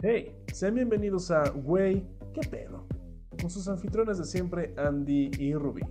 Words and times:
Hey, 0.00 0.32
sean 0.54 0.76
bienvenidos 0.76 1.32
a 1.32 1.50
Güey, 1.50 2.06
¿qué 2.32 2.48
pedo? 2.48 2.86
Con 3.40 3.50
sus 3.50 3.66
anfitriones 3.66 4.18
de 4.18 4.26
siempre, 4.26 4.72
Andy 4.76 5.28
y 5.40 5.54
Ruby. 5.54 5.82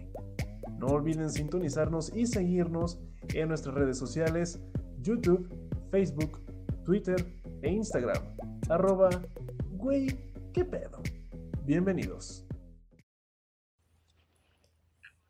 No 0.80 0.88
olviden 0.88 1.30
sintonizarnos 1.30 2.16
y 2.16 2.26
seguirnos 2.26 3.02
en 3.34 3.50
nuestras 3.50 3.76
redes 3.76 3.98
sociales, 3.98 4.62
YouTube, 5.02 5.50
Facebook, 5.92 6.40
Twitter 6.86 7.18
e 7.62 7.70
Instagram. 7.70 8.24
Arroba, 8.70 9.10
güey, 9.72 10.08
¿qué 10.54 10.64
pedo? 10.64 11.04
Bienvenidos. 11.66 12.46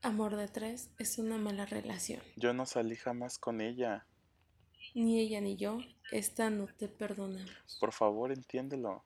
Amor 0.03 0.35
de 0.35 0.49
tres 0.49 0.91
es 0.99 1.17
una 1.17 1.39
mala 1.39 1.65
relación. 1.65 2.21
Yo 2.35 2.53
no 2.53 2.67
salí 2.67 2.95
jamás 2.95 3.39
con 3.39 3.59
ella. 3.59 4.05
Ni 4.97 5.19
ella 5.19 5.39
ni 5.41 5.57
yo, 5.57 5.77
esta 6.11 6.49
no 6.49 6.65
te 6.65 6.87
perdonamos. 6.87 7.77
Por 7.79 7.93
favor, 7.93 8.31
entiéndelo. 8.31 9.03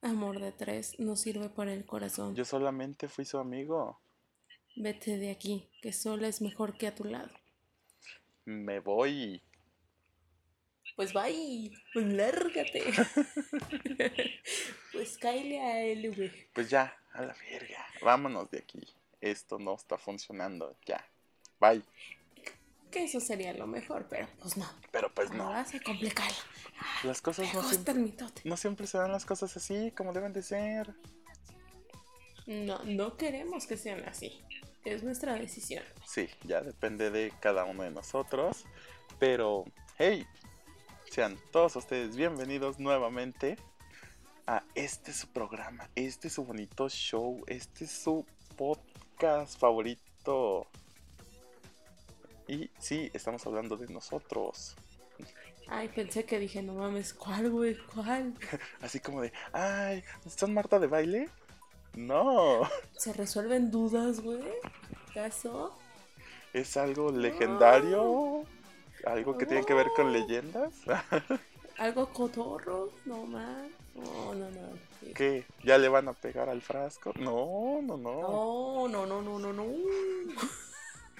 Amor 0.00 0.38
de 0.38 0.52
tres 0.52 0.96
no 1.00 1.16
sirve 1.16 1.48
para 1.48 1.72
el 1.74 1.84
corazón. 1.84 2.36
Yo 2.36 2.44
solamente 2.44 3.08
fui 3.08 3.24
su 3.24 3.38
amigo. 3.38 4.00
Vete 4.76 5.18
de 5.18 5.32
aquí, 5.32 5.68
que 5.82 5.92
sola 5.92 6.28
es 6.28 6.40
mejor 6.40 6.78
que 6.78 6.86
a 6.86 6.94
tu 6.94 7.02
lado. 7.02 7.32
Me 8.44 8.78
voy. 8.78 9.42
Pues 10.94 11.12
bye, 11.12 11.72
pues 11.92 12.06
lárgate. 12.06 12.84
pues 14.92 15.18
cáele 15.18 15.60
a 15.62 15.82
él, 15.82 16.14
güey. 16.14 16.30
Pues 16.52 16.70
ya, 16.70 16.96
a 17.12 17.22
la 17.22 17.34
verga. 17.50 17.84
Vámonos 18.02 18.48
de 18.52 18.58
aquí. 18.58 18.86
Esto 19.20 19.58
no 19.58 19.74
está 19.74 19.98
funcionando. 19.98 20.76
Ya. 20.86 21.04
Bye. 21.58 21.82
Que 22.92 23.04
eso 23.04 23.20
sería 23.20 23.54
lo 23.54 23.66
mejor, 23.66 24.06
pero 24.10 24.28
pues 24.38 24.58
no. 24.58 24.68
Pero 24.90 25.12
pues 25.14 25.32
no. 25.32 25.44
Ahora 25.44 25.64
se 25.64 25.80
complica. 25.80 26.22
Las 27.04 27.22
cosas 27.22 27.46
Me 27.46 27.54
no 27.54 27.62
gusta 27.62 27.92
siempre, 27.92 28.26
el 28.26 28.50
no 28.50 28.56
siempre 28.56 28.86
se 28.86 28.98
dan 28.98 29.10
las 29.10 29.24
cosas 29.24 29.56
así 29.56 29.92
como 29.92 30.12
deben 30.12 30.34
de 30.34 30.42
ser. 30.42 30.94
No, 32.46 32.82
no 32.84 33.16
queremos 33.16 33.66
que 33.66 33.78
sean 33.78 34.04
así. 34.04 34.42
Es 34.84 35.02
nuestra 35.02 35.34
decisión. 35.34 35.82
Sí, 36.06 36.28
ya 36.44 36.60
depende 36.60 37.10
de 37.10 37.32
cada 37.40 37.64
uno 37.64 37.82
de 37.82 37.92
nosotros. 37.92 38.66
Pero, 39.18 39.64
hey, 39.96 40.26
sean 41.10 41.38
todos 41.50 41.76
ustedes 41.76 42.14
bienvenidos 42.14 42.78
nuevamente 42.78 43.56
a 44.46 44.64
este 44.74 45.12
su 45.12 45.28
programa, 45.28 45.88
este 45.94 46.28
su 46.28 46.44
bonito 46.44 46.88
show, 46.88 47.42
este 47.46 47.86
su 47.86 48.26
podcast 48.56 49.58
favorito. 49.58 50.66
Y 52.48 52.70
sí, 52.78 53.10
estamos 53.14 53.46
hablando 53.46 53.76
de 53.76 53.88
nosotros. 53.88 54.74
Ay, 55.68 55.88
pensé 55.88 56.24
que 56.24 56.38
dije, 56.38 56.62
no 56.62 56.74
mames, 56.74 57.14
¿cuál, 57.14 57.50
güey? 57.50 57.76
¿Cuál? 57.94 58.34
Así 58.80 59.00
como 59.00 59.22
de, 59.22 59.32
ay, 59.52 60.02
¿estás 60.26 60.48
Marta 60.48 60.78
de 60.78 60.86
baile? 60.86 61.28
No, 61.94 62.62
¿Se 62.96 63.12
resuelven 63.12 63.70
dudas, 63.70 64.20
güey? 64.20 64.42
¿Caso? 65.12 65.78
es 66.52 66.76
algo 66.76 67.10
legendario, 67.10 68.44
algo 69.06 69.38
que 69.38 69.46
tiene 69.46 69.64
que 69.64 69.74
ver 69.74 69.88
con 69.96 70.12
leyendas. 70.12 70.72
¿Algo 71.78 72.06
cotorro? 72.12 72.90
No, 73.06 73.24
man. 73.26 73.70
No, 73.94 74.34
no, 74.34 74.50
no. 74.50 74.68
Sí. 75.00 75.12
¿Qué? 75.14 75.44
¿Ya 75.64 75.78
le 75.78 75.88
van 75.88 76.08
a 76.08 76.12
pegar 76.12 76.48
al 76.48 76.60
frasco? 76.60 77.12
No, 77.18 77.80
no, 77.82 77.96
no. 77.96 78.20
No, 78.20 78.88
no, 78.88 79.06
no, 79.06 79.22
no, 79.22 79.38
no, 79.38 79.52
no. 79.52 79.64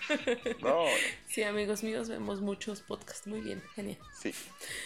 No, 0.62 0.84
Sí, 1.28 1.42
amigos 1.42 1.82
míos, 1.82 2.08
vemos 2.08 2.40
muchos 2.40 2.80
podcasts. 2.82 3.26
Muy 3.26 3.40
bien, 3.40 3.62
genial. 3.74 3.98
sí. 4.20 4.34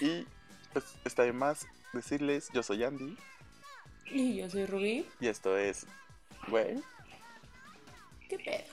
Y 0.01 0.27
pues 0.73 0.85
está 1.05 1.23
de 1.23 1.33
más 1.33 1.67
decirles, 1.93 2.49
yo 2.53 2.63
soy 2.63 2.85
Andy 2.85 3.17
Y 4.07 4.37
yo 4.37 4.51
soy 4.51 4.67
Rubí. 4.67 5.07
y 5.21 5.27
esto 5.29 5.57
es, 5.57 5.87
güey, 6.49 6.83
¿Qué 8.29 8.39
pedo? 8.39 8.65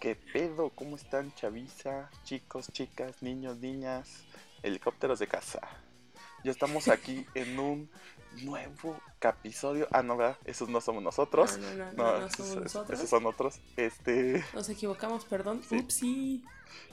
¿qué 0.00 0.14
pedo? 0.16 0.70
¿Cómo 0.70 0.96
están 0.96 1.34
chaviza, 1.34 2.08
chicos, 2.24 2.68
chicas, 2.72 3.20
niños, 3.22 3.58
niñas, 3.58 4.24
helicópteros 4.62 5.18
de 5.18 5.26
casa? 5.26 5.60
Ya 6.42 6.52
estamos 6.52 6.88
aquí 6.88 7.26
en 7.34 7.58
un 7.58 7.90
nuevo 8.42 8.96
episodio. 9.20 9.86
Ah, 9.90 10.02
no, 10.02 10.16
¿verdad? 10.16 10.36
Esos 10.44 10.68
no 10.68 10.80
somos 10.80 11.02
nosotros. 11.02 11.58
No, 11.58 11.70
no, 11.70 11.76
no, 11.76 11.92
No, 11.92 12.12
no, 12.12 12.18
no 12.20 12.26
esos, 12.26 12.36
somos 12.36 12.50
esos- 12.50 12.62
nosotros. 12.62 12.98
esos 12.98 13.10
son 13.10 13.26
otros. 13.26 13.60
Este, 13.76 14.44
Nos 14.54 14.68
equivocamos, 14.68 15.24
perdón. 15.24 15.62
Sí. 15.68 15.76
Upsi. 15.78 16.44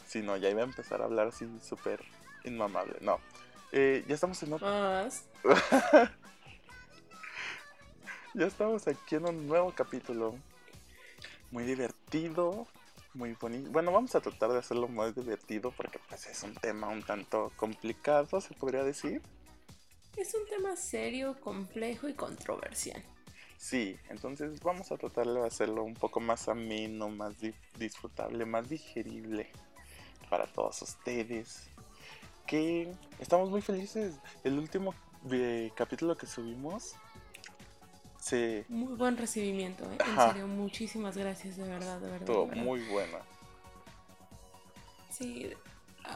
si 0.08 0.22
no, 0.22 0.38
ya 0.38 0.50
iba 0.50 0.62
a 0.62 0.66
empezar 0.66 1.02
a 1.02 1.06
hablar 1.06 1.28
así 1.28 1.48
súper 1.62 2.02
inmamable. 2.44 2.98
No. 3.02 3.20
Eh, 3.72 4.06
ya 4.08 4.16
estamos 4.16 4.42
en 4.44 4.54
otro 4.54 4.68
Más. 4.68 5.24
Ya 8.34 8.46
estamos 8.46 8.88
aquí 8.88 9.16
en 9.16 9.28
un 9.28 9.48
nuevo 9.48 9.72
capítulo. 9.76 10.36
Muy 11.50 11.64
divertido, 11.64 12.68
muy 13.14 13.34
bonito. 13.34 13.72
Bueno, 13.72 13.92
vamos 13.92 14.14
a 14.16 14.20
tratar 14.22 14.52
de 14.52 14.60
hacerlo 14.60 14.88
más 14.88 15.16
divertido 15.16 15.72
porque 15.76 16.00
pues 16.08 16.28
es 16.28 16.44
un 16.44 16.54
tema 16.54 16.88
un 16.88 17.02
tanto 17.02 17.52
complicado, 17.56 18.40
se 18.42 18.54
podría 18.54 18.84
decir. 18.84 19.22
Es 20.18 20.34
un 20.34 20.46
tema 20.48 20.76
serio, 20.76 21.40
complejo 21.40 22.10
y 22.10 22.14
controversial. 22.14 23.02
Sí, 23.58 23.98
entonces 24.10 24.60
vamos 24.62 24.92
a 24.92 24.98
tratar 24.98 25.28
de 25.28 25.46
hacerlo 25.46 25.84
un 25.84 25.94
poco 25.94 26.20
más 26.20 26.48
ameno, 26.48 27.10
más 27.10 27.40
di- 27.40 27.54
disfrutable, 27.78 28.46
más 28.46 28.70
digerible 28.70 29.50
para 30.30 30.46
todos 30.48 30.82
ustedes. 30.82 31.70
Que 32.46 32.92
estamos 33.20 33.50
muy 33.50 33.62
felices. 33.62 34.16
El 34.44 34.58
último 34.58 34.94
eh, 35.32 35.72
capítulo 35.76 36.16
que 36.18 36.28
subimos 36.28 36.94
se 38.20 38.66
Muy 38.70 38.96
buen 38.96 39.18
recibimiento, 39.18 39.84
¿eh? 39.86 39.98
En 40.00 40.12
Ajá. 40.12 40.30
serio, 40.30 40.48
muchísimas 40.48 41.16
gracias, 41.18 41.58
de 41.58 41.64
verdad, 41.68 42.00
de 42.00 42.08
verdad. 42.10 42.20
estuvo 42.22 42.42
de 42.44 42.48
verdad. 42.50 42.64
muy 42.64 42.82
bueno. 42.90 43.18
Sí, 45.10 45.52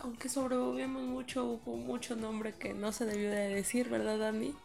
aunque 0.02 0.30
sobrevivimos 0.30 1.04
mucho, 1.04 1.46
hubo 1.46 1.78
mucho 1.78 2.16
nombre 2.16 2.54
que 2.54 2.74
no 2.74 2.92
se 2.92 3.06
debió 3.06 3.30
de 3.30 3.50
decir, 3.50 3.90
¿verdad, 3.90 4.28
Andy? 4.30 4.56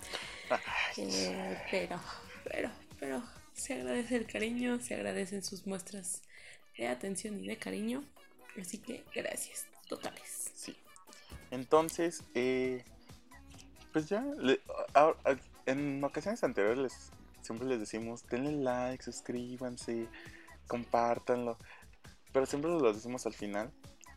Eh, 0.96 1.58
pero, 1.70 2.00
pero, 2.44 2.70
pero 2.98 3.22
se 3.54 3.74
agradece 3.74 4.16
el 4.16 4.26
cariño, 4.26 4.78
se 4.80 4.94
agradecen 4.94 5.42
sus 5.42 5.66
muestras 5.66 6.22
de 6.78 6.88
atención 6.88 7.42
y 7.42 7.46
de 7.48 7.56
cariño. 7.56 8.04
Así 8.60 8.78
que 8.78 9.04
gracias, 9.14 9.66
totales. 9.88 10.52
Sí. 10.54 10.76
Entonces, 11.50 12.22
eh, 12.34 12.84
pues 13.92 14.08
ya, 14.08 14.22
le- 14.38 14.60
a- 14.94 15.14
a- 15.24 15.36
en 15.66 16.02
ocasiones 16.04 16.42
anteriores 16.44 16.78
les, 16.78 17.10
siempre 17.42 17.66
les 17.68 17.80
decimos, 17.80 18.26
denle 18.28 18.52
like, 18.52 19.02
suscríbanse, 19.04 20.08
compártanlo, 20.66 21.58
pero 22.32 22.46
siempre 22.46 22.70
lo 22.70 22.92
decimos 22.92 23.26
al 23.26 23.34
final. 23.34 23.70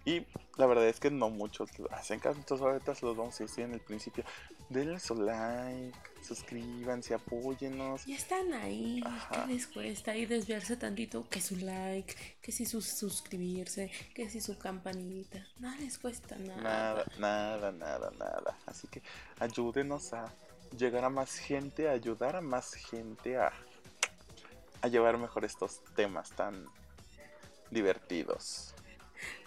Y 0.06 0.26
la 0.58 0.66
verdad 0.66 0.88
es 0.88 1.00
que 1.00 1.12
no 1.12 1.30
muchos 1.30 1.70
hacen 1.92 2.20
caso, 2.20 2.38
entonces 2.38 2.66
ahorita 2.66 2.96
se 2.96 3.06
los 3.06 3.18
vamos 3.18 3.40
a 3.40 3.44
decir 3.44 3.66
en 3.66 3.74
el 3.74 3.80
principio. 3.80 4.24
Denle 4.70 5.00
su 5.00 5.16
like, 5.16 5.98
suscríbanse, 6.22 7.14
apóyennos. 7.14 8.08
Y 8.08 8.14
están 8.14 8.54
ahí, 8.54 9.02
Ajá. 9.06 9.46
¿qué 9.46 9.54
les 9.54 9.68
cuesta? 9.68 10.16
Y 10.16 10.26
desviarse 10.26 10.78
tantito, 10.78 11.28
que 11.30 11.42
su 11.42 11.56
like, 11.58 12.16
que 12.42 12.52
si 12.52 12.66
su 12.66 12.82
suscribirse, 12.82 13.92
que 14.14 14.30
si 14.30 14.42
su 14.42 14.58
campanita. 14.58 15.46
Nada 15.60 15.76
les 15.78 15.98
cuesta 15.98 16.36
nada. 16.38 16.62
Nada, 16.62 17.06
nada, 17.18 17.72
nada, 17.72 18.12
nada. 18.18 18.58
Así 18.66 18.88
que 18.88 19.02
ayúdenos 19.40 20.14
a 20.14 20.32
llegar 20.78 21.04
a 21.04 21.10
más 21.10 21.36
gente, 21.38 21.90
a 21.90 21.94
ayudar 21.94 22.36
a 22.36 22.42
más 22.42 22.74
gente 22.74 23.38
a, 23.38 23.52
a 24.82 24.88
llevar 24.88 25.18
mejor 25.18 25.46
estos 25.46 25.84
temas 25.96 26.30
tan 26.32 26.66
divertidos. 27.72 28.74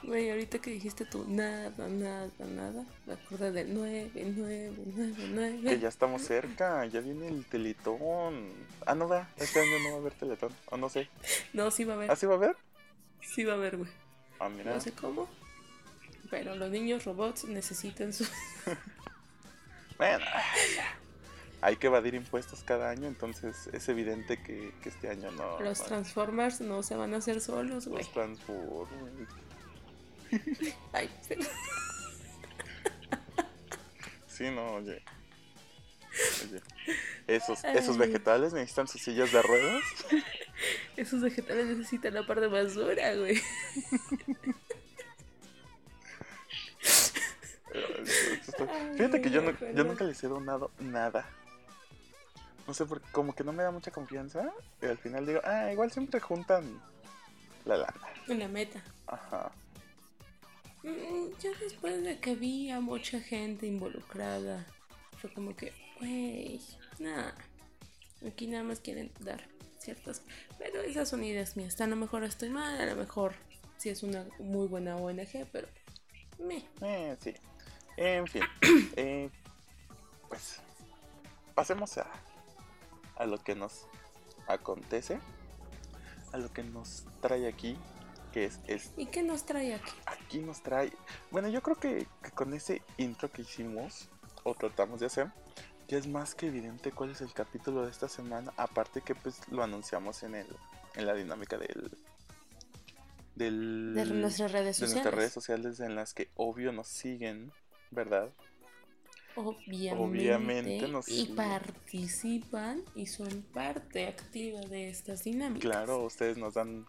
Güey, 0.03 0.31
ahorita 0.31 0.59
que 0.59 0.71
dijiste 0.71 1.05
tú 1.05 1.25
nada, 1.29 1.73
nada, 1.79 2.29
nada, 2.39 2.85
me 3.07 3.13
acordé 3.13 3.53
del 3.53 3.73
9, 3.73 4.11
9, 4.15 4.73
9, 4.95 5.15
9. 5.31 5.61
Que 5.63 5.79
ya 5.79 5.89
estamos 5.89 6.23
cerca, 6.23 6.85
ya 6.87 7.01
viene 7.01 7.29
el 7.29 7.45
teletón. 7.47 8.51
Ah, 8.85 8.95
no 8.95 9.09
va, 9.09 9.29
este 9.37 9.61
año 9.61 9.79
no 9.85 9.91
va 9.91 9.97
a 9.97 9.99
haber 9.99 10.15
teletón, 10.15 10.53
o 10.71 10.77
no 10.77 10.89
sé. 10.89 11.09
No, 11.53 11.71
sí 11.71 11.85
va 11.85 11.95
a 11.95 11.97
haber. 11.97 12.11
¿Ah, 12.11 12.17
sí 12.17 12.27
va 12.27 12.35
a 12.35 12.37
haber? 12.37 12.57
Sí 13.21 13.45
va 13.45 13.53
a 13.53 13.57
haber, 13.57 13.77
güey. 13.77 13.91
Ah, 14.41 14.49
mira. 14.49 14.75
No 14.75 14.81
sé 14.81 14.93
cómo. 14.93 15.29
Pero 16.31 16.57
los 16.57 16.71
niños 16.71 17.05
robots 17.05 17.45
necesitan 17.45 18.13
su... 18.13 18.27
Bueno, 19.99 20.25
ya. 20.75 20.97
hay 21.61 21.77
que 21.77 21.87
evadir 21.87 22.15
impuestos 22.15 22.65
cada 22.65 22.91
año, 22.91 23.07
entonces 23.07 23.69
es 23.73 23.89
evidente 23.89 24.43
que, 24.43 24.73
que 24.83 24.89
este 24.89 25.11
año 25.11 25.31
no. 25.31 25.61
Los 25.61 25.85
Transformers 25.85 26.61
no 26.61 26.83
se 26.83 26.97
van 26.97 27.15
a 27.15 27.19
hacer 27.19 27.41
solos, 27.41 27.87
güey. 27.87 28.03
los 28.03 28.13
Transformers. 28.13 29.29
Ay, 30.93 31.11
sí. 31.27 31.35
Sí, 34.29 34.51
no, 34.51 34.75
oye. 34.75 35.03
Oye. 36.45 36.61
Esos, 37.27 37.63
esos 37.65 37.97
vegetales 37.99 38.53
necesitan 38.53 38.89
sus 38.89 39.01
sillas 39.03 39.31
de 39.33 39.41
ruedas. 39.43 39.83
Esos 40.97 41.21
vegetales 41.23 41.67
necesitan 41.67 42.15
la 42.15 42.27
parte 42.27 42.49
más 42.49 42.75
dura, 42.75 43.15
güey. 43.17 43.41
Fíjate 48.97 49.21
que 49.23 49.31
yo, 49.31 49.43
no- 49.43 49.53
yo 49.75 49.85
nunca 49.85 50.05
les 50.05 50.23
he 50.23 50.29
donado 50.29 50.71
nada. 50.79 51.27
No 52.67 52.75
sé, 52.75 52.85
porque 52.87 53.07
como 53.13 53.35
que 53.35 53.45
no 53.45 53.53
me 53.53 53.63
da 53.63 53.71
mucha 53.71 53.91
confianza. 53.91 54.51
Y 54.81 54.87
al 54.87 54.99
final 54.99 55.27
digo, 55.27 55.41
ah, 55.45 55.73
igual 55.73 55.91
siempre 55.91 56.21
juntan 56.21 56.81
la 57.65 57.77
lana. 57.79 57.95
La 58.29 58.49
meta. 58.49 58.83
Ajá. 59.07 59.51
Mm, 60.83 61.31
Yo 61.41 61.51
después 61.61 62.03
de 62.03 62.19
que 62.19 62.35
vi 62.35 62.71
a 62.71 62.81
mucha 62.81 63.21
gente 63.21 63.67
involucrada, 63.67 64.67
fue 65.21 65.33
como 65.33 65.55
que, 65.55 65.73
güey, 65.99 66.61
nada. 66.99 67.35
Aquí 68.27 68.47
nada 68.47 68.65
más 68.65 68.81
quieren 68.81 69.13
dar 69.21 69.49
ciertas. 69.79 70.23
Pero 70.59 70.81
esas 70.83 71.09
son 71.09 71.25
ideas 71.25 71.57
mías. 71.57 71.81
A 71.81 71.87
lo 71.87 71.97
mejor 71.97 72.25
estoy 72.25 72.51
mal, 72.51 72.81
a 72.81 72.87
lo 72.87 72.97
mejor 72.97 73.35
sí 73.77 73.89
es 73.89 74.03
una 74.03 74.27
muy 74.39 74.67
buena 74.67 74.97
ONG, 74.97 75.47
pero. 75.53 75.69
Me. 76.39 76.65
Eh, 76.81 77.17
sí. 77.21 77.35
En 77.97 78.27
fin. 78.27 78.43
eh, 78.97 79.31
pues. 80.29 80.61
Pasemos 81.55 81.99
a. 81.99 82.07
A 83.17 83.27
lo 83.27 83.39
que 83.39 83.55
nos 83.55 83.87
acontece. 84.49 85.21
A 86.33 86.39
lo 86.39 86.53
que 86.53 86.63
nos 86.63 87.05
trae 87.21 87.47
aquí. 87.47 87.77
Que 88.33 88.47
es, 88.47 88.61
es 88.67 88.91
¿Y 88.97 89.07
qué 89.07 89.23
nos 89.23 89.45
trae 89.45 89.75
aquí? 89.75 89.93
aquí 90.07 90.39
nos 90.39 90.63
trae. 90.63 90.93
Bueno, 91.31 91.49
yo 91.49 91.63
creo 91.63 91.77
que, 91.77 92.07
que 92.23 92.31
con 92.31 92.55
ese 92.55 92.83
intro 92.97 93.31
que 93.31 93.43
hicimos, 93.43 94.09
o 94.45 94.55
tratamos 94.55 95.01
de 95.01 95.07
hacer, 95.07 95.31
ya 95.89 95.99
es 95.99 96.07
más 96.07 96.35
que 96.35 96.47
evidente 96.47 96.93
cuál 96.93 97.11
es 97.11 97.21
el 97.21 97.33
capítulo 97.35 97.85
de 97.85 97.91
esta 97.91 98.09
semana. 98.09 98.53
Aparte 98.57 99.03
que 99.03 99.15
pues 99.15 99.41
lo 99.51 99.63
anunciamos 99.63 100.23
en 100.23 100.35
el 100.37 100.47
en 100.95 101.07
la 101.07 101.15
dinámica 101.15 101.59
del. 101.59 101.91
del 103.35 103.93
De 103.95 104.05
nuestras 104.07 104.53
redes 104.53 104.79
de 104.79 104.87
sociales. 104.87 104.93
nuestras 104.95 105.15
redes 105.15 105.33
sociales 105.33 105.81
en 105.81 105.95
las 105.95 106.15
que 106.15 106.31
obvio 106.37 106.73
nos 106.73 106.89
siguen, 106.89 107.53
¿verdad? 107.91 108.31
Obviamente. 109.35 109.93
Obviamente 109.97 110.89
nos 110.89 111.09
y 111.09 111.27
siguen. 111.27 111.37
participan 111.37 112.83
y 112.95 113.07
son 113.07 113.43
parte 113.55 114.07
activa 114.07 114.61
de 114.61 114.91
estas 114.91 115.25
dinámicas. 115.25 115.63
Claro, 115.63 116.05
ustedes 116.05 116.37
nos 116.37 116.55
dan 116.55 116.87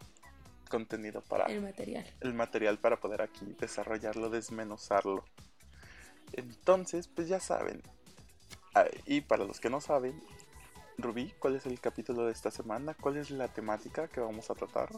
contenido 0.74 1.22
para 1.22 1.46
El 1.46 1.62
material. 1.62 2.04
el 2.22 2.34
material 2.34 2.80
para 2.80 3.00
poder 3.00 3.22
aquí 3.22 3.46
desarrollarlo, 3.60 4.32
desmenuzarlo. 4.32 5.24
Entonces, 6.32 7.08
pues 7.08 7.28
ya 7.28 7.40
saben. 7.40 7.84
Ah, 8.74 8.86
Y 9.06 9.22
para 9.22 9.46
los 9.46 9.60
que 9.60 9.70
no 9.70 9.80
saben, 9.82 10.20
Rubí, 10.98 11.32
¿cuál 11.38 11.56
es 11.58 11.68
el 11.68 11.80
capítulo 11.80 12.26
de 12.26 12.32
esta 12.32 12.50
semana? 12.50 12.96
¿Cuál 13.00 13.18
es 13.18 13.30
la 13.30 13.50
temática 13.50 14.08
que 14.08 14.20
vamos 14.20 14.50
a 14.50 14.56
tratar? 14.56 14.90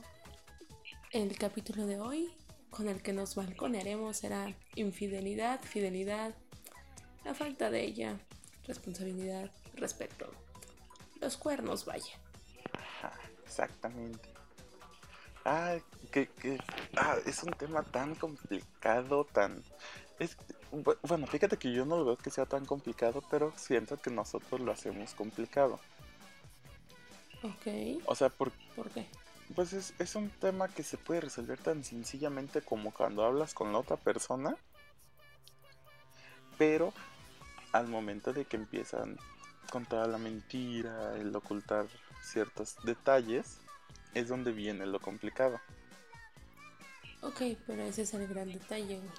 El 1.12 1.38
capítulo 1.38 1.86
de 1.86 2.00
hoy, 2.00 2.34
con 2.70 2.88
el 2.88 3.02
que 3.02 3.12
nos 3.12 3.36
balconearemos, 3.36 4.16
será 4.16 4.56
infidelidad, 4.76 5.60
fidelidad, 5.62 6.34
la 7.26 7.34
falta 7.34 7.70
de 7.70 7.84
ella, 7.84 8.18
responsabilidad, 8.66 9.52
respeto. 9.76 10.32
Los 11.20 11.36
cuernos, 11.36 11.84
vaya. 11.84 12.14
Ajá, 12.72 13.12
exactamente. 13.46 14.30
Ah, 15.46 15.76
que, 16.12 16.28
que- 16.28 16.60
ah, 16.98 17.18
es 17.26 17.44
un 17.44 17.52
tema 17.54 17.84
tan 17.84 18.16
complicado, 18.16 19.26
tan... 19.26 19.64
Es, 20.18 20.38
bu- 20.72 20.98
bueno, 21.04 21.28
fíjate 21.28 21.58
que 21.58 21.72
yo 21.72 21.86
no 21.86 21.98
lo 21.98 22.06
veo 22.06 22.18
que 22.18 22.32
sea 22.32 22.46
tan 22.46 22.66
complicado, 22.66 23.24
pero 23.30 23.54
siento 23.56 23.98
que 23.98 24.10
nosotros 24.10 24.60
lo 24.60 24.72
hacemos 24.72 25.14
complicado. 25.14 25.80
Ok, 27.44 28.02
O 28.06 28.16
sea, 28.16 28.30
por, 28.30 28.52
¿por 28.76 28.90
qué? 28.90 29.06
Pues 29.54 29.74
es, 29.74 29.94
es 30.00 30.16
un 30.16 30.32
tema 30.32 30.68
que 30.68 30.82
se 30.82 30.98
puede 30.98 31.22
resolver 31.22 31.60
tan 31.60 31.84
sencillamente 31.84 32.62
como 32.64 32.92
cuando 32.92 33.24
hablas 33.24 33.54
con 33.54 33.72
la 33.72 33.78
otra 33.80 33.98
persona. 33.98 34.56
Pero 36.58 36.92
al 37.72 37.88
momento 37.88 38.34
de 38.34 38.46
que 38.46 38.56
empiezan 38.56 39.20
con 39.72 39.86
toda 39.86 40.08
la 40.08 40.18
mentira, 40.18 41.16
el 41.18 41.36
ocultar 41.36 41.86
ciertos 42.24 42.78
detalles, 42.84 43.60
es 44.16 44.28
donde 44.30 44.52
viene 44.52 44.86
lo 44.88 45.00
complicado. 45.00 45.60
Ok, 47.22 47.42
pero 47.68 47.84
ese 47.84 48.04
es 48.04 48.14
el 48.14 48.28
gran 48.28 48.52
detalle, 48.52 48.98
güey. 48.98 49.10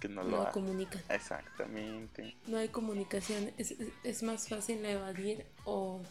Que 0.00 0.08
no 0.08 0.22
lo 0.22 0.30
No 0.30 0.42
ha... 0.42 0.50
comunican. 0.50 1.00
Exactamente. 1.08 2.36
No 2.46 2.58
hay 2.58 2.68
comunicación. 2.68 3.52
Es, 3.58 3.74
es- 4.04 4.22
más 4.22 4.48
fácil 4.48 4.84
evadir 4.84 5.46
o 5.64 6.02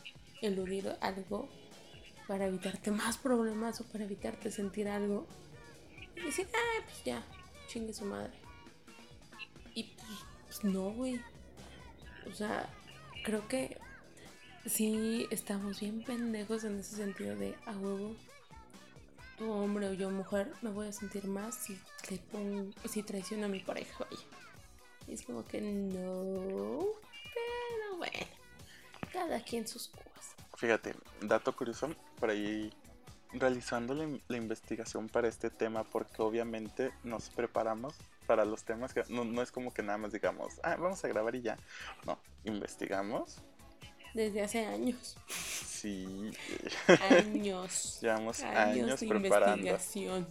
eludir 0.42 0.96
algo 1.02 1.50
para 2.28 2.46
evitarte 2.46 2.92
más 2.92 3.18
problemas 3.18 3.82
o 3.82 3.86
para 3.86 4.06
evitarte 4.06 4.50
sentir 4.52 4.88
algo. 4.88 5.28
Y 6.16 6.22
decir, 6.22 6.48
ah, 6.54 6.84
pues 6.86 7.04
ya, 7.04 7.24
chingue 7.68 7.94
su 7.94 8.06
madre. 8.06 8.32
Y 9.76 9.96
pues 10.46 10.64
no, 10.64 10.92
güey. 10.92 11.20
O 12.30 12.34
sea, 12.34 12.70
creo 13.26 13.48
que 13.48 13.78
sí 14.66 15.28
estamos 15.32 15.80
bien 15.80 16.04
pendejos 16.04 16.64
en 16.64 16.80
ese 16.80 16.96
sentido 16.96 17.36
de 17.36 17.56
a 17.66 17.72
huevo. 17.72 18.16
Tu 19.38 19.50
hombre 19.52 19.88
o 19.88 19.94
yo 19.94 20.10
mujer 20.12 20.52
me 20.62 20.70
voy 20.70 20.88
a 20.88 20.92
sentir 20.92 21.26
más 21.26 21.56
si 21.56 21.80
le 22.10 22.18
pongo, 22.18 22.72
si 22.88 23.02
traiciono 23.04 23.46
a 23.46 23.50
mi 23.50 23.60
pareja, 23.60 24.06
vaya. 24.10 24.24
Y 25.08 25.14
es 25.14 25.24
como 25.24 25.44
que 25.46 25.60
no. 25.62 26.80
Pero 27.34 27.98
bueno. 27.98 28.28
Cada 29.12 29.44
quien 29.44 29.68
sus 29.68 29.90
cubas. 29.90 30.36
Fíjate, 30.56 30.96
dato 31.22 31.54
curioso, 31.56 31.90
por 32.20 32.30
ahí 32.30 32.72
realizando 33.34 33.94
la, 33.94 34.04
in- 34.04 34.22
la 34.28 34.38
investigación 34.38 35.10
para 35.10 35.28
este 35.28 35.50
tema, 35.50 35.84
porque 35.84 36.22
obviamente 36.22 36.92
nos 37.04 37.30
preparamos 37.30 37.96
para 38.28 38.46
los 38.46 38.64
temas 38.64 38.94
que 38.94 39.04
no, 39.10 39.26
no 39.26 39.42
es 39.42 39.52
como 39.52 39.74
que 39.74 39.82
nada 39.84 39.98
más 39.98 40.12
digamos, 40.14 40.60
ah, 40.64 40.76
vamos 40.78 41.04
a 41.04 41.08
grabar 41.08 41.36
y 41.36 41.42
ya. 41.42 41.58
No, 42.06 42.20
investigamos. 42.46 43.42
Desde 44.14 44.42
hace 44.42 44.66
años. 44.66 45.16
Sí. 45.28 46.32
Años. 47.10 48.00
Llevamos 48.02 48.42
años, 48.42 49.00
preparando. 49.00 49.68
Investigación. 49.68 50.28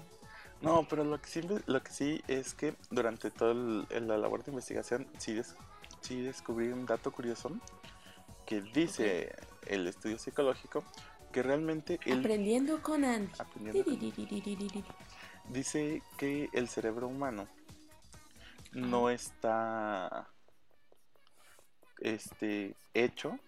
No, 0.60 0.86
pero 0.88 1.04
lo 1.04 1.20
que 1.20 1.90
sí, 1.90 2.20
es 2.28 2.54
que 2.54 2.74
durante 2.90 3.30
toda 3.30 3.54
la 3.54 4.18
labor 4.18 4.44
de 4.44 4.50
investigación 4.50 5.06
sí, 5.18 5.32
des, 5.32 5.54
sí 6.02 6.20
descubrí 6.20 6.68
un 6.68 6.84
dato 6.84 7.10
curioso 7.12 7.50
que 8.44 8.60
dice 8.60 9.34
el 9.66 9.86
estudio 9.86 10.18
psicológico 10.18 10.84
que 11.32 11.42
realmente 11.42 11.98
el, 12.04 12.18
aprendiendo 12.18 12.82
con 12.82 13.04
Andy. 13.04 13.32
Aprendiendo 13.38 14.84
dice 15.48 16.02
que 16.18 16.48
el 16.52 16.68
cerebro 16.68 17.08
humano 17.08 17.48
no 18.72 19.08
está 19.10 20.28
este 22.00 22.76
hecho 22.94 23.38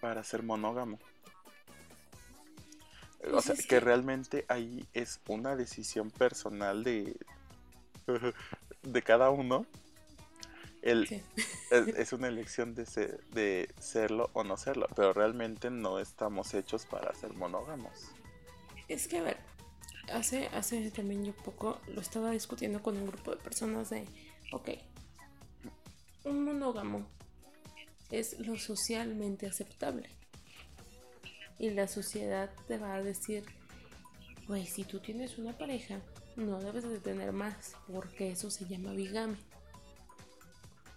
para 0.00 0.24
ser 0.24 0.42
monógamo. 0.42 0.98
O 3.32 3.42
sea, 3.42 3.54
que 3.54 3.80
realmente 3.80 4.46
ahí 4.48 4.86
es 4.94 5.20
una 5.28 5.54
decisión 5.54 6.10
personal 6.10 6.82
de 6.84 7.16
de 8.82 9.02
cada 9.02 9.30
uno. 9.30 9.66
El, 10.82 11.22
es, 11.70 11.86
es 11.96 12.12
una 12.14 12.28
elección 12.28 12.74
de, 12.74 12.86
ser- 12.86 13.22
de 13.28 13.72
serlo 13.78 14.30
o 14.32 14.44
no 14.44 14.56
serlo, 14.56 14.86
pero 14.96 15.12
realmente 15.12 15.70
no 15.70 15.98
estamos 15.98 16.54
hechos 16.54 16.86
para 16.86 17.14
ser 17.14 17.34
monógamos. 17.34 17.92
Es 18.88 19.06
que, 19.06 19.18
a 19.18 19.22
ver, 19.22 19.36
hace, 20.12 20.46
hace 20.48 20.90
también 20.90 21.24
yo 21.24 21.34
poco 21.34 21.78
lo 21.88 22.00
estaba 22.00 22.30
discutiendo 22.30 22.82
con 22.82 22.96
un 22.96 23.06
grupo 23.06 23.32
de 23.32 23.36
personas 23.36 23.90
de, 23.90 24.06
ok, 24.52 24.70
un 26.24 26.44
monógamo 26.44 27.06
es 28.10 28.38
lo 28.40 28.58
socialmente 28.58 29.46
aceptable. 29.46 30.08
Y 31.58 31.70
la 31.70 31.86
sociedad 31.88 32.50
te 32.66 32.78
va 32.78 32.94
a 32.94 33.02
decir, 33.02 33.44
güey, 34.48 34.66
si 34.66 34.84
tú 34.84 35.00
tienes 35.00 35.38
una 35.38 35.56
pareja, 35.56 36.00
no 36.36 36.58
debes 36.58 36.88
de 36.88 36.98
tener 36.98 37.32
más, 37.32 37.74
porque 37.92 38.30
eso 38.30 38.50
se 38.50 38.66
llama 38.66 38.92
bigamia. 38.92 39.38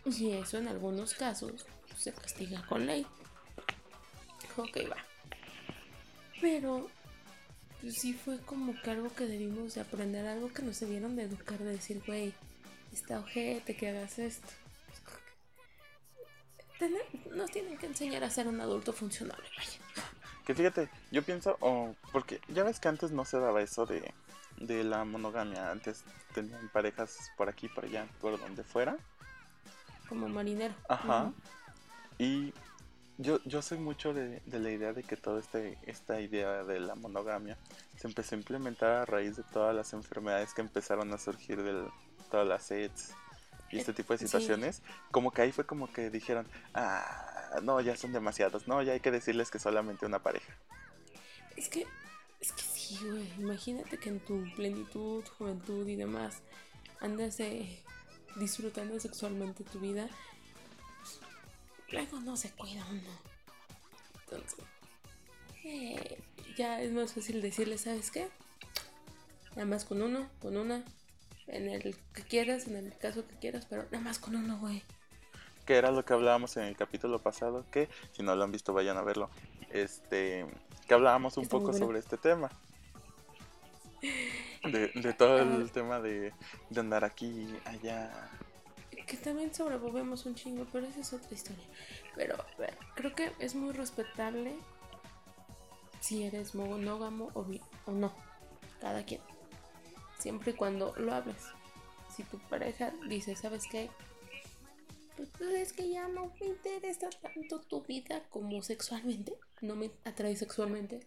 Y 0.05 0.31
eso 0.31 0.57
en 0.57 0.67
algunos 0.67 1.13
casos 1.13 1.65
se 1.97 2.13
castiga 2.13 2.65
con 2.67 2.85
ley. 2.85 3.05
Ok, 4.57 4.77
va. 4.89 4.97
Pero 6.41 6.89
pues 7.81 7.95
sí 7.95 8.13
fue 8.13 8.39
como 8.39 8.73
que 8.81 8.91
algo 8.91 9.13
que 9.13 9.25
debimos 9.25 9.75
de 9.75 9.81
aprender, 9.81 10.25
algo 10.25 10.51
que 10.53 10.61
nos 10.61 10.79
debieron 10.79 11.15
de 11.15 11.23
educar, 11.23 11.59
de 11.59 11.71
decir, 11.71 12.01
güey, 12.05 12.33
está 12.93 13.19
ojete 13.19 13.75
que 13.75 13.89
hagas 13.89 14.19
esto. 14.19 14.47
Tener- 16.79 17.05
nos 17.31 17.51
tienen 17.51 17.77
que 17.77 17.85
enseñar 17.85 18.23
a 18.23 18.29
ser 18.29 18.47
un 18.47 18.59
adulto 18.59 18.93
funcionable, 18.93 19.47
vaya. 19.57 19.79
Que 20.45 20.53
fíjate, 20.53 20.89
yo 21.11 21.23
pienso, 21.23 21.57
oh, 21.61 21.95
porque 22.11 22.41
ya 22.49 22.63
ves 22.63 22.79
que 22.79 22.89
antes 22.89 23.11
no 23.11 23.23
se 23.25 23.39
daba 23.39 23.61
eso 23.61 23.85
de, 23.85 24.13
de 24.57 24.83
la 24.83 25.05
monogamia, 25.05 25.71
antes 25.71 26.03
tenían 26.33 26.67
parejas 26.69 27.31
por 27.37 27.47
aquí, 27.47 27.69
por 27.69 27.85
allá, 27.85 28.07
por 28.19 28.39
donde 28.39 28.63
fuera. 28.63 28.97
Como 30.09 30.27
marinero. 30.27 30.73
Ajá. 30.89 31.31
Y 32.17 32.53
yo, 33.17 33.39
yo 33.45 33.61
soy 33.61 33.77
mucho 33.77 34.13
de, 34.13 34.41
de 34.45 34.59
la 34.59 34.71
idea 34.71 34.91
de 34.91 35.03
que 35.03 35.15
toda 35.15 35.39
este, 35.39 35.77
esta 35.83 36.19
idea 36.19 36.63
de 36.63 36.79
la 36.79 36.95
monogamia 36.95 37.57
se 37.97 38.07
empezó 38.07 38.35
a 38.35 38.39
implementar 38.39 38.91
a 38.91 39.05
raíz 39.05 39.37
de 39.37 39.43
todas 39.43 39.73
las 39.73 39.93
enfermedades 39.93 40.53
que 40.53 40.61
empezaron 40.61 41.13
a 41.13 41.17
surgir 41.17 41.61
de 41.63 41.87
todas 42.29 42.47
las 42.47 42.69
AIDS 42.71 43.13
y 43.73 43.79
este 43.79 43.93
tipo 43.93 44.13
de 44.13 44.19
Sí. 44.19 44.25
situaciones. 44.25 44.81
Como 45.11 45.31
que 45.31 45.41
ahí 45.41 45.51
fue 45.51 45.65
como 45.65 45.91
que 45.91 46.09
dijeron, 46.09 46.47
ah, 46.73 47.59
no, 47.63 47.79
ya 47.81 47.95
son 47.97 48.13
demasiados, 48.13 48.67
no, 48.67 48.81
ya 48.83 48.93
hay 48.93 48.99
que 48.99 49.11
decirles 49.11 49.51
que 49.51 49.59
solamente 49.59 50.05
una 50.05 50.19
pareja. 50.19 50.53
Es 51.57 51.69
que, 51.69 51.85
es 52.39 52.51
que 52.51 52.61
sí, 52.61 52.97
güey. 53.01 53.31
Imagínate 53.39 53.97
que 53.97 54.09
en 54.09 54.19
tu 54.19 54.43
plenitud, 54.55 55.23
juventud 55.37 55.87
y 55.87 55.95
demás 55.95 56.37
andas 56.99 57.39
eh, 57.39 57.83
disfrutando 58.37 58.99
sexualmente 58.99 59.63
tu 59.63 59.79
vida. 59.79 60.07
Luego 61.91 62.19
no 62.21 62.35
se 62.37 62.49
cuida 62.51 62.85
uno. 62.89 63.09
Entonces, 64.23 64.55
eh, 65.63 66.17
ya 66.57 66.81
es 66.81 66.91
más 66.91 67.13
fácil 67.13 67.41
decirle, 67.41 67.77
¿sabes 67.77 68.09
qué? 68.09 68.29
Nada 69.51 69.65
más 69.67 69.85
con 69.85 70.01
uno, 70.01 70.27
con 70.41 70.57
una, 70.57 70.83
en 71.47 71.67
el 71.69 71.95
que 72.13 72.23
quieras, 72.23 72.67
en 72.67 72.75
el 72.77 72.97
caso 72.97 73.27
que 73.27 73.35
quieras, 73.35 73.65
pero 73.69 73.83
nada 73.91 73.99
más 74.03 74.19
con 74.19 74.35
uno, 74.35 74.57
güey. 74.59 74.81
Que 75.65 75.75
era 75.75 75.91
lo 75.91 76.03
que 76.03 76.13
hablábamos 76.13 76.57
en 76.57 76.63
el 76.63 76.75
capítulo 76.75 77.19
pasado, 77.19 77.65
que 77.71 77.87
si 78.11 78.21
no 78.23 78.35
lo 78.35 78.43
han 78.43 78.51
visto 78.51 78.73
vayan 78.73 78.97
a 78.97 79.01
verlo. 79.01 79.29
Este, 79.71 80.45
que 80.87 80.93
hablábamos 80.93 81.37
un 81.37 81.43
Está 81.43 81.57
poco 81.57 81.73
sobre 81.73 81.99
este 81.99 82.17
tema. 82.17 82.49
De, 84.63 84.87
de 84.93 85.13
todo 85.13 85.39
el 85.41 85.63
Ah. 85.63 85.69
tema 85.73 85.99
de, 86.01 86.33
de 86.69 86.79
andar 86.79 87.03
aquí, 87.05 87.47
allá. 87.65 88.11
Que 89.07 89.17
también 89.17 89.53
sobrevolvemos 89.53 90.25
un 90.25 90.35
chingo, 90.35 90.65
pero 90.71 90.85
esa 90.87 90.99
es 90.99 91.13
otra 91.13 91.33
historia. 91.33 91.63
Pero 92.15 92.35
a 92.35 92.45
ver, 92.57 92.77
creo 92.95 93.13
que 93.15 93.31
es 93.39 93.55
muy 93.55 93.73
respetable 93.73 94.53
si 95.99 96.23
eres 96.23 96.55
monógamo 96.55 97.31
o 97.33 97.91
no. 97.91 98.13
Cada 98.81 99.03
quien. 99.05 99.21
Siempre 100.23 100.51
y 100.51 100.53
cuando 100.55 100.93
lo 100.95 101.13
hables. 101.13 101.43
Si 102.15 102.23
tu 102.23 102.39
pareja 102.39 102.93
dice, 103.09 103.35
¿sabes 103.35 103.65
qué? 103.69 103.89
Pues, 105.17 105.27
pues, 105.37 105.49
es 105.53 105.73
que 105.73 105.89
ya 105.89 106.07
no 106.07 106.31
me 106.39 106.47
interesa 106.47 107.09
tanto 107.09 107.59
tu 107.59 107.81
vida 107.81 108.23
como 108.29 108.63
sexualmente. 108.63 109.33
No 109.61 109.75
me 109.75 109.91
atrae 110.05 110.37
sexualmente. 110.37 111.01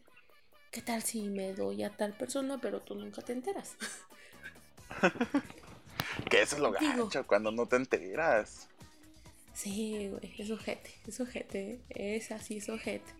¿Qué 0.70 0.82
tal 0.82 1.02
si 1.02 1.22
me 1.22 1.54
doy 1.54 1.82
a 1.82 1.96
tal 1.96 2.12
persona, 2.12 2.58
pero 2.60 2.82
tú 2.82 2.94
nunca 2.94 3.22
te 3.22 3.32
enteras? 3.32 3.76
Que 6.30 6.42
eso 6.42 6.56
es 6.56 6.62
lo 6.62 6.72
Digo- 6.72 7.04
gacho, 7.06 7.26
cuando 7.26 7.50
no 7.50 7.66
te 7.66 7.76
enteras. 7.76 8.68
Sí, 9.54 10.08
güey, 10.08 10.34
es 10.38 10.50
ojete, 10.50 10.90
es 11.06 11.20
ojete, 11.20 11.80
es 11.88 12.30
así, 12.30 12.58
es 12.58 12.68
ojete. 12.68 13.10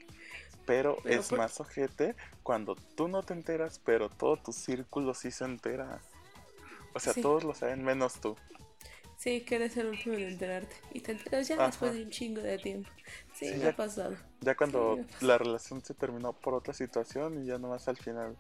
Pero, 0.66 0.99
Pero 1.02 1.20
es 1.20 1.30
más 1.32 1.61
ojete 1.61 2.16
cuando 2.42 2.75
tú 2.96 3.08
no 3.08 3.23
te 3.23 3.32
enteras, 3.35 3.78
pero 3.85 4.08
todo 4.11 4.37
tu 4.37 4.52
círculo 4.52 5.14
sí 5.14 5.30
se 5.30 5.44
entera. 5.44 6.00
O 6.92 6.99
sea, 7.00 7.12
Sí. 7.12 7.23
todos 7.23 7.44
lo 7.44 7.54
saben 7.54 7.85
menos 7.85 8.20
tú. 8.20 8.37
Sí, 9.16 9.42
que 9.42 9.54
eres 9.56 9.76
el 9.76 9.87
último 9.87 10.14
en 10.16 10.23
enterarte. 10.25 10.76
Y 10.92 11.00
te 11.00 11.12
enteras 11.12 11.49
ya 11.49 11.54
Ajá. 11.54 11.66
después 11.66 11.94
de 11.94 12.02
un 12.02 12.11
chingo 12.11 12.42
de 12.42 12.58
tiempo. 12.58 12.90
Sí, 13.35 13.46
Sí, 13.46 13.52
me 13.52 13.58
ya- 13.61 13.70
ha 13.70 13.76
pasado. 13.76 14.16
Ya 14.40 14.54
cuando 14.56 14.96
Sí, 15.18 15.25
la 15.26 15.38
relación 15.38 15.82
se 15.85 15.94
terminó 15.94 16.32
por 16.32 16.52
otra 16.54 16.75
situación 16.75 17.42
y 17.42 17.46
ya 17.46 17.58
nomás 17.58 17.87
al 17.88 17.96
final 17.96 18.37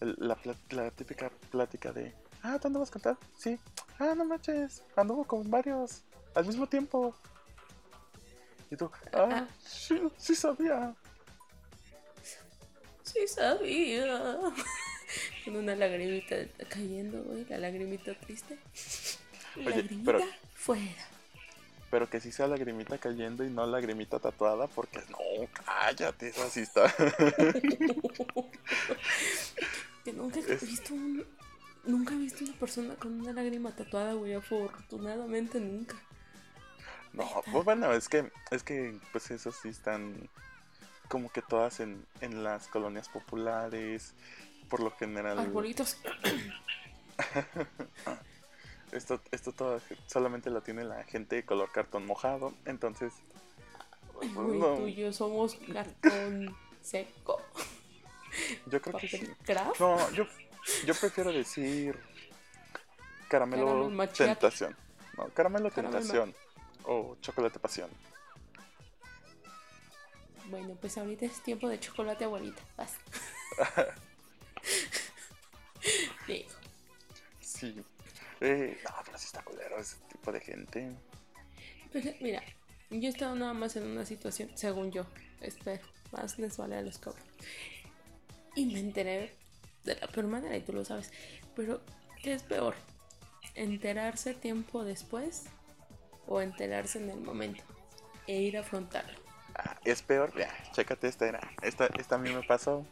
el- 0.00 0.16
la, 0.18 0.90
típica 0.92 1.30
plática 1.50 1.92
de, 1.92 2.14
ah, 2.42 2.58
¿tú 2.60 2.68
andabas 2.68 2.90
con 2.90 3.02
tal? 3.02 3.18
Sí. 3.36 3.58
Ah, 3.98 4.14
no 4.16 4.24
manches, 4.24 4.82
anduvo 4.96 5.24
con 5.24 5.50
varios 5.50 6.02
al 6.34 6.46
mismo 6.46 6.66
tiempo. 6.68 7.14
Y 8.70 8.76
tú, 8.76 8.90
ah, 9.12 9.28
Ah. 9.32 9.48
sí, 9.60 10.00
sí 10.16 10.34
sabía. 10.36 10.94
Sí, 13.12 13.26
sabía. 13.28 14.38
Con 15.44 15.56
una 15.56 15.74
lagrimita 15.74 16.36
cayendo, 16.68 17.22
güey, 17.22 17.44
la 17.46 17.58
lagrimita 17.58 18.14
triste. 18.14 18.56
Oye, 19.56 19.64
lagrimita 19.70 20.12
pero- 20.12 20.24
fuera. 20.54 21.06
Pero 21.90 22.08
que 22.08 22.20
sí 22.20 22.30
sea 22.30 22.46
lagrimita 22.46 22.98
cayendo 22.98 23.42
y 23.44 23.50
no 23.50 23.66
lagrimita 23.66 24.20
tatuada, 24.20 24.68
porque 24.68 25.00
no, 25.08 25.18
cállate, 25.64 26.28
esa 26.28 26.48
sí 26.48 26.60
está. 26.60 26.94
Que 30.04 30.12
nunca 30.12 30.38
he 30.40 30.52
Es- 30.52 30.62
visto 30.66 30.94
un... 30.94 31.24
Nunca 31.84 32.14
he 32.14 32.18
visto 32.18 32.44
una 32.44 32.52
persona 32.58 32.94
con 32.94 33.20
una 33.20 33.32
lágrima 33.32 33.74
tatuada, 33.74 34.12
güey, 34.12 34.34
afortunadamente 34.34 35.58
nunca. 35.60 35.96
No, 37.14 37.26
pues 37.50 37.64
bueno, 37.64 37.92
es 37.94 38.06
que, 38.08 38.30
es 38.50 38.62
que, 38.62 38.98
pues 39.12 39.30
eso 39.30 39.50
sí 39.50 39.70
están 39.70 40.28
como 41.10 41.30
que 41.30 41.42
todas 41.42 41.80
en, 41.80 42.06
en 42.22 42.42
las 42.44 42.68
colonias 42.68 43.10
populares, 43.10 44.14
por 44.70 44.80
lo 44.80 44.92
general. 44.92 45.38
Arbolitos. 45.38 45.98
Esto, 48.92 49.20
esto 49.30 49.52
todo 49.52 49.80
solamente 50.08 50.50
lo 50.50 50.62
tiene 50.62 50.82
la 50.82 51.04
gente 51.04 51.36
de 51.36 51.44
color 51.44 51.70
cartón 51.70 52.06
mojado, 52.06 52.52
entonces, 52.64 53.12
Ay, 54.20 54.28
Pues 54.34 54.46
güey, 54.46 54.58
no. 54.58 54.74
tú 54.74 54.88
y 54.88 54.94
yo 54.96 55.12
somos 55.12 55.54
cartón 55.72 56.56
seco. 56.82 57.40
yo 58.66 58.82
creo 58.82 58.98
que 58.98 59.06
sí. 59.08 59.30
Craft. 59.44 59.78
No, 59.78 60.10
yo, 60.10 60.26
yo 60.86 60.94
prefiero 60.96 61.30
decir 61.32 61.96
caramelo, 63.28 63.66
Caramel 63.66 63.90
macchiato. 63.94 64.32
tentación. 64.40 64.76
No, 65.16 65.28
caramelo 65.28 65.70
tentación 65.70 66.34
o 66.82 67.16
chocolate 67.20 67.60
pasión. 67.60 67.90
Bueno, 70.50 70.76
pues 70.80 70.98
ahorita 70.98 71.26
es 71.26 71.42
tiempo 71.42 71.68
de 71.68 71.78
chocolate 71.78 72.24
abuelita. 72.24 72.62
Vas. 72.76 72.94
Digo, 76.26 76.48
Sí. 77.40 77.82
Eh, 78.40 78.78
no, 78.84 78.90
pero 79.04 79.18
sí 79.18 79.26
está 79.26 79.42
culero 79.42 79.78
ese 79.78 79.96
tipo 80.10 80.32
de 80.32 80.40
gente. 80.40 80.90
pero 81.92 82.10
mira, 82.20 82.42
yo 82.90 83.06
he 83.06 83.08
estado 83.08 83.34
nada 83.34 83.52
más 83.52 83.76
en 83.76 83.84
una 83.86 84.06
situación, 84.06 84.50
según 84.54 84.90
yo, 84.92 85.04
espero, 85.40 85.84
más 86.12 86.38
les 86.38 86.56
vale 86.56 86.76
a 86.76 86.82
los 86.82 86.98
cabros. 86.98 87.22
Y 88.56 88.66
me 88.66 88.80
enteré 88.80 89.34
de 89.84 89.94
la 89.96 90.06
peor 90.08 90.26
manera, 90.26 90.56
y 90.56 90.62
tú 90.62 90.72
lo 90.72 90.84
sabes. 90.84 91.12
Pero, 91.54 91.82
¿qué 92.22 92.32
es 92.32 92.42
peor? 92.42 92.74
¿Enterarse 93.54 94.32
tiempo 94.34 94.84
después 94.84 95.44
o 96.26 96.40
enterarse 96.40 96.98
en 96.98 97.10
el 97.10 97.20
momento? 97.20 97.62
E 98.26 98.40
ir 98.40 98.56
a 98.56 98.60
afrontarlo. 98.60 99.18
Es 99.84 100.02
peor, 100.02 100.32
ya, 100.36 100.50
chécate 100.72 101.08
esta 101.08 101.26
era. 101.26 101.40
Esta, 101.62 101.86
esta 101.98 102.16
a 102.16 102.18
mí 102.18 102.30
me 102.32 102.42
pasó. 102.42 102.86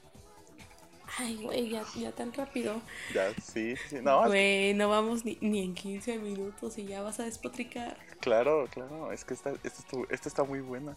Ay, 1.19 1.37
güey, 1.43 1.71
ya, 1.71 1.85
ya 1.97 2.13
tan 2.13 2.33
rápido. 2.35 2.81
Ya, 3.15 3.33
sí, 3.35 3.75
sí. 3.89 3.97
No, 4.03 4.23
es- 4.25 4.29
Güey, 4.29 4.75
no 4.75 4.89
vamos 4.91 5.25
ni, 5.25 5.39
ni 5.41 5.65
en 5.65 5.75
15 5.75 6.19
minutos 6.19 6.77
y 6.79 6.85
ya 6.85 7.03
vas 7.03 7.19
a 7.21 7.25
despotricar. 7.25 7.97
claro, 8.21 8.69
claro. 8.71 9.11
Es 9.13 9.25
que 9.25 9.33
esta, 9.35 9.53
esta, 9.65 9.83
esta 10.11 10.29
está 10.29 10.45
muy 10.45 10.61
buena. 10.61 10.97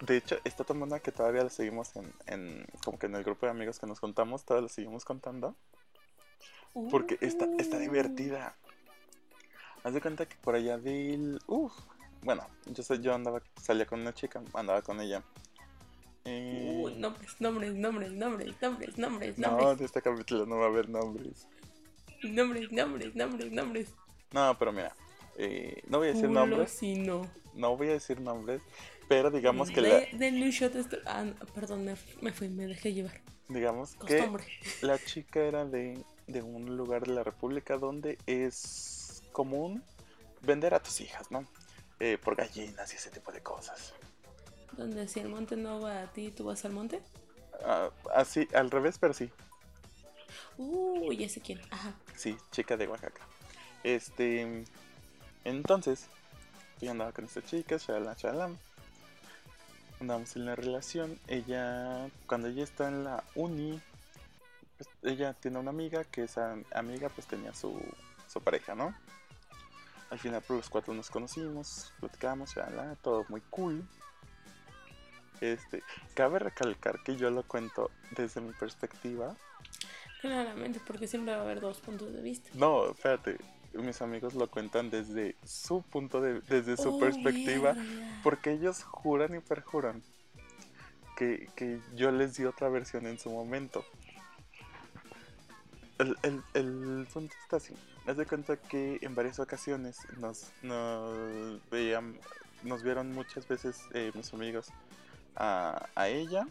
De 0.00 0.16
hecho, 0.16 0.38
esta 0.44 0.64
tomona 0.64 0.98
que 1.00 1.12
todavía 1.12 1.44
la 1.44 1.50
seguimos 1.50 1.94
en, 1.96 2.12
en, 2.26 2.66
como 2.84 2.98
que 2.98 3.06
en 3.06 3.14
el 3.14 3.22
grupo 3.24 3.46
de 3.46 3.52
amigos 3.52 3.78
que 3.78 3.86
nos 3.86 4.00
contamos, 4.00 4.44
todavía 4.44 4.66
la 4.68 4.72
seguimos 4.72 5.04
contando. 5.04 5.54
Porque 6.90 7.16
está, 7.20 7.46
está 7.58 7.76
Uh. 7.76 7.80
divertida. 7.80 8.56
Haz 9.84 9.94
de 9.94 10.00
cuenta 10.00 10.26
que 10.26 10.34
por 10.36 10.56
allá 10.56 10.78
del. 10.78 11.40
Uf. 11.46 11.72
Bueno, 12.24 12.46
yo 12.66 12.94
yo 12.96 13.14
andaba, 13.14 13.42
salía 13.60 13.84
con 13.86 14.00
una 14.00 14.14
chica, 14.14 14.42
andaba 14.54 14.80
con 14.82 15.00
ella. 15.00 15.22
Eh, 16.24 16.82
Uy, 16.82 16.94
nombres, 16.96 17.36
nombres, 17.38 17.74
nombres, 17.74 18.12
nombres, 18.12 18.54
nombres, 18.62 18.96
nombres, 18.96 19.38
no, 19.38 19.50
nombres, 19.50 19.78
de 19.78 19.84
este 19.84 20.00
capítulo 20.00 20.46
no 20.46 20.56
va 20.56 20.64
a 20.64 20.68
haber 20.68 20.88
nombres. 20.88 21.46
nombres, 22.22 22.72
nombres, 22.72 23.14
nombres, 23.14 23.52
nombres. 23.52 23.94
No, 24.32 24.56
pero 24.58 24.72
mira, 24.72 24.96
eh, 25.36 25.82
no 25.86 25.98
voy 25.98 26.08
a 26.08 26.10
decir 26.12 26.30
Culo 26.30 26.46
nombres, 26.46 26.70
si 26.70 26.94
no. 26.94 27.30
no 27.52 27.76
voy 27.76 27.88
a 27.88 27.92
decir 27.92 28.20
nombres, 28.22 28.62
pero 29.06 29.30
digamos 29.30 29.70
que 29.70 29.82
la, 29.82 30.00
De, 30.00 30.08
denle 30.12 30.46
un 30.46 30.50
shot 30.50 30.74
esto. 30.76 30.96
Ah, 31.04 31.24
no, 31.24 31.34
perdón, 31.54 31.84
me, 31.84 31.94
me 32.22 32.32
fui, 32.32 32.48
me 32.48 32.66
dejé 32.66 32.94
llevar. 32.94 33.20
digamos 33.48 33.96
que 34.06 34.32
la 34.80 34.98
chica 34.98 35.40
era 35.40 35.66
de, 35.66 36.02
de 36.26 36.42
un 36.42 36.76
lugar 36.76 37.06
de 37.06 37.12
la 37.12 37.22
República 37.22 37.76
donde 37.76 38.16
es 38.26 39.22
común 39.32 39.82
vender 40.40 40.74
a 40.74 40.80
tus 40.82 41.00
hijas, 41.02 41.30
¿no? 41.30 41.44
Eh, 42.00 42.18
por 42.22 42.34
gallinas 42.34 42.92
y 42.92 42.96
ese 42.96 43.10
tipo 43.10 43.30
de 43.32 43.40
cosas. 43.40 43.92
Donde 44.72 45.06
si 45.06 45.20
el 45.20 45.28
monte 45.28 45.56
no 45.56 45.80
va 45.80 46.02
a 46.02 46.12
ti, 46.12 46.30
tú 46.30 46.44
vas 46.44 46.64
al 46.64 46.72
monte. 46.72 47.00
Ah, 47.64 47.90
así, 48.14 48.48
al 48.52 48.70
revés, 48.70 48.98
pero 48.98 49.14
sí. 49.14 49.30
Uy, 50.58 51.16
ya 51.16 51.28
sé 51.28 51.40
quién. 51.40 51.60
Ajá. 51.70 51.94
Sí, 52.16 52.36
chica 52.50 52.76
de 52.76 52.88
Oaxaca. 52.88 53.22
Este. 53.84 54.64
Entonces, 55.44 56.06
yo 56.80 56.90
andaba 56.90 57.12
con 57.12 57.26
esta 57.26 57.42
chica, 57.42 57.76
shalala, 57.76 58.14
shalala. 58.14 58.50
Andamos 60.00 60.34
en 60.36 60.46
la 60.46 60.56
relación. 60.56 61.18
Ella, 61.28 62.08
cuando 62.26 62.48
ella 62.48 62.64
está 62.64 62.88
en 62.88 63.04
la 63.04 63.22
uni, 63.34 63.80
pues, 64.76 64.88
ella 65.02 65.34
tiene 65.34 65.58
una 65.58 65.70
amiga 65.70 66.04
que 66.04 66.24
esa 66.24 66.56
amiga 66.74 67.08
pues 67.08 67.26
tenía 67.26 67.54
su, 67.54 67.80
su 68.28 68.40
pareja, 68.40 68.74
¿no? 68.74 68.94
Al 70.10 70.18
final, 70.18 70.42
pues 70.46 70.58
los 70.58 70.70
cuatro 70.70 70.94
nos 70.94 71.10
conocimos, 71.10 71.92
platicamos, 72.00 72.54
shalala, 72.54 72.96
todo 72.96 73.24
muy 73.28 73.40
cool. 73.50 73.86
Este, 75.40 75.82
cabe 76.14 76.38
recalcar 76.38 77.02
que 77.02 77.16
yo 77.16 77.30
lo 77.30 77.42
cuento 77.42 77.90
desde 78.16 78.40
mi 78.40 78.52
perspectiva 78.52 79.36
Claramente, 80.20 80.80
porque 80.86 81.06
siempre 81.06 81.34
va 81.34 81.40
a 81.40 81.44
haber 81.44 81.60
dos 81.60 81.80
puntos 81.80 82.10
de 82.14 82.22
vista. 82.22 82.48
No, 82.54 82.92
espérate. 82.92 83.36
mis 83.74 84.00
amigos 84.00 84.32
lo 84.32 84.50
cuentan 84.50 84.88
desde 84.88 85.36
su 85.44 85.82
punto 85.82 86.22
de, 86.22 86.40
desde 86.40 86.78
su 86.78 86.96
Oh, 86.96 86.98
perspectiva, 86.98 87.74
porque 88.22 88.52
ellos 88.52 88.84
juran 88.84 89.34
y 89.34 89.40
perjuran 89.40 90.02
que, 91.18 91.50
que 91.56 91.78
yo 91.94 92.10
les 92.10 92.38
di 92.38 92.46
otra 92.46 92.70
versión 92.70 93.06
en 93.06 93.18
su 93.18 93.28
momento. 93.28 93.84
El, 96.04 96.16
el, 96.22 96.42
el 96.54 97.06
punto 97.12 97.34
está 97.42 97.56
así. 97.56 97.74
Haz 98.06 98.16
de 98.18 98.26
cuenta 98.26 98.56
que 98.58 98.98
en 99.00 99.14
varias 99.14 99.38
ocasiones 99.38 99.96
nos, 100.18 100.50
nos 100.62 101.60
veían, 101.70 102.18
nos 102.62 102.82
vieron 102.82 103.12
muchas 103.12 103.48
veces 103.48 103.80
eh, 103.94 104.10
mis 104.14 104.32
amigos 104.34 104.68
a, 105.36 105.88
a 105.94 106.08
ella, 106.08 106.46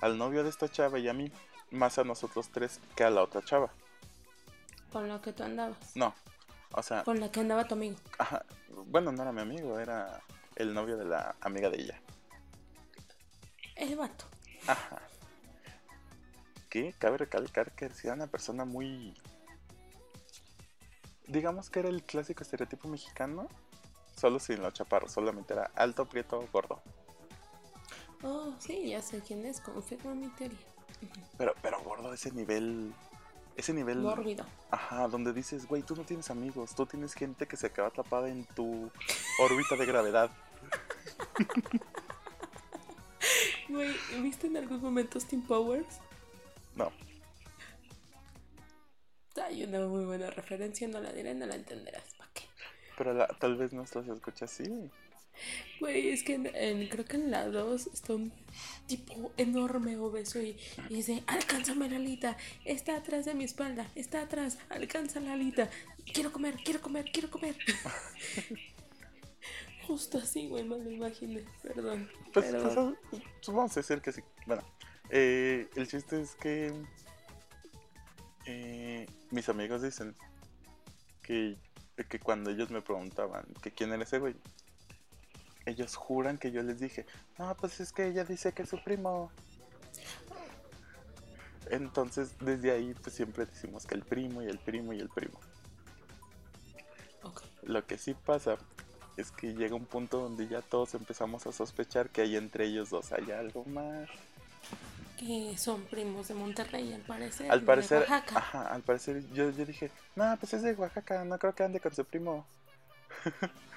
al 0.00 0.16
novio 0.16 0.42
de 0.42 0.48
esta 0.48 0.68
chava 0.70 0.98
y 0.98 1.08
a 1.08 1.12
mí, 1.12 1.30
más 1.70 1.98
a 1.98 2.04
nosotros 2.04 2.48
tres 2.50 2.80
que 2.96 3.04
a 3.04 3.10
la 3.10 3.22
otra 3.22 3.42
chava. 3.44 3.70
Con 4.90 5.06
la 5.06 5.20
que 5.20 5.34
tú 5.34 5.42
andabas. 5.42 5.94
No, 5.94 6.14
o 6.72 6.82
sea, 6.82 7.04
Con 7.04 7.20
la 7.20 7.30
que 7.30 7.40
andaba 7.40 7.68
tu 7.68 7.74
amigo. 7.74 7.96
ajá, 8.18 8.42
bueno, 8.86 9.12
no 9.12 9.20
era 9.22 9.32
mi 9.32 9.42
amigo, 9.42 9.78
era 9.78 10.22
el 10.56 10.72
novio 10.72 10.96
de 10.96 11.04
la 11.04 11.36
amiga 11.42 11.68
de 11.68 11.82
ella. 11.82 12.00
El 13.76 13.96
vato. 13.96 14.24
Ajá. 14.66 14.98
Que 16.68 16.92
cabe 16.98 17.18
recalcar 17.18 17.72
que 17.72 17.90
era 18.02 18.14
una 18.14 18.26
persona 18.26 18.64
muy. 18.64 19.14
Digamos 21.26 21.70
que 21.70 21.80
era 21.80 21.88
el 21.88 22.02
clásico 22.02 22.42
estereotipo 22.42 22.88
mexicano, 22.88 23.48
solo 24.16 24.38
sin 24.38 24.62
los 24.62 24.72
chaparros, 24.72 25.12
solamente 25.12 25.52
era 25.54 25.70
alto, 25.74 26.06
prieto, 26.06 26.46
gordo. 26.52 26.80
Oh, 28.22 28.54
sí, 28.58 28.88
ya 28.90 29.02
sé 29.02 29.20
quién 29.20 29.44
es. 29.46 29.60
Confirma 29.60 30.14
mi 30.14 30.28
teoría. 30.28 30.58
Pero, 31.36 31.54
pero 31.62 31.80
gordo, 31.82 32.12
ese 32.12 32.32
nivel. 32.32 32.92
Ese 33.56 33.72
nivel. 33.72 33.98
Mórbido. 33.98 34.44
Ajá, 34.70 35.08
donde 35.08 35.32
dices, 35.32 35.66
güey, 35.66 35.82
tú 35.82 35.96
no 35.96 36.04
tienes 36.04 36.30
amigos, 36.30 36.74
tú 36.74 36.86
tienes 36.86 37.14
gente 37.14 37.46
que 37.46 37.56
se 37.56 37.70
queda 37.70 37.86
atrapada 37.86 38.28
en 38.28 38.44
tu 38.44 38.90
órbita 39.40 39.76
de 39.76 39.86
gravedad. 39.86 40.30
Güey, 43.68 43.94
¿viste 44.22 44.46
en 44.46 44.56
algún 44.56 44.80
momento 44.80 45.20
Steam 45.20 45.42
Powers? 45.42 46.00
No, 46.78 46.92
Hay 49.42 49.62
una 49.64 49.80
muy 49.86 50.04
buena 50.04 50.30
referencia, 50.30 50.88
no 50.88 51.00
la 51.00 51.12
diré, 51.12 51.34
no 51.34 51.46
la 51.46 51.54
entenderás. 51.54 52.02
¿Para 52.16 52.30
qué? 52.32 52.42
pero 52.96 53.14
la- 53.14 53.28
tal 53.28 53.56
vez 53.56 53.72
no 53.72 53.86
se 53.86 54.00
escucha 54.00 54.46
así. 54.46 54.64
Güey, 55.78 56.08
es 56.08 56.24
que 56.24 56.34
en- 56.34 56.50
en- 56.54 56.88
creo 56.88 57.04
que 57.04 57.16
en 57.16 57.30
la 57.30 57.46
2 57.46 57.86
está 57.94 58.14
un 58.14 58.32
tipo 58.88 59.32
enorme, 59.36 59.96
obeso 59.96 60.40
y, 60.42 60.56
y 60.88 60.94
dice, 60.96 61.22
alcánzame 61.28 61.88
la 61.88 61.96
alita, 61.96 62.36
está 62.64 62.96
atrás 62.96 63.24
de 63.26 63.34
mi 63.34 63.44
espalda, 63.44 63.88
está 63.94 64.22
atrás, 64.22 64.58
alcanza 64.68 65.20
la 65.20 65.34
alita, 65.34 65.70
quiero 66.12 66.32
comer, 66.32 66.56
quiero 66.64 66.80
comer, 66.80 67.04
quiero 67.12 67.30
comer. 67.30 67.56
Justo 69.86 70.18
así, 70.18 70.48
güey, 70.48 70.64
me 70.64 70.76
lo 70.78 70.90
imaginé, 70.90 71.44
perdón. 71.62 72.10
Pero 72.34 72.96
pues, 73.10 73.22
vamos 73.46 73.76
a 73.76 73.80
decir 73.80 74.00
que 74.02 74.10
sí. 74.12 74.20
Bueno, 74.46 74.62
eh, 75.10 75.68
el 75.76 75.88
chiste 75.88 76.20
es 76.20 76.34
que 76.34 76.72
eh, 78.46 79.06
mis 79.30 79.48
amigos 79.48 79.82
dicen 79.82 80.14
que, 81.22 81.56
que 82.08 82.18
cuando 82.18 82.50
ellos 82.50 82.70
me 82.70 82.82
preguntaban 82.82 83.46
que 83.62 83.70
quién 83.70 83.92
era 83.92 84.02
ese 84.02 84.18
güey, 84.18 84.34
ellos 85.66 85.96
juran 85.96 86.38
que 86.38 86.50
yo 86.50 86.62
les 86.62 86.80
dije, 86.80 87.06
no, 87.38 87.54
pues 87.56 87.80
es 87.80 87.92
que 87.92 88.06
ella 88.06 88.24
dice 88.24 88.52
que 88.52 88.62
es 88.62 88.68
su 88.68 88.82
primo. 88.82 89.30
Entonces, 91.70 92.38
desde 92.38 92.70
ahí, 92.70 92.94
pues 93.02 93.14
siempre 93.14 93.44
decimos 93.44 93.86
que 93.86 93.94
el 93.94 94.02
primo 94.02 94.42
y 94.42 94.46
el 94.46 94.58
primo 94.58 94.94
y 94.94 95.00
el 95.00 95.10
primo. 95.10 95.38
Lo 97.62 97.86
que 97.86 97.98
sí 97.98 98.14
pasa 98.14 98.56
es 99.18 99.30
que 99.30 99.52
llega 99.52 99.74
un 99.74 99.84
punto 99.84 100.20
donde 100.20 100.48
ya 100.48 100.62
todos 100.62 100.94
empezamos 100.94 101.46
a 101.46 101.52
sospechar 101.52 102.08
que 102.08 102.22
hay 102.22 102.36
entre 102.36 102.66
ellos 102.66 102.88
dos 102.88 103.12
hay 103.12 103.30
algo 103.32 103.64
más. 103.66 104.08
Que 105.18 105.56
son 105.58 105.82
primos 105.84 106.28
de 106.28 106.34
Monterrey, 106.34 106.92
al 106.92 107.00
parecer. 107.00 107.50
Al 107.50 107.60
de 107.60 107.66
parecer, 107.66 107.98
Oaxaca. 108.00 108.38
ajá, 108.38 108.62
al 108.68 108.82
parecer 108.82 109.22
yo, 109.32 109.50
yo 109.50 109.64
dije, 109.64 109.90
no, 110.14 110.36
pues 110.38 110.54
es 110.54 110.62
de 110.62 110.74
Oaxaca, 110.74 111.24
no 111.24 111.38
creo 111.38 111.54
que 111.54 111.64
ande 111.64 111.80
con 111.80 111.94
su 111.94 112.04
primo. 112.04 112.46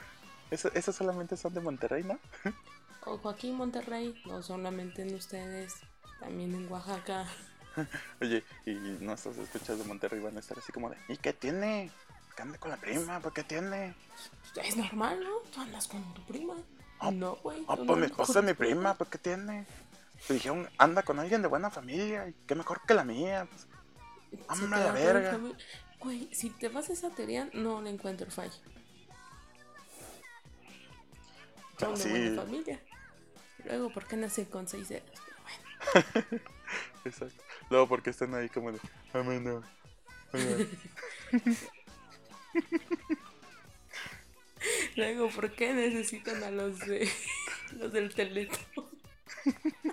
Eso, 0.51 0.69
esos 0.73 0.95
solamente 0.95 1.37
son 1.37 1.53
de 1.53 1.61
Monterrey, 1.61 2.03
¿no? 2.03 2.19
Ojo, 3.05 3.29
aquí 3.29 3.49
en 3.49 3.55
Monterrey, 3.55 4.21
no 4.25 4.43
solamente 4.43 5.01
en 5.01 5.15
ustedes, 5.15 5.75
también 6.19 6.53
en 6.53 6.71
Oaxaca. 6.71 7.25
Oye, 8.21 8.43
y 8.65 8.71
nuestros 8.71 9.37
escuchas 9.37 9.79
de 9.79 9.85
Monterrey 9.85 10.19
van 10.19 10.35
a 10.35 10.41
estar 10.41 10.59
así 10.59 10.71
como 10.71 10.89
de, 10.89 10.97
¿y 11.07 11.17
qué 11.17 11.33
tiene? 11.33 11.89
Que 12.35 12.41
ande 12.43 12.59
con 12.59 12.69
la 12.69 12.77
prima, 12.77 13.19
¿por 13.21 13.33
qué 13.33 13.43
tiene? 13.43 13.95
Es 14.61 14.75
normal, 14.75 15.23
¿no? 15.23 15.37
Tú 15.53 15.61
andas 15.61 15.87
con 15.87 16.13
tu 16.13 16.21
prima. 16.25 16.55
Ah, 16.99 17.11
no, 17.11 17.37
güey. 17.37 17.61
No 17.61 17.67
pues 17.67 17.79
mi 17.79 17.83
andas 17.83 17.95
con 17.95 18.03
esposa 18.03 18.39
es 18.39 18.45
mi 18.45 18.53
prima, 18.53 18.93
¿por 18.93 19.07
qué 19.07 19.17
tiene? 19.17 19.65
Te 20.27 20.33
dijeron, 20.35 20.69
anda 20.77 21.03
con 21.03 21.19
alguien 21.19 21.41
de 21.41 21.47
buena 21.47 21.69
familia, 21.71 22.27
y 22.27 22.33
qué 22.45 22.55
mejor 22.55 22.81
que 22.85 22.93
la 22.93 23.03
mía. 23.03 23.47
Pues, 23.49 23.67
Hombre, 24.49 24.79
la 24.79 24.91
verga. 24.91 25.39
Güey, 25.99 26.29
si 26.31 26.49
te 26.49 26.69
vas 26.69 26.89
a 26.89 26.93
esa 26.93 27.09
teoría, 27.09 27.49
no 27.53 27.81
le 27.81 27.89
encuentro 27.91 28.29
fallo. 28.31 28.53
Son 31.79 31.95
de 31.95 32.09
buena 32.09 32.29
sí, 32.29 32.35
familia. 32.35 32.81
Luego, 33.65 33.91
¿por 33.91 34.07
qué 34.07 34.17
nacen 34.17 34.45
con 34.45 34.67
seis 34.67 34.89
dedos? 34.89 35.09
Pero 35.93 36.05
bueno. 36.13 36.43
exacto. 37.05 37.43
Luego, 37.69 37.87
porque 37.87 38.09
están 38.09 38.33
ahí 38.33 38.49
como 38.49 38.71
de, 38.71 38.79
mí 39.13 39.39
no". 39.39 39.63
Luego, 44.95 45.29
¿por 45.29 45.51
qué 45.53 45.73
necesitan 45.73 46.43
a 46.43 46.51
los 46.51 46.79
de 46.79 47.09
los 47.73 47.91
del 47.91 48.13
teléfono? 48.13 48.89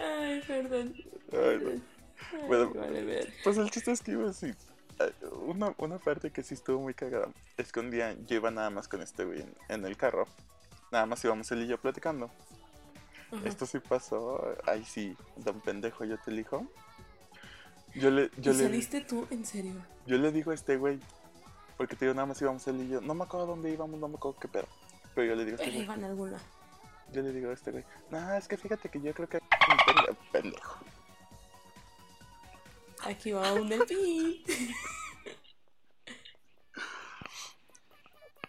Ay, 0.00 0.42
perdón. 0.46 0.94
Ay, 1.32 1.58
no. 1.62 1.70
Ay, 1.70 1.82
Bueno. 2.48 2.72
vale, 2.74 3.04
ver. 3.04 3.32
Pues 3.44 3.56
el 3.58 3.70
chiste 3.70 3.92
es 3.92 4.02
que 4.02 4.12
iba 4.12 4.24
a 4.24 4.28
decir, 4.28 4.56
eh, 5.00 5.12
una, 5.46 5.74
una 5.78 5.98
parte 5.98 6.30
que 6.30 6.42
sí 6.42 6.54
estuvo 6.54 6.80
muy 6.80 6.94
cagada 6.94 7.28
es 7.56 7.72
que 7.72 7.80
un 7.80 7.90
día 7.90 8.14
yo 8.26 8.36
iba 8.36 8.50
nada 8.50 8.70
más 8.70 8.88
con 8.88 9.02
este 9.02 9.24
güey 9.24 9.40
en, 9.42 9.54
en 9.68 9.84
el 9.84 9.96
carro. 9.96 10.26
Nada 10.92 11.06
más 11.06 11.24
íbamos 11.24 11.50
él 11.52 11.62
y 11.62 11.66
yo 11.66 11.78
platicando. 11.78 12.30
Esto 13.44 13.66
sí 13.66 13.80
pasó, 13.80 14.40
ahí 14.66 14.84
sí, 14.84 15.16
don 15.36 15.60
pendejo, 15.60 16.04
yo 16.04 16.16
te 16.18 16.30
elijo. 16.30 16.64
Yo 17.94 18.10
le, 18.10 18.30
yo 18.38 18.52
¿Y 18.52 18.56
le, 18.56 18.62
saliste 18.64 19.00
tú 19.00 19.26
en 19.30 19.44
serio? 19.44 19.74
yo 20.06 20.16
le 20.16 20.30
digo 20.30 20.52
a 20.52 20.54
este 20.54 20.76
güey, 20.76 21.00
porque 21.76 21.96
te 21.96 22.04
digo, 22.04 22.14
nada 22.14 22.26
más 22.26 22.40
íbamos 22.40 22.66
él 22.68 22.82
y 22.82 22.88
yo. 22.88 23.00
No 23.00 23.14
me 23.14 23.24
acuerdo 23.24 23.46
dónde 23.46 23.70
íbamos, 23.70 23.98
no 23.98 24.06
me 24.08 24.14
acuerdo 24.14 24.38
qué 24.38 24.48
pedo. 24.48 24.68
Pero 25.14 25.26
yo 25.28 25.34
le 25.34 25.44
digo 25.44 25.56
a 25.56 25.60
este 25.60 25.64
Pero 25.64 25.74
güey, 25.74 25.84
iban 25.84 26.04
a 26.04 26.06
algún 26.06 26.32
lado. 26.32 26.44
Yo 27.12 27.22
le 27.22 27.32
digo 27.32 27.50
a 27.50 27.54
este 27.54 27.70
güey, 27.70 27.84
no, 28.10 28.34
es 28.34 28.48
que 28.48 28.56
fíjate 28.56 28.88
que 28.88 29.00
yo 29.00 29.14
creo 29.14 29.28
que 29.28 29.40
pendejo. 30.32 30.84
Aquí 33.04 33.32
va 33.32 33.52
un 33.52 33.68
delfín. 33.68 34.42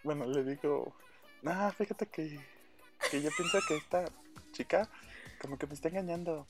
Bueno, 0.04 0.24
le 0.24 0.42
digo, 0.42 0.94
no, 1.42 1.72
fíjate 1.72 2.06
que, 2.06 2.40
que 3.10 3.20
yo 3.20 3.30
pienso 3.36 3.58
que 3.66 3.76
esta 3.76 4.04
chica 4.52 4.88
como 5.40 5.56
que 5.56 5.66
me 5.66 5.74
está 5.74 5.88
engañando. 5.88 6.46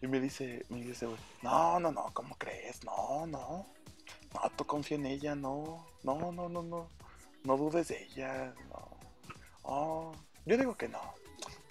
Y 0.00 0.08
me 0.08 0.20
dice, 0.20 0.64
me 0.68 0.80
dice, 0.80 1.06
güey, 1.06 1.18
no, 1.42 1.78
no, 1.78 1.92
no, 1.92 2.10
¿cómo 2.12 2.34
crees? 2.36 2.84
No, 2.84 3.26
no. 3.26 3.66
No, 4.34 4.50
tú 4.56 4.66
confía 4.66 4.96
en 4.96 5.06
ella, 5.06 5.34
no. 5.34 5.86
No, 6.02 6.32
no, 6.32 6.48
no, 6.48 6.62
no. 6.62 6.88
No 7.44 7.56
dudes 7.56 7.88
de 7.88 8.02
ella, 8.04 8.54
no. 8.68 8.88
Oh, 9.62 10.12
yo 10.46 10.56
digo 10.56 10.76
que 10.76 10.88
no. 10.88 11.00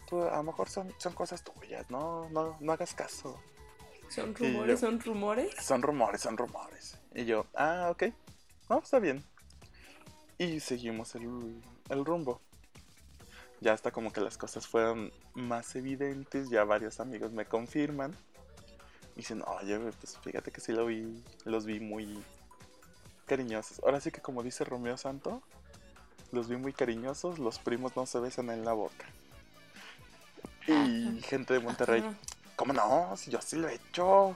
Tú, 0.09 0.21
a 0.23 0.35
lo 0.37 0.43
mejor 0.43 0.69
son, 0.69 0.93
son 0.97 1.13
cosas 1.13 1.43
tuyas, 1.43 1.89
no, 1.89 2.29
no, 2.29 2.57
no 2.59 2.71
hagas 2.73 2.93
caso. 2.93 3.39
Son 4.09 4.35
rumores, 4.35 4.81
yo- 4.81 4.87
son 4.87 4.99
rumores. 4.99 5.55
Son 5.63 5.81
rumores, 5.81 6.21
son 6.21 6.37
rumores. 6.37 6.97
Y 7.15 7.25
yo, 7.25 7.45
ah, 7.55 7.87
ok. 7.91 8.03
No, 8.69 8.79
está 8.79 8.99
bien. 8.99 9.23
Y 10.37 10.59
seguimos 10.59 11.15
el, 11.15 11.61
el 11.89 12.05
rumbo. 12.05 12.41
Ya 13.61 13.73
hasta 13.73 13.91
como 13.91 14.11
que 14.11 14.21
las 14.21 14.37
cosas 14.37 14.65
fueron 14.67 15.13
más 15.33 15.75
evidentes, 15.75 16.49
ya 16.49 16.63
varios 16.63 16.99
amigos 16.99 17.31
me 17.31 17.45
confirman. 17.45 18.11
Y 19.13 19.17
dicen, 19.17 19.43
oye, 19.45 19.77
pues 19.79 20.17
fíjate 20.23 20.51
que 20.51 20.59
sí 20.61 20.71
lo 20.73 20.85
vi, 20.87 21.23
los 21.45 21.65
vi 21.65 21.79
muy 21.79 22.21
cariñosos. 23.27 23.79
Ahora 23.83 24.01
sí 24.01 24.11
que 24.11 24.19
como 24.21 24.41
dice 24.43 24.63
Romeo 24.65 24.97
Santo, 24.97 25.41
los 26.31 26.47
vi 26.47 26.57
muy 26.57 26.73
cariñosos, 26.73 27.39
los 27.39 27.59
primos 27.59 27.95
no 27.95 28.05
se 28.05 28.19
besan 28.19 28.49
en 28.49 28.63
la 28.65 28.73
boca. 28.73 29.05
Y 30.67 30.71
Ajá. 30.73 31.27
gente 31.27 31.53
de 31.53 31.59
Ah, 31.59 31.63
Monterrey. 31.63 32.17
¿cómo 32.55 32.73
no? 32.73 33.15
Si 33.17 33.31
yo 33.31 33.41
sí 33.41 33.55
lo 33.57 33.67
he 33.67 33.75
hecho. 33.75 34.31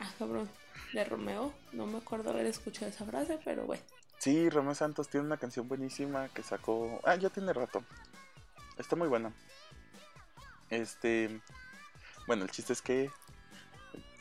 Ah, 0.00 0.10
cabrón. 0.18 0.48
De 0.92 1.04
Romeo. 1.04 1.52
No 1.72 1.86
me 1.86 1.98
acuerdo 1.98 2.30
haber 2.30 2.46
escuchado 2.46 2.86
esa 2.90 3.04
frase, 3.04 3.38
pero 3.44 3.64
bueno. 3.64 3.82
Sí, 4.18 4.48
Romeo 4.50 4.74
Santos 4.74 5.08
tiene 5.08 5.26
una 5.26 5.36
canción 5.36 5.68
buenísima 5.68 6.28
que 6.28 6.42
sacó. 6.42 7.00
Ah, 7.04 7.16
ya 7.16 7.30
tiene 7.30 7.52
rato. 7.52 7.82
Está 8.78 8.96
muy 8.96 9.08
buena. 9.08 9.32
Este. 10.70 11.40
Bueno, 12.26 12.44
el 12.44 12.50
chiste 12.50 12.72
es 12.72 12.82
que 12.82 13.10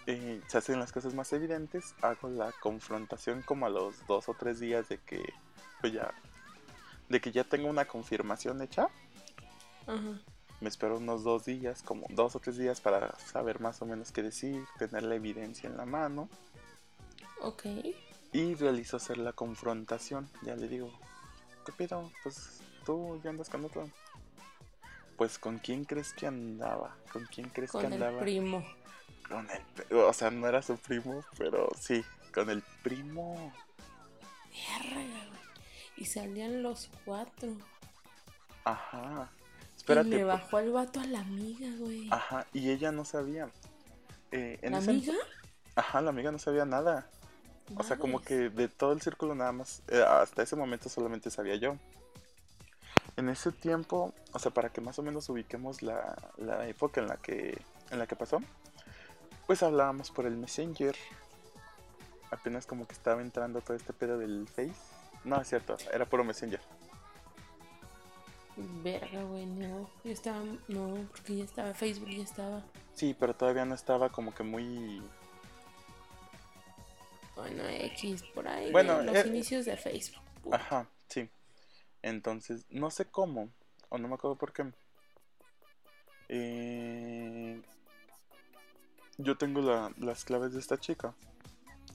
eh, 0.06 0.42
se 0.48 0.58
hacen 0.58 0.80
las 0.80 0.92
cosas 0.92 1.14
más 1.14 1.34
evidentes, 1.34 1.96
hago 2.02 2.30
la 2.30 2.52
confrontación 2.54 3.42
como 3.42 3.66
a 3.66 3.70
los 3.70 4.06
dos 4.08 4.30
o 4.30 4.36
tres 4.36 4.60
días 4.60 4.88
de 4.90 5.00
que, 5.00 5.24
pues 5.82 5.94
ya, 5.94 6.14
de 7.10 7.22
que 7.22 7.32
ya 7.32 7.44
tengo 7.44 7.68
una 7.68 7.86
confirmación 7.86 8.62
hecha. 8.62 8.88
Ajá. 9.88 10.20
Me 10.62 10.70
espero 10.70 10.98
unos 10.98 11.24
dos 11.24 11.46
días, 11.46 11.84
como 11.84 12.08
dos 12.10 12.36
o 12.36 12.40
tres 12.40 12.58
días 12.58 12.80
para 12.82 13.14
saber 13.20 13.60
más 13.60 13.82
o 13.82 13.86
menos 13.86 14.12
qué 14.12 14.24
decir, 14.24 14.64
tener 14.80 15.04
la 15.04 15.16
evidencia 15.16 15.70
en 15.70 15.76
la 15.78 15.86
mano 15.86 16.30
Ok. 17.42 17.66
y 18.32 18.56
realizo 18.56 18.98
hacer 18.98 19.18
la 19.18 19.34
confrontación. 19.34 20.30
Ya 20.44 20.56
le 20.56 20.68
digo, 20.68 20.92
¿qué 21.66 21.72
pedo? 21.74 22.10
Pues 22.24 22.62
tú 22.86 23.20
ya 23.24 23.32
andas 23.32 23.50
con 23.50 23.66
otro. 23.66 23.90
Pues 25.18 25.38
con 25.38 25.60
quién 25.60 25.84
crees 25.86 26.14
que 26.14 26.26
andaba? 26.28 26.96
¿Con 27.12 27.26
quién 27.26 27.50
crees 27.50 27.72
Con 27.72 27.82
que 27.82 27.88
el 27.88 27.94
andaba? 27.94 28.20
primo. 28.22 28.66
Con 29.30 29.48
el, 29.50 29.98
o 29.98 30.14
sea, 30.14 30.32
no 30.32 30.48
era 30.48 30.62
su 30.62 30.78
primo, 30.78 31.24
pero 31.38 31.70
sí, 31.80 32.04
con 32.34 32.50
el 32.50 32.62
primo. 32.82 33.52
Güey. 34.50 35.35
Y 35.98 36.06
salían 36.06 36.62
los 36.64 36.90
cuatro. 37.06 37.50
Ajá. 38.64 39.30
Espérate. 39.78 40.08
y 40.10 40.12
le 40.12 40.24
bajó 40.24 40.60
el 40.60 40.72
vato 40.72 41.00
a 41.00 41.06
la 41.06 41.20
amiga, 41.20 41.68
güey. 41.78 42.08
Ajá, 42.12 42.48
y 42.54 42.72
ella 42.72 42.92
no 42.92 43.06
sabía. 43.06 43.50
Eh, 44.32 44.58
en 44.62 44.72
¿La 44.74 44.80
ese- 44.80 44.92
amiga? 44.92 45.14
Ajá, 45.76 46.02
la 46.02 46.10
amiga 46.10 46.32
no 46.32 46.40
sabía 46.40 46.66
nada. 46.66 47.08
O 47.78 47.84
sea, 47.84 47.98
como 47.98 48.22
que 48.22 48.50
de 48.50 48.68
todo 48.68 48.94
el 48.94 49.02
círculo 49.02 49.34
nada 49.36 49.52
más, 49.52 49.82
eh, 49.88 50.04
hasta 50.08 50.44
ese 50.44 50.56
momento 50.56 50.88
solamente 50.90 51.30
sabía 51.32 51.56
yo. 51.56 51.78
En 53.18 53.30
ese 53.30 53.52
tiempo, 53.52 54.14
o 54.34 54.40
sea, 54.40 54.52
para 54.52 54.70
que 54.70 54.82
más 54.82 55.00
o 55.00 55.04
menos 55.04 55.30
ubiquemos 55.30 55.82
la, 55.82 56.16
la 56.38 56.68
época 56.68 57.02
en 57.02 57.08
la 57.08 57.18
que 57.18 57.60
en 57.92 58.00
la 58.00 58.08
que 58.08 58.16
pasó, 58.16 58.40
pues 59.48 59.62
hablábamos 59.64 60.12
por 60.12 60.26
el 60.26 60.36
Messenger. 60.36 60.96
Apenas 62.32 62.66
como 62.66 62.88
que 62.88 62.94
estaba 62.94 63.22
entrando 63.22 63.62
todo 63.62 63.78
este 63.78 63.94
pedo 63.94 64.18
del 64.18 64.48
Face. 64.48 64.74
No, 65.26 65.42
es 65.42 65.48
cierto, 65.50 65.76
era 65.92 66.06
puro 66.06 66.24
Messenger. 66.24 66.62
Verga, 68.58 69.24
güey, 69.24 69.46
no. 69.46 69.90
Yo 70.04 70.12
estaba. 70.12 70.42
No, 70.70 70.94
porque 71.12 71.36
ya 71.38 71.44
estaba. 71.44 71.74
Facebook 71.74 72.10
ya 72.10 72.24
estaba. 72.24 72.64
Sí, 72.94 73.14
pero 73.20 73.36
todavía 73.36 73.66
no 73.66 73.76
estaba 73.76 74.10
como 74.10 74.34
que 74.34 74.44
muy... 74.44 75.04
Bueno, 77.36 77.64
X, 77.68 78.24
por 78.34 78.48
ahí. 78.48 78.72
Bueno, 78.72 79.02
los 79.02 79.14
eh, 79.18 79.28
inicios 79.28 79.66
de 79.66 79.76
Facebook. 79.76 80.22
Ajá, 80.52 80.88
sí. 81.10 81.30
Entonces, 82.02 82.66
no 82.70 82.90
sé 82.92 83.06
cómo, 83.06 83.50
o 83.90 83.98
no 83.98 84.08
me 84.08 84.14
acuerdo 84.14 84.38
por 84.38 84.54
qué. 84.54 84.72
Eh, 86.30 87.62
yo 89.18 89.38
tengo 89.38 89.60
la- 89.62 89.92
las 89.98 90.24
claves 90.24 90.54
de 90.54 90.60
esta 90.60 90.78
chica. 90.80 91.14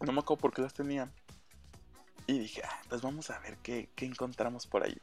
No 0.03 0.13
me 0.13 0.21
acuerdo 0.21 0.43
por 0.43 0.53
qué 0.53 0.61
las 0.61 0.75
tenía. 0.75 1.11
Y 2.31 2.39
dije, 2.39 2.63
ah, 2.65 2.81
pues 2.89 3.03
vamos 3.03 3.29
a 3.31 3.41
ver 3.41 3.59
qué, 3.59 3.91
qué 3.97 4.05
encontramos 4.05 4.65
por 4.65 4.85
ahí. 4.85 4.97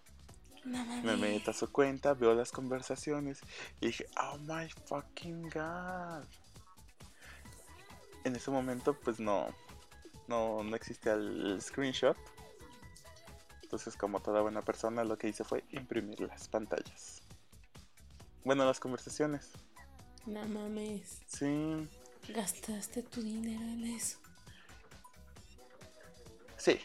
Me 0.64 1.18
meto 1.18 1.52
a 1.52 1.54
su 1.54 1.70
cuenta, 1.70 2.14
veo 2.14 2.34
las 2.34 2.54
conversaciones 2.54 3.42
y 3.82 3.88
dije, 3.88 4.06
oh 4.18 4.38
my 4.38 4.70
fucking 4.86 5.50
god. 5.50 6.24
En 8.24 8.34
ese 8.34 8.50
momento, 8.50 8.98
pues 8.98 9.20
no, 9.20 9.54
no, 10.30 10.64
no 10.64 10.74
existía 10.78 11.16
el 11.16 11.62
screenshot. 11.62 12.16
Entonces, 13.62 13.98
como 13.98 14.22
toda 14.22 14.40
buena 14.40 14.62
persona, 14.62 15.04
lo 15.04 15.18
que 15.18 15.28
hice 15.28 15.44
fue 15.44 15.66
imprimir 15.72 16.22
las 16.22 16.48
pantallas. 16.48 17.22
Bueno, 18.46 18.64
las 18.64 18.80
conversaciones. 18.80 19.52
No 20.26 20.46
mames. 20.48 21.24
Sí, 21.28 21.90
Gastaste 22.30 23.04
tu 23.04 23.22
dinero 23.22 23.64
en 23.64 23.84
eso. 23.84 24.18
sí. 26.56 26.80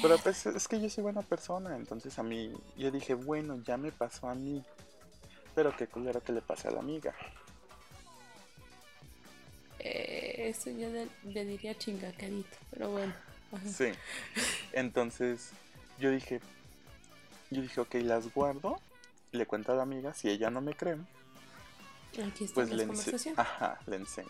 Pero 0.00 0.18
pues 0.18 0.46
es 0.46 0.68
que 0.68 0.80
yo 0.80 0.88
soy 0.88 1.02
buena 1.02 1.22
persona, 1.22 1.76
entonces 1.76 2.18
a 2.18 2.22
mí, 2.22 2.52
yo 2.76 2.90
dije, 2.90 3.14
bueno, 3.14 3.60
ya 3.64 3.76
me 3.76 3.92
pasó 3.92 4.28
a 4.28 4.34
mí. 4.34 4.62
Pero 5.54 5.76
qué 5.76 5.86
culero 5.88 6.22
que 6.22 6.32
le 6.32 6.40
pase 6.40 6.68
a 6.68 6.70
la 6.70 6.80
amiga. 6.80 7.14
Eh, 9.80 10.48
eso 10.48 10.70
ya 10.70 10.88
le, 10.88 11.08
le 11.24 11.44
diría 11.44 11.76
chingacadito. 11.76 12.56
Pero 12.70 12.90
bueno. 12.90 13.14
Ajá. 13.52 13.68
Sí. 13.68 13.90
Entonces 14.72 15.50
yo 15.98 16.10
dije, 16.10 16.40
yo 17.50 17.62
dije, 17.62 17.80
ok, 17.80 17.94
las 17.96 18.32
guardo, 18.32 18.78
le 19.32 19.46
cuento 19.46 19.72
a 19.72 19.76
la 19.76 19.82
amiga, 19.82 20.14
si 20.14 20.28
ella 20.28 20.50
no 20.50 20.60
me 20.60 20.74
cree, 20.74 20.98
Aquí 22.26 22.44
está 22.44 22.54
pues 22.54 22.70
la 22.70 22.76
le, 22.76 22.86
conversación. 22.86 23.34
Ajá, 23.36 23.78
le 23.86 23.96
enseño. 23.96 24.28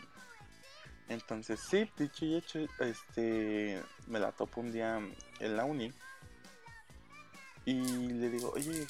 Entonces 1.09 1.59
sí, 1.61 1.91
dicho 1.97 2.25
y 2.27 2.37
hecho, 2.37 2.59
este, 2.81 3.83
me 4.07 4.19
la 4.21 4.33
topo 4.33 4.61
un 4.61 4.73
día 4.73 5.01
en 5.41 5.57
la 5.57 5.65
uni 5.65 5.93
y 7.65 7.75
le 7.75 8.29
digo, 8.31 8.51
oye, 8.55 8.87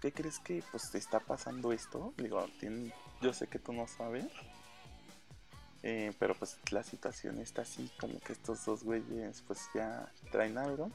¿qué 0.00 0.12
crees 0.12 0.38
que 0.38 0.62
pues 0.70 0.90
te 0.90 0.98
está 0.98 1.20
pasando 1.20 1.72
esto? 1.72 2.12
Digo, 2.18 2.46
"Tien- 2.60 2.92
yo 3.22 3.32
sé 3.32 3.46
que 3.48 3.58
tú 3.58 3.72
no 3.72 3.86
sabes. 3.88 4.26
eh, 5.82 6.12
pero 6.18 6.34
pues 6.34 6.58
la 6.72 6.82
situación 6.82 7.38
está 7.38 7.62
así, 7.62 7.88
como 8.00 8.18
que 8.20 8.32
estos 8.32 8.64
dos 8.64 8.82
güeyes 8.82 9.42
pues 9.46 9.68
ya 9.72 10.10
traen 10.32 10.58
algo. 10.58 10.90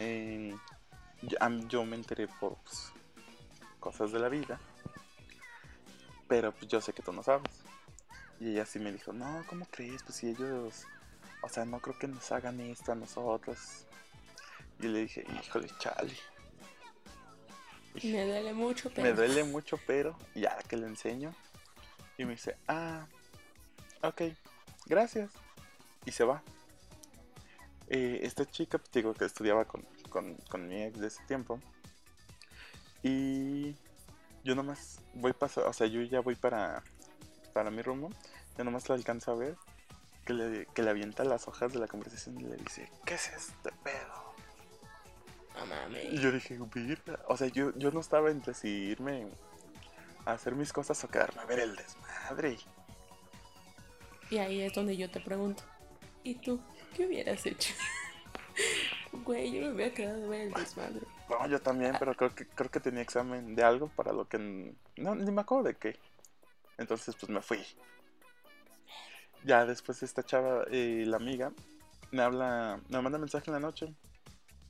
Eh, 0.00 0.56
yo 1.68 1.84
me 1.84 1.94
enteré 1.96 2.26
por 2.26 2.56
pues, 2.56 2.90
cosas 3.78 4.10
de 4.10 4.18
la 4.18 4.28
vida. 4.28 4.58
Pero 6.26 6.50
pues 6.52 6.66
yo 6.68 6.80
sé 6.80 6.92
que 6.92 7.02
tú 7.02 7.12
no 7.12 7.22
sabes. 7.22 7.59
Y 8.40 8.52
ella 8.52 8.64
sí 8.64 8.78
me 8.78 8.90
dijo, 8.90 9.12
no, 9.12 9.44
¿cómo 9.48 9.66
crees? 9.70 10.02
Pues 10.02 10.16
si 10.16 10.30
ellos, 10.30 10.86
o 11.42 11.48
sea, 11.48 11.66
no 11.66 11.78
creo 11.80 11.98
que 11.98 12.08
nos 12.08 12.32
hagan 12.32 12.58
esto 12.60 12.92
a 12.92 12.94
nosotros. 12.94 13.86
Y 14.80 14.88
le 14.88 15.00
dije, 15.00 15.26
híjole, 15.42 15.68
chale. 15.78 16.16
Me 18.02 18.24
duele 18.24 18.54
mucho, 18.54 18.88
pero. 18.88 19.02
Me 19.02 19.12
duele 19.12 19.44
mucho, 19.44 19.78
pero 19.86 20.16
ya 20.34 20.56
que 20.68 20.76
le 20.76 20.86
enseño. 20.86 21.34
Y 22.16 22.24
me 22.24 22.32
dice, 22.32 22.56
ah, 22.66 23.06
ok, 24.02 24.22
gracias. 24.86 25.30
Y 26.06 26.12
se 26.12 26.24
va. 26.24 26.42
Eh, 27.88 28.20
esta 28.22 28.48
chica, 28.48 28.78
pues 28.78 28.90
digo 28.92 29.12
que 29.12 29.26
estudiaba 29.26 29.66
con, 29.66 29.82
con, 30.08 30.36
con 30.48 30.66
mi 30.66 30.82
ex 30.82 30.98
de 30.98 31.08
ese 31.08 31.22
tiempo. 31.24 31.60
Y 33.02 33.74
yo 34.44 34.54
nomás 34.54 35.00
voy 35.14 35.32
pasar, 35.32 35.64
o 35.64 35.72
sea, 35.72 35.86
yo 35.86 36.00
ya 36.02 36.20
voy 36.20 36.36
para, 36.36 36.82
para 37.50 37.70
mi 37.70 37.82
rumbo. 37.82 38.10
Yo 38.56 38.64
nomás 38.64 38.88
la 38.88 38.94
alcanzo 38.94 39.32
a 39.32 39.34
ver 39.36 39.56
que 40.24 40.32
le, 40.32 40.66
que 40.66 40.82
le 40.82 40.90
avienta 40.90 41.24
las 41.24 41.48
hojas 41.48 41.72
de 41.72 41.78
la 41.78 41.88
conversación 41.88 42.38
y 42.40 42.44
le 42.44 42.56
dice, 42.56 42.90
¿qué 43.04 43.14
es 43.14 43.28
este 43.28 43.70
pedo? 43.82 44.34
No 45.58 45.66
mames. 45.66 46.12
Y 46.12 46.18
yo 46.18 46.32
dije, 46.32 46.58
"Virga". 46.74 47.20
O 47.28 47.36
sea, 47.36 47.48
yo, 47.48 47.72
yo 47.76 47.90
no 47.90 48.00
estaba 48.00 48.30
entre 48.30 48.54
si 48.54 48.68
irme 48.68 49.26
a 50.24 50.32
hacer 50.32 50.54
mis 50.54 50.72
cosas 50.72 51.02
o 51.04 51.08
quedarme 51.08 51.42
a 51.42 51.44
ver 51.44 51.60
el 51.60 51.76
desmadre. 51.76 52.58
Y 54.30 54.38
ahí 54.38 54.60
es 54.62 54.72
donde 54.72 54.96
yo 54.96 55.10
te 55.10 55.20
pregunto. 55.20 55.64
¿Y 56.22 56.36
tú? 56.36 56.60
¿Qué 56.94 57.06
hubieras 57.06 57.44
hecho? 57.46 57.74
Güey, 59.24 59.50
yo 59.50 59.62
me 59.62 59.72
hubiera 59.72 59.92
quedado 59.92 60.24
a 60.24 60.28
ver 60.28 60.40
el 60.42 60.52
desmadre. 60.52 61.00
No, 61.28 61.46
yo 61.48 61.60
también, 61.60 61.96
pero 61.98 62.14
creo 62.14 62.34
que, 62.34 62.46
creo 62.46 62.70
que 62.70 62.78
tenía 62.78 63.02
examen 63.02 63.56
de 63.56 63.62
algo 63.64 63.88
para 63.88 64.12
lo 64.12 64.28
que... 64.28 64.72
No, 64.96 65.14
ni 65.14 65.30
me 65.32 65.40
acuerdo 65.40 65.64
de 65.64 65.74
qué. 65.74 65.98
Entonces, 66.80 67.14
pues 67.14 67.30
me 67.30 67.42
fui. 67.42 67.60
Ya 69.44 69.64
después 69.66 70.02
esta 70.02 70.22
chava, 70.22 70.64
eh, 70.70 71.04
la 71.06 71.18
amiga, 71.18 71.52
me 72.10 72.22
habla, 72.22 72.80
me 72.88 73.00
manda 73.00 73.18
mensaje 73.18 73.44
en 73.50 73.54
la 73.54 73.60
noche. 73.60 73.94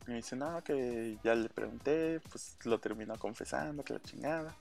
Y 0.06 0.10
me 0.10 0.16
dice, 0.16 0.34
no, 0.36 0.62
que 0.62 1.18
ya 1.22 1.34
le 1.34 1.48
pregunté, 1.48 2.20
pues 2.30 2.56
lo 2.64 2.78
terminó 2.80 3.16
confesando, 3.16 3.84
que 3.84 3.94
la 3.94 4.02
chingada. 4.02 4.54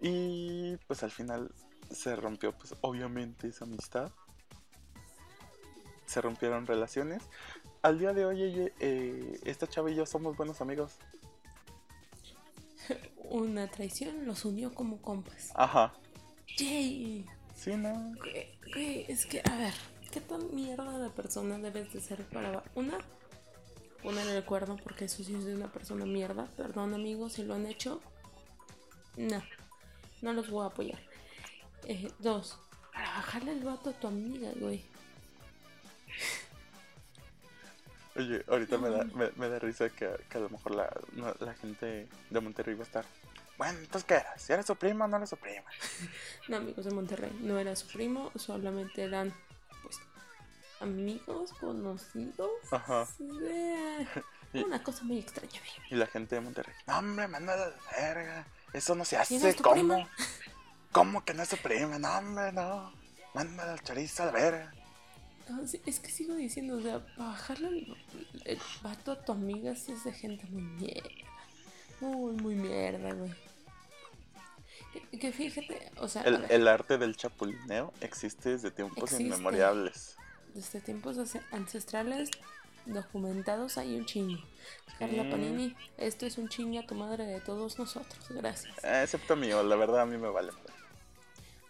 Y 0.00 0.76
pues 0.86 1.02
al 1.02 1.10
final 1.10 1.50
se 1.90 2.14
rompió, 2.16 2.52
pues 2.52 2.74
obviamente 2.80 3.48
esa 3.48 3.64
amistad. 3.64 4.10
Se 6.06 6.20
rompieron 6.20 6.66
relaciones. 6.66 7.22
Al 7.82 7.98
día 7.98 8.12
de 8.12 8.24
hoy, 8.24 8.42
ella- 8.42 8.72
eh, 8.78 9.40
esta 9.44 9.66
chava 9.66 9.90
y 9.90 9.96
yo 9.96 10.06
somos 10.06 10.36
buenos 10.36 10.60
amigos. 10.60 10.92
Una 13.16 13.68
traición 13.68 14.26
los 14.26 14.44
unió 14.44 14.74
como 14.74 15.00
compas. 15.02 15.50
Ajá. 15.54 15.92
¡Yay! 16.60 17.26
Sí, 17.54 17.74
no. 17.76 18.14
Güey, 18.18 18.58
güey, 18.72 19.06
es 19.08 19.24
que, 19.24 19.40
a 19.40 19.56
ver, 19.56 19.72
¿qué 20.10 20.20
tan 20.20 20.54
mierda 20.54 20.98
de 20.98 21.08
persona 21.08 21.58
debes 21.58 21.92
de 21.92 22.00
ser 22.00 22.22
para 22.26 22.62
una? 22.74 22.98
Poner 24.02 24.26
el 24.28 24.44
cuerno 24.44 24.76
porque 24.82 25.06
eso 25.06 25.22
sí 25.24 25.34
es 25.34 25.44
de 25.44 25.54
una 25.54 25.72
persona 25.72 26.04
mierda. 26.04 26.46
Perdón, 26.56 26.92
amigos, 26.92 27.34
si 27.34 27.44
lo 27.44 27.54
han 27.54 27.66
hecho. 27.66 28.00
No, 29.16 29.42
no 30.20 30.32
los 30.34 30.50
voy 30.50 30.64
a 30.64 30.68
apoyar. 30.68 31.00
Eh, 31.86 32.10
dos, 32.18 32.58
para 32.92 33.08
bajarle 33.08 33.52
el 33.52 33.64
vato 33.64 33.90
a 33.90 33.92
tu 33.94 34.06
amiga, 34.06 34.50
güey. 34.56 34.84
Oye, 38.16 38.44
ahorita 38.48 38.76
me 38.76 38.90
da, 38.90 39.04
me, 39.04 39.30
me 39.36 39.48
da 39.48 39.58
risa 39.58 39.88
que, 39.88 40.10
que 40.28 40.38
a 40.38 40.40
lo 40.40 40.50
mejor 40.50 40.74
la, 40.74 40.90
la 41.40 41.54
gente 41.54 42.08
de 42.28 42.40
Monterrey 42.40 42.74
va 42.74 42.82
a 42.82 42.86
estar. 42.86 43.04
Bueno, 43.60 43.78
entonces, 43.80 44.04
¿qué 44.04 44.14
era? 44.14 44.38
¿Si 44.38 44.50
era 44.54 44.62
su 44.62 44.74
primo 44.74 45.04
o 45.04 45.06
no 45.06 45.18
era 45.18 45.26
su 45.26 45.36
prima? 45.36 45.66
No, 46.48 46.56
amigos 46.56 46.82
de 46.86 46.92
Monterrey. 46.92 47.30
No 47.42 47.58
era 47.58 47.76
su 47.76 47.88
primo, 47.88 48.32
solamente 48.34 49.02
eran, 49.02 49.34
pues, 49.82 49.98
amigos, 50.80 51.52
conocidos. 51.60 52.50
Ajá. 52.70 53.06
Eh, 53.42 54.06
Una 54.54 54.82
cosa 54.82 55.04
muy 55.04 55.18
extraña. 55.18 55.60
Y 55.90 55.94
la 55.94 56.06
gente 56.06 56.36
de 56.36 56.40
Monterrey. 56.40 56.74
No, 56.86 57.00
hombre, 57.00 57.28
mándala 57.28 57.68
de 57.68 57.76
verga. 58.00 58.46
Eso 58.72 58.94
no 58.94 59.04
se 59.04 59.18
hace. 59.18 59.36
¿Quién 59.36 59.46
es 59.46 59.56
tu 59.56 59.62
¿Cómo? 59.62 59.74
prima? 59.74 60.08
¿Cómo 60.92 61.22
que 61.26 61.34
no 61.34 61.42
es 61.42 61.50
su 61.50 61.58
prima? 61.58 61.98
No, 61.98 62.16
hombre, 62.16 62.52
no. 62.52 62.94
Mándala 63.34 63.72
al 63.74 63.82
chorizo 63.82 64.22
a 64.22 64.26
la 64.26 64.32
verga. 64.32 64.74
Sí, 65.66 65.82
es 65.84 66.00
que 66.00 66.10
sigo 66.10 66.34
diciendo, 66.34 66.78
o 66.78 66.80
sea, 66.80 67.04
bajarle 67.18 67.68
el, 67.68 67.96
el 68.46 68.58
vato 68.82 69.12
a 69.12 69.22
tu 69.22 69.32
amiga 69.32 69.76
si 69.76 69.92
es 69.92 70.04
de 70.04 70.14
gente 70.14 70.46
muy 70.46 70.62
mierda. 70.62 71.10
Muy, 72.00 72.32
muy 72.36 72.54
mierda, 72.54 73.12
güey. 73.12 73.49
Que, 74.92 75.18
que 75.18 75.32
fíjate, 75.32 75.90
o 75.98 76.08
sea, 76.08 76.22
El, 76.22 76.66
arte 76.68 76.98
del 76.98 77.16
chapulineo 77.16 77.92
existe 78.00 78.50
desde 78.50 78.70
tiempos 78.70 79.04
Existe. 79.04 79.22
inmemoriales. 79.24 80.16
desde 80.54 80.80
tiempos 80.80 81.16
ance- 81.16 81.42
ancestrales 81.52 82.30
documentados 82.86 83.78
hay 83.78 83.96
un 83.96 84.04
chingo. 84.06 84.42
Carla 84.98 85.22
Sí. 85.22 85.30
Panini, 85.30 85.76
esto 85.96 86.26
es 86.26 86.38
un 86.38 86.48
chingo 86.48 86.80
a 86.80 86.86
tu 86.86 86.94
madre 86.94 87.24
de 87.24 87.40
todos 87.40 87.78
nosotros, 87.78 88.26
gracias. 88.30 88.74
Eh, 88.84 89.02
excepto 89.04 89.36
mío, 89.36 89.62
la 89.62 89.76
verdad 89.76 90.00
a 90.00 90.06
mí 90.06 90.16
me 90.18 90.28
vale. 90.28 90.50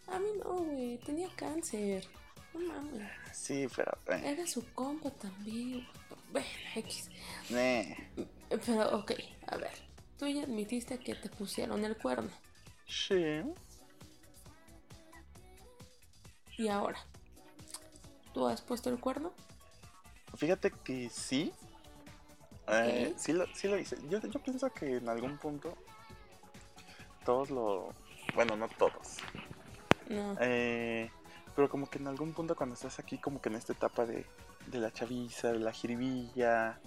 A 0.08 0.18
mí 0.18 0.28
no, 0.42 0.50
güey, 0.54 0.98
tenía 0.98 1.28
cáncer. 1.36 2.06
No 2.54 2.60
mames. 2.60 3.08
Sí, 3.32 3.66
pero. 3.76 3.92
Eh, 4.08 4.32
Era 4.32 4.46
su 4.46 4.64
compa 4.72 5.10
también. 5.10 5.86
Bueno, 6.32 6.46
X. 6.76 7.08
eh. 7.50 7.96
Pero, 8.66 8.96
ok, 8.98 9.12
a 9.46 9.56
ver. 9.56 9.70
Tú 10.18 10.26
ya 10.26 10.42
admitiste 10.42 10.98
que 10.98 11.14
te 11.14 11.28
pusieron 11.28 11.84
el 11.84 11.96
cuerno. 11.96 12.30
Sí. 12.90 13.42
Y 16.58 16.68
ahora, 16.68 16.98
¿tú 18.34 18.46
has 18.46 18.60
puesto 18.60 18.90
el 18.90 18.98
cuerno? 18.98 19.32
Fíjate 20.36 20.70
que 20.70 21.08
sí. 21.08 21.52
Eh, 22.68 23.14
sí, 23.16 23.32
lo, 23.32 23.46
sí 23.54 23.68
lo 23.68 23.78
hice. 23.78 23.96
Yo, 24.08 24.20
yo 24.20 24.40
pienso 24.40 24.70
que 24.70 24.96
en 24.96 25.08
algún 25.08 25.38
punto 25.38 25.76
todos 27.24 27.50
lo... 27.50 27.92
Bueno, 28.34 28.56
no 28.56 28.68
todos. 28.68 29.18
No. 30.08 30.36
Eh, 30.40 31.10
pero 31.56 31.68
como 31.68 31.88
que 31.88 31.98
en 31.98 32.08
algún 32.08 32.32
punto 32.32 32.54
cuando 32.54 32.74
estás 32.74 32.98
aquí, 32.98 33.18
como 33.18 33.40
que 33.40 33.48
en 33.48 33.56
esta 33.56 33.72
etapa 33.72 34.04
de, 34.06 34.26
de 34.66 34.78
la 34.78 34.92
chaviza, 34.92 35.52
de 35.52 35.58
la 35.60 35.72
jiribilla, 35.72 36.78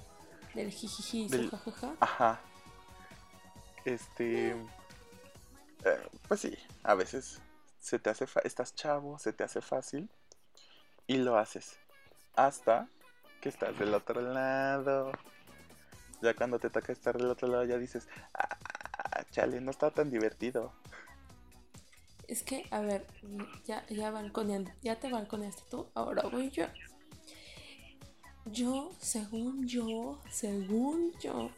Del 0.53 0.71
jijiji, 0.71 1.27
del- 1.29 1.49
jajaja. 1.49 1.95
ajá. 1.99 2.39
Este... 3.85 4.55
eh, 5.85 6.07
pues 6.27 6.41
sí, 6.41 6.57
a 6.83 6.95
veces 6.95 7.41
se 7.79 7.99
te 7.99 8.09
hace... 8.09 8.25
estás 8.43 8.75
chavo, 8.75 9.19
se 9.19 9.33
te 9.33 9.43
hace 9.43 9.61
fácil 9.61 10.09
y 11.07 11.17
lo 11.17 11.37
haces. 11.37 11.77
Hasta 12.35 12.87
que 13.41 13.49
estás 13.49 13.77
del 13.77 13.93
otro 13.93 14.21
lado. 14.21 15.11
Ya 16.21 16.33
cuando 16.33 16.59
te 16.59 16.69
toca 16.69 16.93
estar 16.93 17.17
del 17.17 17.27
otro 17.29 17.49
lado 17.49 17.65
ya 17.65 17.77
dices, 17.77 18.07
ah, 18.33 18.57
chale, 19.31 19.59
no 19.59 19.71
está 19.71 19.91
tan 19.91 20.09
divertido. 20.09 20.71
Es 22.27 22.41
que, 22.41 22.65
a 22.71 22.79
ver, 22.79 23.05
ya, 23.65 23.85
ya 23.87 24.09
balconeando, 24.09 24.71
ya 24.81 24.97
te 24.97 25.11
balconeaste 25.11 25.63
tú, 25.69 25.89
ahora 25.93 26.23
voy 26.23 26.49
yo. 26.51 26.67
Yo, 28.45 28.91
según 28.97 29.67
yo, 29.67 30.21
según 30.31 31.11
yo, 31.19 31.51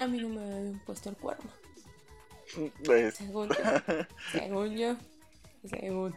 a 0.00 0.06
mí 0.06 0.18
no 0.18 0.30
me 0.30 0.40
habían 0.42 0.82
puesto 0.86 1.10
el 1.10 1.16
cuerno. 1.16 1.50
Pues, 2.84 3.14
Según 3.14 3.48
yo, 3.48 3.54
según 4.32 4.76
yo, 4.76 4.96
según. 5.68 6.14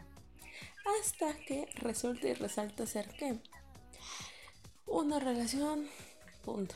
Hasta 1.00 1.34
que 1.46 1.68
resulta 1.76 2.28
y 2.28 2.34
resalta 2.34 2.86
ser 2.86 3.08
que 3.10 3.38
una 4.86 5.20
relación, 5.20 5.88
punto. 6.44 6.76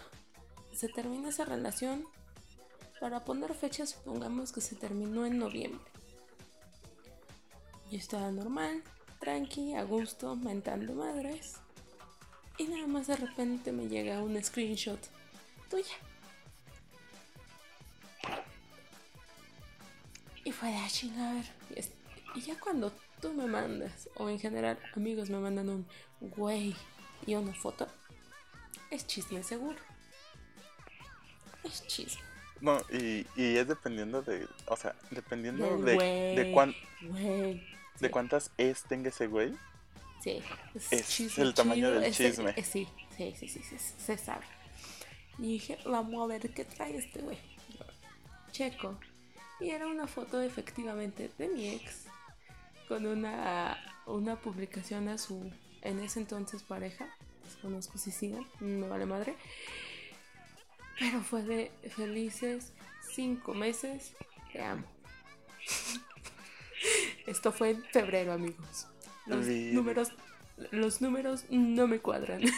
Se 0.71 0.87
termina 0.87 1.29
esa 1.29 1.45
relación. 1.45 2.05
Para 2.99 3.25
poner 3.25 3.53
fecha, 3.53 3.85
supongamos 3.85 4.51
que 4.51 4.61
se 4.61 4.75
terminó 4.75 5.25
en 5.25 5.37
noviembre. 5.39 5.91
Yo 7.91 7.97
estaba 7.97 8.31
normal, 8.31 8.83
tranqui, 9.19 9.75
a 9.75 9.83
gusto, 9.83 10.35
mentando 10.35 10.93
madres. 10.93 11.55
Y 12.57 12.65
nada 12.65 12.87
más 12.87 13.07
de 13.07 13.15
repente 13.15 13.71
me 13.71 13.87
llega 13.87 14.21
un 14.21 14.41
screenshot 14.41 14.99
tuya. 15.69 15.95
Fue 20.63 20.71
de 20.71 20.77
"Ah, 20.77 20.87
chinga, 20.89 21.29
a 21.29 21.33
ver. 21.33 21.45
Y, 21.75 21.79
es- 21.79 21.91
y 22.35 22.41
ya 22.41 22.59
cuando 22.59 22.91
tú 23.21 23.33
me 23.33 23.45
mandas, 23.47 24.09
o 24.15 24.29
en 24.29 24.39
general 24.39 24.77
amigos 24.95 25.29
me 25.29 25.37
mandan 25.39 25.69
un 25.69 25.87
güey 26.21 26.75
y 27.25 27.35
una 27.35 27.53
foto, 27.53 27.87
es 28.89 29.05
chisme 29.07 29.43
seguro. 29.43 29.77
Es 31.63 31.85
chisme. 31.87 32.21
no, 32.61 32.79
y, 32.91 33.25
y 33.35 33.57
es 33.57 33.67
dependiendo 33.67 34.21
de, 34.21 34.47
o 34.67 34.75
sea, 34.77 34.95
dependiendo 35.11 35.65
Del 35.77 35.85
de, 35.85 35.93
güey. 35.95 36.35
de, 36.35 36.51
cuán- 36.53 36.75
Güey. 37.01 37.53
de 37.55 38.07
Sí, 38.07 38.09
cuántas 38.09 38.51
es 38.57 38.83
tenga 38.83 39.09
ese 39.09 39.27
güey. 39.27 39.53
Sí. 40.21 40.41
es 40.91 41.37
el 41.37 41.53
tamaño 41.53 41.91
del 41.91 42.13
chisme. 42.13 42.53
sí, 42.63 42.87
sí, 43.17 43.33
sí, 43.37 43.47
sí, 43.49 43.61
sí, 43.61 43.77
se 43.77 44.17
sabe. 44.17 44.45
Y 45.39 45.53
dije, 45.53 45.77
vamos 45.85 46.23
a 46.23 46.27
ver 46.27 46.53
qué 46.53 46.63
trae 46.63 46.95
este 46.97 47.21
güey. 47.21 47.37
Checo. 48.51 48.97
Y 49.63 49.69
era 49.69 49.87
una 49.87 50.07
foto 50.07 50.41
efectivamente 50.41 51.31
de 51.37 51.47
mi 51.47 51.69
ex 51.69 52.05
con 52.87 53.05
una, 53.05 53.77
una 54.05 54.35
publicación 54.35 55.07
a 55.07 55.17
su 55.17 55.51
en 55.81 55.99
ese 55.99 56.19
entonces 56.19 56.63
pareja. 56.63 57.07
Desconozco 57.45 57.97
si 57.97 58.11
sigan, 58.11 58.45
me 58.59 58.87
vale 58.87 59.05
madre. 59.05 59.35
Pero 60.99 61.21
fue 61.21 61.43
de 61.43 61.71
felices 61.95 62.73
cinco 63.13 63.53
meses. 63.53 64.11
Te 64.51 64.61
amo. 64.61 64.85
Esto 67.25 67.51
fue 67.51 67.71
en 67.71 67.83
febrero, 67.85 68.33
amigos. 68.33 68.87
Los 69.25 69.47
Bien. 69.47 69.73
números, 69.73 70.11
los 70.71 71.01
números 71.01 71.45
no 71.49 71.87
me 71.87 71.99
cuadran. 71.99 72.41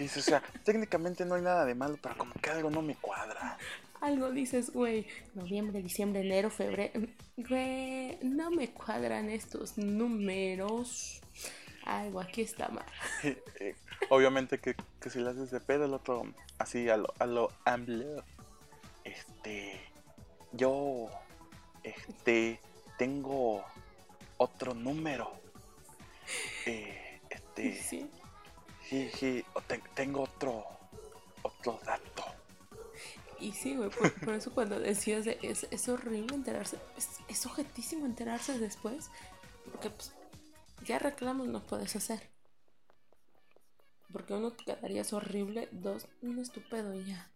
O 0.00 0.08
sea, 0.08 0.42
técnicamente 0.64 1.26
no 1.26 1.34
hay 1.34 1.42
nada 1.42 1.66
de 1.66 1.74
malo, 1.74 1.98
pero 2.00 2.16
como 2.16 2.32
que 2.32 2.48
algo 2.48 2.70
no 2.70 2.80
me 2.80 2.94
cuadra. 2.94 3.58
Algo 4.00 4.30
dices, 4.30 4.72
güey, 4.72 5.06
noviembre, 5.34 5.82
diciembre, 5.82 6.20
enero, 6.22 6.50
febrero. 6.50 7.00
Güey, 7.36 8.18
no 8.22 8.50
me 8.50 8.70
cuadran 8.70 9.28
estos 9.28 9.76
números. 9.76 11.20
Algo 11.84 12.20
aquí 12.20 12.42
está 12.42 12.68
mal. 12.68 12.84
Obviamente 14.10 14.58
que, 14.58 14.74
que 15.00 15.10
si 15.10 15.18
lo 15.18 15.30
haces 15.30 15.50
de 15.50 15.60
pedo, 15.60 15.84
el 15.84 15.94
otro, 15.94 16.22
así 16.58 16.88
a 16.88 16.96
lo, 16.96 17.12
a 17.18 17.26
lo 17.26 17.52
AMLO, 17.64 18.24
este, 19.04 19.80
yo, 20.52 21.08
este, 21.82 22.60
tengo 22.98 23.64
otro 24.38 24.72
número. 24.74 25.30
Eh, 26.66 27.20
este, 27.28 27.74
Sí. 27.82 29.44
o 29.54 29.60
te- 29.62 29.82
tengo 29.94 30.22
otro, 30.22 30.64
otro 31.42 31.78
dato. 31.84 32.24
Y 33.40 33.52
sí, 33.52 33.74
güey, 33.76 33.90
por, 33.90 34.12
por 34.20 34.34
eso 34.34 34.52
cuando 34.52 34.78
decías 34.78 35.24
de, 35.24 35.38
es, 35.42 35.66
es 35.70 35.88
horrible 35.88 36.34
enterarse, 36.34 36.78
es, 36.96 37.08
es 37.28 37.46
objetísimo 37.46 38.04
enterarse 38.06 38.58
después, 38.58 39.10
porque 39.64 39.90
pues 39.90 40.12
ya 40.84 40.98
reclamos 40.98 41.48
no 41.48 41.62
puedes 41.66 41.96
hacer. 41.96 42.20
Porque 44.12 44.34
uno 44.34 44.50
te 44.52 44.64
quedarías 44.64 45.12
horrible, 45.12 45.68
dos, 45.72 46.06
un 46.20 46.38
estúpido 46.38 46.92
y 46.94 47.04
ya. 47.04 47.30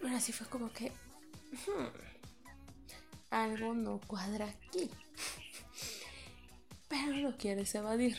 Pero 0.00 0.16
así 0.16 0.32
fue 0.32 0.46
como 0.46 0.72
que 0.72 0.90
hmm, 1.66 1.86
algo 3.30 3.74
no 3.74 4.00
cuadra 4.06 4.46
aquí. 4.46 4.90
Pero 6.88 7.12
lo 7.16 7.36
quieres 7.36 7.74
evadir. 7.74 8.16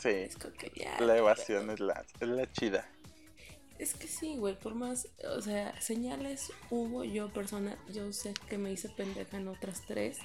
Sí, 0.00 0.10
Es 0.10 0.36
como 0.36 0.54
que 0.54 0.70
ya. 0.76 1.00
la 1.00 1.16
evasión 1.16 1.70
es 1.70 1.80
la, 1.80 2.04
es 2.20 2.28
la 2.28 2.50
chida. 2.52 2.88
Es 3.78 3.94
que 3.94 4.08
sí, 4.08 4.36
güey, 4.36 4.58
por 4.58 4.74
más, 4.74 5.06
o 5.36 5.40
sea, 5.40 5.80
señales 5.80 6.52
hubo, 6.70 7.04
yo 7.04 7.32
persona, 7.32 7.78
yo 7.92 8.12
sé 8.12 8.34
que 8.48 8.58
me 8.58 8.72
hice 8.72 8.88
pendeja 8.88 9.36
en 9.36 9.46
otras 9.48 9.82
tres 9.86 10.18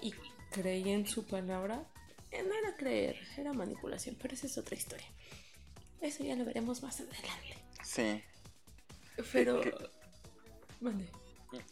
y 0.00 0.14
creí 0.52 0.88
en 0.90 1.06
su 1.08 1.24
palabra. 1.26 1.84
Eh, 2.30 2.42
no 2.48 2.54
era 2.54 2.76
creer, 2.76 3.16
era 3.36 3.52
manipulación, 3.52 4.16
pero 4.20 4.34
esa 4.34 4.46
es 4.46 4.56
otra 4.58 4.76
historia. 4.76 5.06
Eso 6.00 6.22
ya 6.24 6.36
lo 6.36 6.44
veremos 6.44 6.82
más 6.82 7.00
adelante. 7.00 7.56
Sí. 7.84 8.22
Pero, 9.32 9.60
¿Qué? 9.60 9.74
mande, 10.80 11.06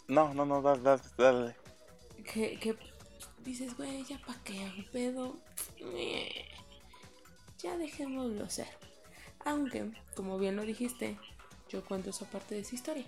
No, 0.09 0.35
no, 0.35 0.45
no, 0.45 0.61
da- 0.61 0.77
da- 0.77 1.01
dale. 1.17 1.55
que, 2.33 2.59
que 2.59 2.77
dices, 3.45 3.77
güey, 3.77 4.05
ya 4.05 4.19
pa' 4.27 4.37
qué 4.45 4.69
pedo. 4.93 5.41
Eh, 5.79 6.47
Ya 7.63 7.77
dejémoslo 7.79 8.49
ser. 8.51 8.69
Aunque, 9.45 9.91
como 10.15 10.39
bien 10.39 10.57
lo 10.57 10.63
dijiste, 10.63 11.19
yo 11.69 11.85
cuento 11.85 12.11
esa 12.11 12.27
parte 12.27 12.55
de 12.55 12.61
esa 12.63 12.75
historia. 12.75 13.07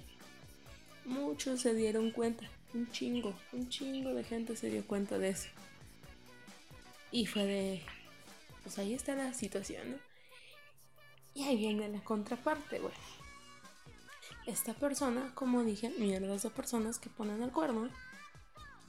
muchos 1.05 1.61
se 1.61 1.75
dieron 1.75 2.11
cuenta. 2.11 2.49
Un 2.75 2.91
chingo, 2.91 3.35
un 3.53 3.69
chingo 3.69 4.15
de 4.15 4.25
gente 4.25 4.57
se 4.57 4.71
dio 4.71 4.87
cuenta 4.87 5.19
de 5.19 5.31
eso. 5.31 5.49
Y 7.11 7.27
fue 7.27 7.45
de, 7.45 7.83
pues 8.63 8.79
ahí 8.79 8.95
está 8.95 9.15
la 9.15 9.35
situación, 9.35 9.91
¿no? 9.93 9.97
Y 11.35 11.45
ahí 11.45 11.57
viene 11.57 11.89
la 11.89 12.03
contraparte, 12.03 12.79
güey. 12.79 12.95
Esta 14.47 14.75
persona, 14.75 15.33
como 15.35 15.63
dije, 15.65 15.91
mierdas 15.99 16.43
de 16.43 16.51
personas 16.51 16.99
que 16.99 17.11
ponen 17.11 17.43
el 17.43 17.51
cuerno, 17.51 17.91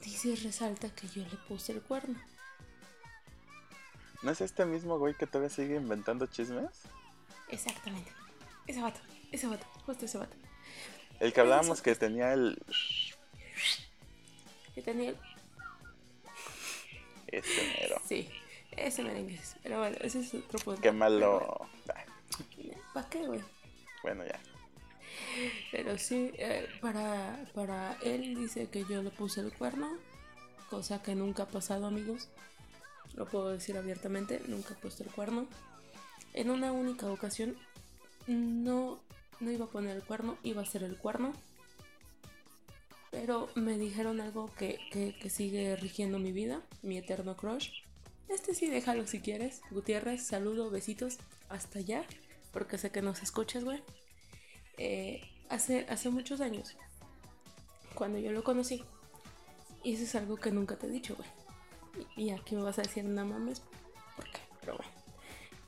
dice 0.00 0.28
y 0.28 0.36
resalta 0.36 0.88
que 0.94 1.08
yo 1.08 1.22
le 1.22 1.36
puse 1.48 1.72
el 1.72 1.82
cuerno. 1.82 2.18
¿No 4.22 4.30
es 4.30 4.40
este 4.40 4.64
mismo 4.64 4.98
güey 4.98 5.14
que 5.14 5.26
todavía 5.26 5.50
sigue 5.50 5.76
inventando 5.76 6.26
chismes? 6.26 6.88
Exactamente. 7.48 8.10
Ese 8.66 8.80
vato, 8.80 9.00
ese 9.30 9.46
vato, 9.46 9.66
justo 9.86 10.04
ese 10.04 10.18
vato. 10.18 10.36
El 11.20 11.32
que 11.32 11.40
hablábamos 11.40 11.82
que 11.82 11.94
tenía 11.94 12.32
el... 12.32 12.60
Que 14.74 14.82
tenía 14.82 15.10
el... 15.10 15.16
Ese 17.28 17.74
mero. 17.78 18.00
Sí, 18.06 18.28
ese 18.72 19.02
merengue. 19.02 19.40
Pero 19.62 19.78
bueno, 19.78 19.96
ese 20.00 20.20
es 20.20 20.34
otro 20.34 20.58
punto. 20.58 20.80
Qué 20.80 20.92
malo... 20.92 21.68
¿Para 22.92 23.08
qué, 23.08 23.26
güey? 23.26 23.40
Bueno, 24.02 24.24
ya. 24.24 24.40
Pero 25.70 25.98
sí, 25.98 26.32
eh, 26.38 26.68
para, 26.80 27.44
para 27.54 27.96
él 28.02 28.34
dice 28.34 28.68
que 28.68 28.84
yo 28.84 29.02
le 29.02 29.10
puse 29.10 29.40
el 29.40 29.52
cuerno, 29.52 29.88
cosa 30.70 31.02
que 31.02 31.14
nunca 31.14 31.44
ha 31.44 31.48
pasado, 31.48 31.86
amigos. 31.86 32.28
Lo 33.14 33.26
puedo 33.26 33.50
decir 33.50 33.76
abiertamente, 33.76 34.40
nunca 34.46 34.74
he 34.74 34.76
puesto 34.76 35.04
el 35.04 35.10
cuerno. 35.10 35.46
En 36.34 36.50
una 36.50 36.72
única 36.72 37.10
ocasión 37.10 37.56
no, 38.26 39.00
no 39.40 39.50
iba 39.50 39.66
a 39.66 39.68
poner 39.68 39.96
el 39.96 40.02
cuerno, 40.02 40.36
iba 40.42 40.62
a 40.62 40.66
ser 40.66 40.82
el 40.82 40.98
cuerno. 40.98 41.32
Pero 43.10 43.48
me 43.54 43.78
dijeron 43.78 44.20
algo 44.20 44.52
que, 44.56 44.80
que, 44.90 45.16
que 45.16 45.30
sigue 45.30 45.76
rigiendo 45.76 46.18
mi 46.18 46.32
vida, 46.32 46.60
mi 46.82 46.98
eterno 46.98 47.36
crush. 47.36 47.70
Este 48.28 48.54
sí, 48.54 48.68
déjalo 48.68 49.06
si 49.06 49.20
quieres. 49.20 49.60
Gutiérrez, 49.70 50.26
saludo, 50.26 50.70
besitos, 50.70 51.18
hasta 51.48 51.78
allá, 51.78 52.04
porque 52.52 52.78
sé 52.78 52.90
que 52.90 53.02
nos 53.02 53.22
escuchas, 53.22 53.62
güey. 53.62 53.82
Eh, 54.76 55.20
hace, 55.48 55.86
hace 55.88 56.10
muchos 56.10 56.40
años, 56.40 56.76
cuando 57.94 58.18
yo 58.18 58.32
lo 58.32 58.42
conocí, 58.42 58.82
y 59.84 59.94
eso 59.94 60.02
es 60.02 60.14
algo 60.16 60.36
que 60.36 60.50
nunca 60.50 60.76
te 60.76 60.88
he 60.88 60.90
dicho, 60.90 61.14
güey. 61.14 61.28
Y, 62.16 62.24
y 62.24 62.30
aquí 62.30 62.56
me 62.56 62.62
vas 62.62 62.80
a 62.80 62.82
decir, 62.82 63.04
no 63.04 63.24
mames, 63.24 63.62
¿por 64.16 64.24
qué? 64.24 64.40
Pero 64.60 64.76
bueno, 64.78 64.92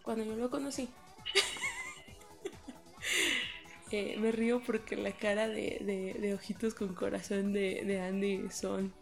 cuando 0.06 0.24
yo 0.24 0.36
lo 0.36 0.48
conocí, 0.50 0.88
eh, 3.92 4.16
me 4.18 4.32
río 4.32 4.62
porque 4.64 4.96
la 4.96 5.12
cara 5.12 5.48
de, 5.48 5.78
de- 5.82 6.14
de 6.20 6.34
ojitos 6.34 6.74
con 6.74 6.94
corazón 6.94 7.52
de, 7.52 7.82
de 7.84 8.00
Andy 8.00 8.50
son, 8.50 8.92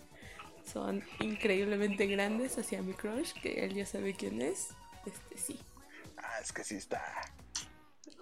son 0.70 1.02
increíblemente 1.20 2.06
grandes 2.06 2.58
hacia 2.58 2.82
mi 2.82 2.92
crush, 2.94 3.32
que 3.42 3.64
él 3.64 3.74
ya 3.74 3.86
sabe 3.86 4.14
quién 4.14 4.40
es. 4.42 4.68
Este 5.06 5.38
sí, 5.38 5.58
Ah, 6.16 6.38
es 6.42 6.52
que 6.52 6.64
sí 6.64 6.76
está. 6.76 7.02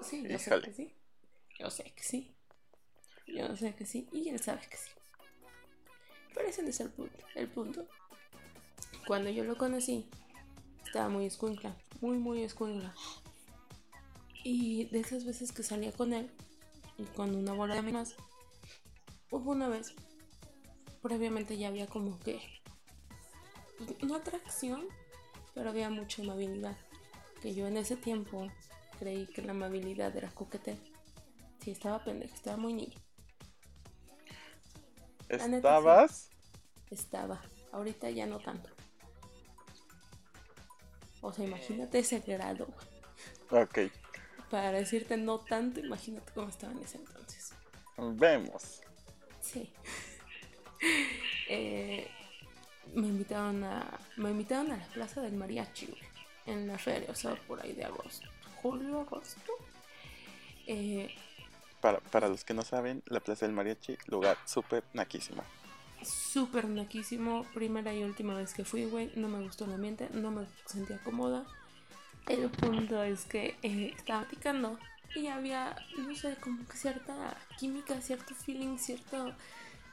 sí, 0.02 0.24
yo 0.28 0.38
sé 0.38 0.60
que 0.60 0.72
sí. 0.74 0.92
Yo 1.60 1.70
sé 1.70 1.84
que 1.94 2.02
sí. 2.02 2.34
Yo 3.28 3.56
sé 3.56 3.74
que 3.76 3.86
sí. 3.86 4.08
Y 4.12 4.28
él 4.30 4.40
sabe 4.40 4.60
que 4.68 4.76
sí. 4.76 4.90
Pero 6.34 6.48
ese 6.48 6.62
no 6.62 6.70
es 6.70 6.80
el 6.80 6.90
punto. 6.90 7.18
El 7.36 7.48
punto. 7.48 7.86
Cuando 9.06 9.30
yo 9.30 9.44
lo 9.44 9.56
conocí, 9.56 10.08
estaba 10.92 11.08
muy 11.08 11.24
escuincla. 11.24 11.74
Muy, 12.02 12.18
muy 12.18 12.42
escuincla. 12.42 12.94
Y 14.44 14.84
de 14.90 15.00
esas 15.00 15.24
veces 15.24 15.50
que 15.50 15.62
salía 15.62 15.90
con 15.90 16.12
él, 16.12 16.30
y 16.98 17.04
con 17.04 17.34
una 17.34 17.54
bola 17.54 17.72
de 17.72 17.80
amigas, 17.80 18.14
hubo 19.30 19.52
una 19.52 19.68
vez, 19.68 19.94
previamente 21.00 21.56
ya 21.56 21.68
había 21.68 21.86
como 21.86 22.20
que, 22.20 22.42
no 24.02 24.16
atracción, 24.16 24.86
pero 25.54 25.70
había 25.70 25.88
mucha 25.88 26.20
amabilidad. 26.20 26.76
Que 27.40 27.54
yo 27.54 27.66
en 27.66 27.78
ese 27.78 27.96
tiempo 27.96 28.48
creí 28.98 29.26
que 29.26 29.40
la 29.40 29.52
amabilidad 29.52 30.14
era 30.14 30.30
coqueteo. 30.30 30.76
Sí, 31.60 31.70
estaba 31.70 32.04
pendeja, 32.04 32.34
estaba 32.34 32.58
muy 32.58 32.74
niña. 32.74 32.98
La 35.30 35.38
neta, 35.38 35.46
sí. 35.48 35.56
¿Estabas? 35.56 36.30
Estaba. 36.90 37.40
Ahorita 37.72 38.10
ya 38.10 38.26
no 38.26 38.40
tanto. 38.40 38.71
O 41.22 41.32
sea, 41.32 41.46
imagínate 41.46 42.00
ese 42.00 42.20
grado. 42.20 42.68
Ok. 43.50 43.78
Para 44.50 44.72
decirte 44.72 45.16
no 45.16 45.38
tanto, 45.38 45.80
imagínate 45.80 46.30
cómo 46.34 46.48
estaba 46.50 46.72
en 46.72 46.80
ese 46.80 46.98
entonces. 46.98 47.54
Vemos. 47.96 48.80
Sí. 49.40 49.72
Eh, 51.48 52.08
me 52.94 53.06
invitaron 53.06 53.62
a. 53.64 53.98
Me 54.16 54.30
invitaron 54.30 54.72
a 54.72 54.76
la 54.76 54.86
plaza 54.88 55.20
del 55.22 55.34
mariachi, 55.34 55.86
güey, 55.86 56.02
En 56.46 56.66
la 56.66 56.76
feria, 56.78 57.08
o 57.10 57.14
sea, 57.14 57.34
por 57.46 57.60
ahí 57.62 57.72
de 57.72 57.84
agosto. 57.84 58.28
Julio, 58.60 59.00
agosto. 59.00 59.52
Eh, 60.66 61.14
Para, 61.80 62.00
para 62.00 62.28
los 62.28 62.44
que 62.44 62.54
no 62.54 62.62
saben, 62.62 63.02
la 63.06 63.20
Plaza 63.20 63.46
del 63.46 63.54
Mariachi, 63.54 63.96
lugar 64.06 64.38
súper 64.44 64.84
naquísimo. 64.92 65.42
Súper 66.04 66.68
naquísimo. 66.68 67.44
Primera 67.54 67.94
y 67.94 68.02
última 68.02 68.34
vez 68.34 68.54
que 68.54 68.64
fui, 68.64 68.84
güey. 68.84 69.12
No 69.16 69.28
me 69.28 69.42
gustó 69.42 69.64
el 69.64 69.72
ambiente, 69.72 70.08
no 70.12 70.30
me 70.30 70.46
sentía 70.66 70.98
cómoda. 71.02 71.44
El 72.28 72.50
punto 72.50 73.02
es 73.02 73.24
que 73.24 73.56
eh, 73.62 73.92
estaba 73.96 74.24
picando 74.28 74.78
y 75.14 75.26
había, 75.26 75.76
no 75.98 76.14
sé, 76.14 76.36
como 76.36 76.66
que 76.66 76.76
cierta 76.76 77.36
química, 77.58 78.00
cierto 78.00 78.34
feeling, 78.34 78.78
cierto, 78.78 79.34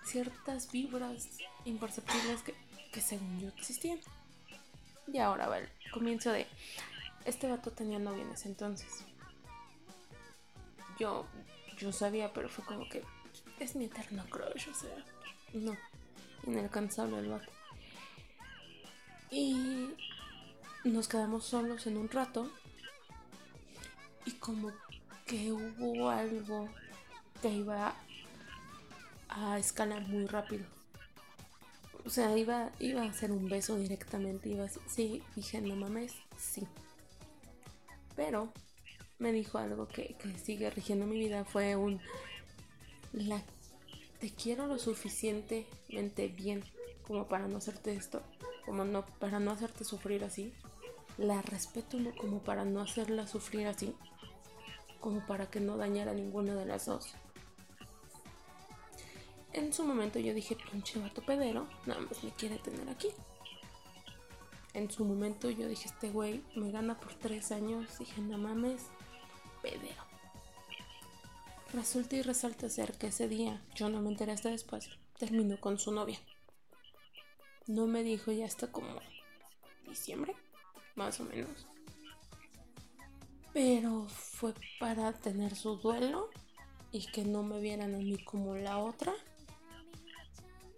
ciertas 0.05 0.71
vibras 0.71 1.27
imperceptibles 1.65 2.41
que, 2.43 2.53
que 2.91 3.01
según 3.01 3.39
yo 3.39 3.47
existían. 3.49 3.99
Y 5.11 5.17
ahora 5.17 5.47
va 5.47 5.57
el 5.57 5.69
comienzo 5.91 6.31
de. 6.31 6.45
Este 7.25 7.49
vato 7.49 7.71
tenía 7.71 7.99
novia 7.99 8.23
en 8.23 8.31
ese 8.31 8.47
entonces. 8.47 9.03
Yo, 10.99 11.25
yo 11.77 11.91
sabía, 11.91 12.31
pero 12.33 12.49
fue 12.49 12.63
como 12.65 12.87
que 12.87 13.03
es 13.59 13.75
mi 13.75 13.85
eterno 13.85 14.23
crush, 14.29 14.69
o 14.69 14.73
sea, 14.73 15.05
no, 15.53 15.75
inalcanzable 16.45 17.19
el 17.19 17.29
vato. 17.29 17.51
Y 19.31 19.89
nos 20.83 21.07
quedamos 21.07 21.45
solos 21.45 21.85
en 21.87 21.97
un 21.97 22.09
rato 22.09 22.51
y 24.25 24.31
como 24.33 24.71
que 25.25 25.51
hubo 25.51 26.09
algo 26.09 26.69
que 27.41 27.49
iba 27.49 27.93
a 29.29 29.59
escalar 29.59 30.07
muy 30.07 30.25
rápido. 30.25 30.65
O 32.05 32.09
sea, 32.09 32.35
iba, 32.37 32.71
iba 32.79 33.03
a 33.03 33.09
hacer 33.09 33.31
un 33.31 33.47
beso 33.47 33.75
directamente, 33.75 34.49
iba 34.49 34.65
a, 34.65 34.69
sí, 34.87 35.21
dije, 35.35 35.61
no 35.61 35.75
mames, 35.75 36.13
sí. 36.37 36.65
Pero 38.15 38.51
me 39.19 39.31
dijo 39.31 39.57
algo 39.57 39.87
que, 39.87 40.15
que 40.15 40.37
sigue 40.39 40.69
rigiendo 40.71 41.05
mi 41.05 41.19
vida, 41.19 41.45
fue 41.45 41.75
un, 41.75 42.01
la, 43.13 43.43
te 44.19 44.31
quiero 44.31 44.67
lo 44.67 44.77
suficientemente 44.77 46.27
bien 46.27 46.63
como 47.07 47.27
para 47.27 47.47
no 47.47 47.57
hacerte 47.57 47.93
esto, 47.93 48.21
como 48.65 48.85
no, 48.85 49.05
para 49.05 49.39
no 49.39 49.51
hacerte 49.51 49.83
sufrir 49.83 50.23
así. 50.23 50.53
La 51.17 51.41
respeto 51.41 51.97
como 52.17 52.39
para 52.39 52.63
no 52.63 52.81
hacerla 52.81 53.27
sufrir 53.27 53.67
así, 53.67 53.93
como 54.99 55.25
para 55.25 55.49
que 55.49 55.59
no 55.59 55.75
dañara 55.75 56.11
a 56.11 56.13
ninguna 56.13 56.55
de 56.55 56.65
las 56.65 56.85
dos. 56.85 57.13
En 59.51 59.73
su 59.73 59.83
momento 59.83 60.19
yo 60.19 60.33
dije, 60.33 60.55
pinche 60.71 60.99
vato 60.99 61.21
pedero, 61.21 61.67
nada 61.85 62.01
más 62.01 62.23
me 62.23 62.29
quiere 62.31 62.57
tener 62.59 62.87
aquí. 62.87 63.09
En 64.73 64.91
su 64.91 65.03
momento 65.03 65.49
yo 65.49 65.67
dije, 65.67 65.87
este 65.87 66.11
güey 66.11 66.43
me 66.55 66.71
gana 66.71 66.99
por 66.99 67.13
tres 67.15 67.51
años. 67.51 67.97
Dije, 67.97 68.21
no 68.21 68.37
mames, 68.37 68.83
pedero. 69.63 70.08
Resulta 71.73 72.15
y 72.15 72.23
resalta 72.23 72.67
ser 72.67 72.93
que 72.93 73.07
ese 73.07 73.27
día, 73.27 73.61
yo 73.75 73.89
no 73.89 74.01
me 74.01 74.09
enteré 74.09 74.31
hasta 74.31 74.49
después, 74.49 74.89
terminó 75.19 75.59
con 75.59 75.77
su 75.77 75.91
novia. 75.91 76.19
No 77.67 77.85
me 77.85 78.01
dijo 78.01 78.31
ya 78.31 78.45
hasta 78.45 78.71
como 78.71 78.99
diciembre, 79.87 80.35
más 80.95 81.19
o 81.19 81.25
menos. 81.25 81.67
Pero 83.53 84.07
fue 84.09 84.53
para 84.79 85.13
tener 85.13 85.55
su 85.55 85.75
duelo 85.75 86.29
y 86.91 87.05
que 87.05 87.23
no 87.23 87.43
me 87.43 87.59
vieran 87.59 87.93
a 87.93 87.99
mí 87.99 88.17
como 88.17 88.55
la 88.55 88.79
otra 88.79 89.13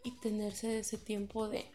y 0.03 0.11
tenerse 0.17 0.79
ese 0.79 0.97
tiempo 0.97 1.47
de, 1.47 1.71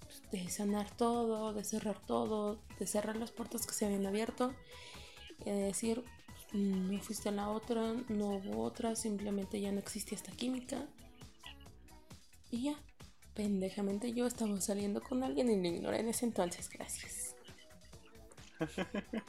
pues, 0.00 0.22
de 0.30 0.48
sanar 0.48 0.90
todo, 0.96 1.52
de 1.52 1.64
cerrar 1.64 2.00
todo, 2.06 2.58
de 2.78 2.86
cerrar 2.86 3.16
las 3.16 3.30
puertas 3.30 3.66
que 3.66 3.74
se 3.74 3.84
habían 3.84 4.06
abierto 4.06 4.54
y 5.40 5.50
de 5.50 5.62
decir, 5.64 6.02
pues, 6.54 6.62
no 6.62 7.00
fuiste 7.00 7.32
la 7.32 7.48
otra, 7.48 7.94
no 8.08 8.36
hubo 8.36 8.62
otra, 8.62 8.94
simplemente 8.94 9.60
ya 9.60 9.72
no 9.72 9.80
existía 9.80 10.16
esta 10.16 10.30
química. 10.30 10.86
Y 12.52 12.62
ya, 12.62 12.76
pendejamente 13.34 14.12
yo 14.12 14.24
estaba 14.24 14.60
saliendo 14.60 15.02
con 15.02 15.24
alguien 15.24 15.50
y 15.50 15.56
lo 15.56 15.66
ignoré 15.66 15.98
en 15.98 16.10
ese 16.10 16.26
entonces, 16.26 16.70
gracias. 16.70 17.34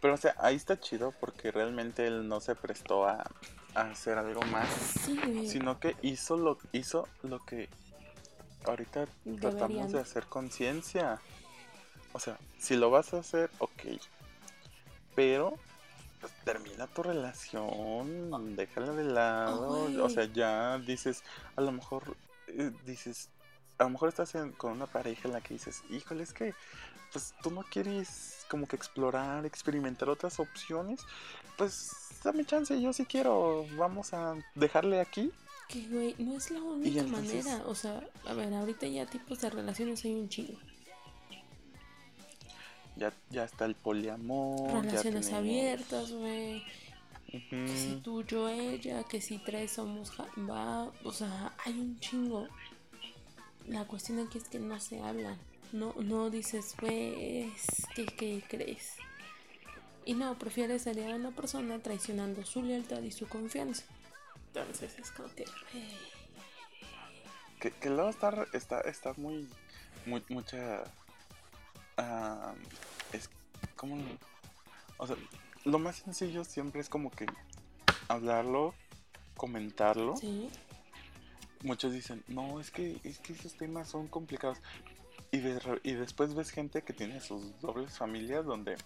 Pero, 0.00 0.14
o 0.14 0.16
sea, 0.16 0.34
ahí 0.38 0.56
está 0.56 0.80
chido 0.80 1.12
porque 1.20 1.50
realmente 1.50 2.06
él 2.06 2.26
no 2.26 2.40
se 2.40 2.54
prestó 2.54 3.06
a, 3.06 3.30
hacer 3.74 4.16
algo 4.16 4.40
más, 4.46 4.68
sino 5.46 5.78
que 5.78 5.96
hizo 6.00 6.38
lo, 6.38 6.58
hizo 6.72 7.06
lo 7.22 7.44
que 7.44 7.68
ahorita 8.64 9.06
tratamos 9.38 9.92
de 9.92 10.00
hacer 10.00 10.24
conciencia. 10.24 11.20
O 12.14 12.20
sea, 12.20 12.38
si 12.58 12.74
lo 12.76 12.88
vas 12.88 13.12
a 13.12 13.18
hacer, 13.18 13.50
ok. 13.58 14.00
Pero 15.14 15.58
pues, 16.20 16.32
termina 16.44 16.86
tu 16.86 17.02
relación, 17.02 18.56
déjala 18.56 18.92
de 18.92 19.04
lado. 19.04 20.04
o 20.04 20.10
sea, 20.10 20.24
ya 20.24 20.78
dices, 20.78 21.22
a 21.56 21.60
lo 21.60 21.72
mejor 21.72 22.16
eh, 22.48 22.72
dices, 22.84 23.30
a 23.78 23.84
lo 23.84 23.90
mejor 23.90 24.08
estás 24.08 24.32
con 24.56 24.72
una 24.72 24.86
pareja 24.86 25.28
en 25.28 25.34
la 25.34 25.40
que 25.40 25.54
dices, 25.54 25.82
híjole, 25.90 26.22
es 26.22 26.32
que 26.32 26.54
pues 27.12 27.34
tú 27.42 27.50
no 27.50 27.62
quieres 27.62 28.44
como 28.50 28.66
que 28.66 28.76
explorar, 28.76 29.46
experimentar 29.46 30.08
otras 30.08 30.40
opciones, 30.40 31.00
pues 31.56 31.92
dame 32.22 32.44
chance, 32.44 32.80
yo 32.80 32.92
sí 32.92 33.04
quiero, 33.04 33.66
vamos 33.76 34.12
a 34.12 34.36
dejarle 34.54 35.00
aquí. 35.00 35.32
Que 35.68 35.86
güey, 35.86 36.14
no 36.18 36.36
es 36.36 36.50
la 36.50 36.60
única 36.60 37.02
manera, 37.04 37.62
o 37.66 37.74
sea, 37.74 38.02
a 38.26 38.34
ver, 38.34 38.52
ahorita 38.54 38.86
ya 38.86 39.06
tipos 39.06 39.40
de 39.40 39.50
relaciones 39.50 40.04
hay 40.04 40.14
un 40.14 40.28
chingo. 40.28 40.58
Ya, 42.98 43.12
ya 43.30 43.44
está 43.44 43.64
el 43.64 43.76
poliamor. 43.76 44.84
Relaciones 44.84 45.32
abiertas, 45.32 46.10
güey. 46.10 46.64
Que 47.30 47.68
si 47.68 48.00
tú, 48.02 48.24
yo, 48.24 48.48
ella, 48.48 49.04
que 49.04 49.20
si 49.20 49.38
tres 49.38 49.72
somos 49.72 50.12
va, 50.50 50.90
o 51.04 51.12
sea, 51.12 51.52
hay 51.64 51.78
un 51.78 52.00
chingo. 52.00 52.48
La 53.66 53.84
cuestión 53.84 54.18
aquí 54.18 54.38
es 54.38 54.48
que 54.48 54.58
no 54.58 54.80
se 54.80 54.98
hablan. 55.00 55.38
No, 55.72 55.94
no 55.98 56.30
dices, 56.30 56.74
pues, 56.78 57.52
¿qué, 57.94 58.06
¿qué 58.06 58.42
crees? 58.48 58.94
Y 60.06 60.14
no, 60.14 60.38
prefieres 60.38 60.82
salir 60.82 61.06
a 61.06 61.16
una 61.16 61.30
persona 61.30 61.78
traicionando 61.80 62.44
su 62.46 62.62
lealtad 62.62 63.02
y 63.02 63.12
su 63.12 63.28
confianza. 63.28 63.84
Entonces 64.54 64.98
es 64.98 65.10
como 65.10 65.28
que... 65.34 65.44
Que, 67.60 67.70
que 67.72 67.90
luego 67.90 68.08
está, 68.08 68.46
está, 68.54 68.80
está 68.80 69.12
muy, 69.18 69.46
muy, 70.06 70.24
mucha... 70.30 70.84
Uh, 71.98 72.54
es 73.12 73.28
como... 73.76 73.98
O 74.96 75.06
sea, 75.06 75.16
lo 75.64 75.78
más 75.78 75.96
sencillo 75.96 76.44
siempre 76.44 76.80
es 76.80 76.88
como 76.88 77.10
que 77.10 77.26
hablarlo, 78.08 78.74
comentarlo. 79.36 80.16
Sí. 80.16 80.48
Muchos 81.62 81.92
dicen, 81.92 82.22
no, 82.28 82.60
es 82.60 82.70
que, 82.70 83.00
es 83.04 83.18
que 83.18 83.32
esos 83.32 83.54
temas 83.54 83.88
son 83.88 84.06
complicados. 84.08 84.58
Y, 85.30 85.38
y 85.38 85.94
después 85.94 86.34
ves 86.34 86.50
gente 86.50 86.82
que 86.82 86.92
tiene 86.92 87.20
sus 87.20 87.60
dobles 87.60 87.98
familias 87.98 88.46
donde 88.46 88.76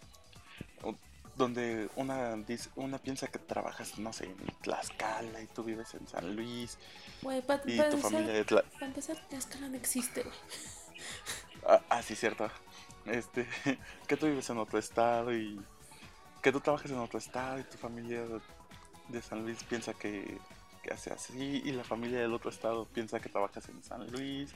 donde 1.37 1.89
una 1.97 2.37
una 2.77 2.99
piensa 2.99 3.27
que 3.29 3.39
trabajas, 3.39 3.99
no 3.99 4.13
sé, 4.13 4.27
en 4.27 4.37
Tlaxcala 4.61 5.41
y 5.41 5.47
tú 5.47 5.65
vives 5.65 5.95
en 5.95 6.07
San 6.07 6.37
Luis. 6.37 6.79
y 7.67 7.79
tu 7.91 7.99
familia 7.99 8.33
de 8.35 8.45
Tlaxcala. 8.45 8.73
Para 8.75 8.87
empezar, 8.87 9.29
Tlaxcala 9.29 9.69
no 9.69 9.77
existe, 9.77 10.25
Ah, 11.67 11.81
ah, 11.89 12.03
sí, 12.03 12.17
cierto. 12.17 12.51
Este, 13.07 13.47
que 14.07 14.17
tú 14.17 14.27
vives 14.27 14.49
en 14.51 14.59
otro 14.59 14.79
estado 14.79 15.35
y 15.35 15.61
que 16.43 16.53
tú 16.53 16.61
trabajas 16.61 16.91
en 16.91 16.99
otro 16.99 17.19
estado 17.19 17.59
y 17.59 17.65
tu 17.65 17.79
familia 17.79 18.23
de 19.09 19.23
San 19.23 19.43
Luis 19.43 19.63
piensa 19.65 19.95
que 19.95 20.39
que 20.83 20.93
hace 20.93 21.13
así 21.13 21.63
y 21.65 21.73
la 21.73 21.85
familia 21.85 22.21
del 22.21 22.35
otro 22.35 22.51
estado 22.51 22.87
piensa 22.87 23.21
que 23.21 23.29
trabajas 23.29 23.69
en 23.69 23.83
San 23.83 24.11
Luis 24.11 24.51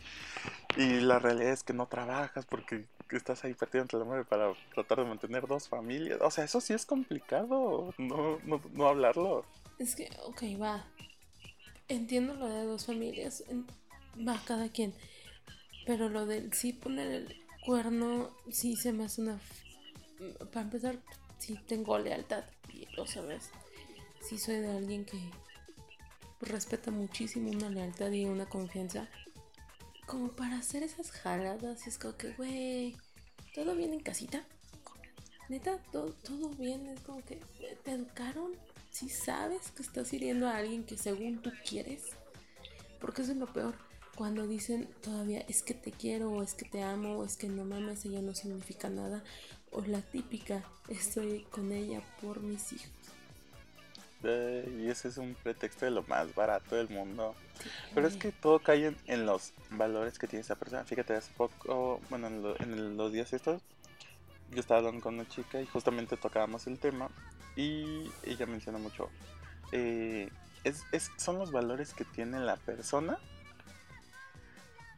y 0.76 1.00
la 1.00 1.18
realidad 1.18 1.52
es 1.52 1.62
que 1.62 1.72
no 1.72 1.86
trabajas 1.86 2.44
porque 2.44 2.84
estás 3.10 3.44
ahí 3.44 3.54
perdido 3.54 3.82
entre 3.82 3.98
la 3.98 4.04
madre 4.04 4.24
para 4.24 4.52
tratar 4.74 4.98
de 4.98 5.04
mantener 5.04 5.46
dos 5.46 5.68
familias. 5.68 6.18
O 6.20 6.30
sea, 6.30 6.44
eso 6.44 6.60
sí 6.60 6.72
es 6.72 6.84
complicado, 6.84 7.94
no, 7.98 8.40
no, 8.44 8.88
hablarlo. 8.88 9.44
Es 9.78 9.94
que, 9.94 10.10
ok, 10.24 10.42
va. 10.60 10.84
Entiendo 11.88 12.34
lo 12.34 12.48
de 12.48 12.64
dos 12.64 12.86
familias, 12.86 13.44
va 14.16 14.40
cada 14.44 14.68
quien. 14.68 14.92
Pero 15.86 16.08
lo 16.08 16.26
del 16.26 16.52
sí 16.52 16.72
poner 16.72 17.08
el 17.08 17.45
cuerno, 17.66 18.30
sí 18.48 18.76
se 18.76 18.92
me 18.92 19.04
hace 19.04 19.22
una... 19.22 19.40
Para 20.52 20.62
empezar, 20.62 20.98
sí 21.38 21.58
tengo 21.66 21.98
lealtad, 21.98 22.44
y 22.72 22.86
lo 22.94 23.06
sabes. 23.06 23.50
Sí 24.22 24.38
soy 24.38 24.60
de 24.60 24.70
alguien 24.70 25.04
que 25.04 25.18
respeta 26.40 26.90
muchísimo 26.90 27.50
una 27.50 27.68
lealtad 27.68 28.10
y 28.12 28.24
una 28.24 28.46
confianza. 28.46 29.08
Como 30.06 30.30
para 30.30 30.58
hacer 30.58 30.84
esas 30.84 31.10
jaladas, 31.10 31.86
es 31.88 31.98
como 31.98 32.16
que, 32.16 32.32
güey, 32.34 32.96
todo 33.54 33.74
bien 33.74 33.92
en 33.92 34.00
casita. 34.00 34.46
Neta, 35.48 35.78
todo, 35.92 36.12
todo 36.12 36.48
bien, 36.50 36.86
es 36.86 37.00
como 37.00 37.22
que 37.24 37.40
te 37.84 37.90
educaron. 37.90 38.52
Si 38.92 39.08
sabes 39.08 39.72
que 39.72 39.82
estás 39.82 40.12
hiriendo 40.12 40.48
a 40.48 40.56
alguien 40.56 40.84
que 40.84 40.96
según 40.96 41.42
tú 41.42 41.50
quieres, 41.68 42.02
porque 43.00 43.22
eso 43.22 43.32
es 43.32 43.38
lo 43.38 43.52
peor. 43.52 43.85
Cuando 44.16 44.46
dicen 44.46 44.88
todavía 45.02 45.44
es 45.48 45.62
que 45.62 45.74
te 45.74 45.92
quiero, 45.92 46.32
o 46.32 46.42
es 46.42 46.54
que 46.54 46.64
te 46.64 46.82
amo, 46.82 47.18
o 47.18 47.24
es 47.24 47.36
que 47.36 47.48
no 47.48 47.64
mames, 47.64 48.04
ella 48.04 48.22
no 48.22 48.34
significa 48.34 48.88
nada, 48.88 49.22
o 49.70 49.82
la 49.82 50.00
típica, 50.00 50.64
estoy 50.88 51.42
con 51.50 51.70
ella 51.70 52.02
por 52.20 52.40
mis 52.40 52.72
hijos 52.72 52.90
y 54.22 54.88
ese 54.88 55.08
es 55.08 55.18
un 55.18 55.34
pretexto 55.34 55.84
de 55.84 55.90
lo 55.90 56.02
más 56.04 56.34
barato 56.34 56.76
del 56.76 56.88
mundo. 56.88 57.34
Pero 57.94 58.06
es 58.06 58.16
que 58.16 58.32
todo 58.32 58.58
cae 58.58 58.94
en, 59.06 59.26
los 59.26 59.52
valores 59.70 60.18
que 60.18 60.26
tiene 60.26 60.40
esa 60.40 60.56
persona. 60.56 60.84
Fíjate, 60.84 61.14
hace 61.14 61.32
poco, 61.34 62.00
bueno, 62.10 62.28
en, 62.58 62.96
los 62.96 63.12
días 63.12 63.32
estos, 63.32 63.62
yo 64.50 64.60
estaba 64.60 64.78
hablando 64.78 65.02
con 65.02 65.14
una 65.14 65.28
chica 65.28 65.60
y 65.60 65.66
justamente 65.66 66.16
tocábamos 66.16 66.66
el 66.66 66.78
tema 66.78 67.10
y 67.56 68.10
ella 68.24 68.46
menciona 68.46 68.78
mucho, 68.78 69.08
eh, 69.72 70.28
es, 70.62 70.84
son 71.16 71.38
los 71.38 71.52
valores 71.52 71.94
que 71.94 72.04
tiene 72.04 72.38
la 72.40 72.56
persona 72.56 73.18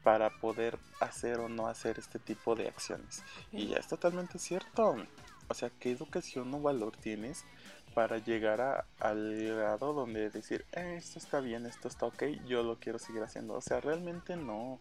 para 0.03 0.30
poder 0.30 0.78
hacer 1.01 1.40
o 1.40 1.49
no 1.49 1.66
hacer 1.66 1.99
este 1.99 2.18
tipo 2.18 2.55
de 2.55 2.68
acciones. 2.68 3.22
Y 3.53 3.68
ya 3.68 3.76
es 3.78 3.88
totalmente 3.88 4.38
cierto. 4.38 4.96
O 5.49 5.55
sea, 5.55 5.70
¿qué 5.80 5.90
educación 5.90 6.53
o 6.55 6.61
valor 6.61 6.96
tienes 6.96 7.44
para 7.94 8.18
llegar 8.18 8.61
a, 8.61 8.84
al 9.01 9.34
grado 9.44 9.92
donde 9.92 10.30
decir, 10.30 10.64
eh, 10.72 10.96
esto 10.99 11.18
está 11.18 11.40
bien, 11.40 11.66
esto 11.66 11.88
está 11.88 12.07
ok, 12.07 12.22
yo 12.46 12.62
lo 12.62 12.78
quiero 12.78 12.99
seguir 12.99 13.22
haciendo. 13.22 13.55
O 13.55 13.61
sea, 13.61 13.80
realmente 13.80 14.36
no. 14.36 14.78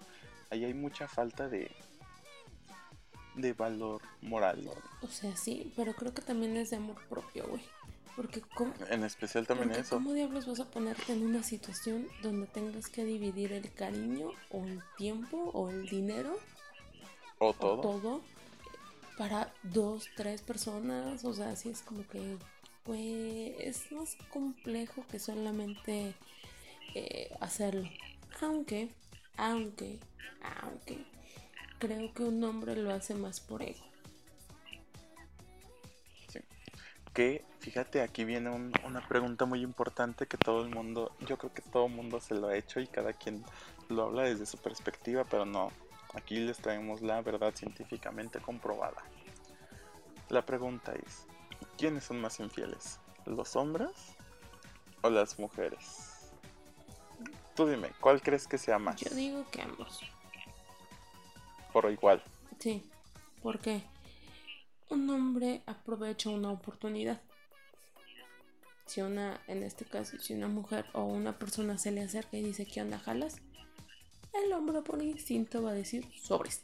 Ahí 0.49 0.65
hay 0.65 0.74
mucha 0.74 1.07
falta 1.07 1.47
de, 1.49 1.72
de 3.36 3.53
valor 3.53 4.01
moral. 4.22 4.70
O 5.01 5.07
sea, 5.07 5.36
sí, 5.36 5.74
pero 5.76 5.93
creo 5.93 6.13
que 6.13 6.22
también 6.22 6.57
es 6.57 6.70
de 6.70 6.78
amor 6.78 6.97
propio, 7.09 7.47
güey. 7.47 7.63
Porque 8.18 8.41
¿cómo, 8.41 8.74
en 8.89 9.05
especial 9.05 9.47
también 9.47 9.72
eso. 9.72 9.95
¿Cómo 9.95 10.11
diablos 10.11 10.47
vas 10.47 10.59
a 10.59 10.65
ponerte 10.65 11.13
en 11.13 11.24
una 11.24 11.43
situación 11.43 12.07
donde 12.22 12.47
tengas 12.47 12.89
que 12.89 13.05
dividir 13.05 13.53
el 13.53 13.72
cariño 13.72 14.32
o 14.51 14.65
el 14.65 14.82
tiempo 14.97 15.38
o 15.53 15.70
el 15.70 15.88
dinero? 15.88 16.38
O 17.38 17.53
todo. 17.53 17.78
O 17.78 17.82
todo 17.82 18.22
para 19.18 19.51
dos, 19.63 20.07
tres 20.15 20.41
personas. 20.41 21.26
O 21.26 21.34
sea, 21.34 21.49
así 21.49 21.70
es 21.70 21.82
como 21.82 22.07
que 22.07 22.38
pues 22.84 23.55
es 23.59 23.91
más 23.91 24.15
complejo 24.32 25.03
que 25.11 25.20
solamente 25.20 26.13
eh, 26.95 27.36
hacerlo. 27.41 27.89
Aunque, 28.41 28.89
aunque, 29.36 29.99
aunque, 30.61 31.03
creo 31.80 32.13
que 32.13 32.24
un 32.24 32.43
hombre 32.43 32.76
lo 32.78 32.93
hace 32.93 33.13
más 33.15 33.41
por 33.41 33.61
ego. 33.61 33.86
Que, 37.18 37.43
fíjate, 37.61 38.03
aquí 38.03 38.26
viene 38.26 38.51
una 38.86 39.07
pregunta 39.07 39.45
muy 39.45 39.63
importante 39.63 40.28
que 40.28 40.38
todo 40.38 40.61
el 40.61 40.70
mundo, 40.70 41.11
yo 41.22 41.39
creo 41.39 41.51
que 41.51 41.63
todo 41.63 41.88
el 41.88 41.93
mundo 41.93 42.22
se 42.22 42.36
lo 42.36 42.49
ha 42.49 42.55
hecho 42.55 42.80
y 42.80 42.86
cada 42.86 43.11
quien 43.11 43.43
lo 43.89 44.03
habla 44.03 44.22
desde 44.22 44.45
su 44.45 44.59
perspectiva, 44.59 45.24
pero 45.24 45.43
no, 45.43 45.72
aquí 46.13 46.38
les 46.38 46.59
traemos 46.59 47.01
la 47.01 47.20
verdad 47.24 47.55
científicamente 47.55 48.39
comprobada. 48.39 49.01
La 50.30 50.45
pregunta 50.45 50.93
es, 50.93 51.26
¿quiénes 51.76 52.03
son 52.03 52.22
más 52.22 52.39
infieles? 52.39 52.99
¿Los 53.26 53.55
hombres 53.55 53.89
o 55.01 55.09
las 55.09 55.39
mujeres? 55.39 56.30
Tú 57.55 57.65
dime, 57.65 57.93
¿cuál 57.99 58.22
crees 58.22 58.45
que 58.45 58.59
sea 58.59 58.78
más? 58.78 59.01
Yo 59.01 59.09
digo 59.15 59.43
que 59.49 59.63
ambos. 59.63 60.01
Por 61.74 61.91
igual. 61.91 62.22
Sí, 62.59 62.88
porque 63.41 63.82
un 64.89 65.09
hombre 65.09 65.61
aprovecha 65.65 66.29
una 66.29 66.51
oportunidad. 66.51 67.21
Si 68.85 69.01
una, 69.01 69.41
en 69.47 69.63
este 69.63 69.85
caso, 69.85 70.17
si 70.17 70.33
una 70.33 70.47
mujer 70.47 70.85
o 70.93 71.03
una 71.03 71.38
persona 71.38 71.77
se 71.77 71.91
le 71.91 72.01
acerca 72.01 72.38
y 72.38 72.43
dice, 72.43 72.65
¿qué 72.65 72.81
onda, 72.81 72.99
jalas? 72.99 73.38
El 74.33 74.53
hombre 74.53 74.81
por 74.81 75.01
instinto 75.01 75.61
va 75.61 75.71
a 75.71 75.73
decir, 75.73 76.05
sobres. 76.21 76.63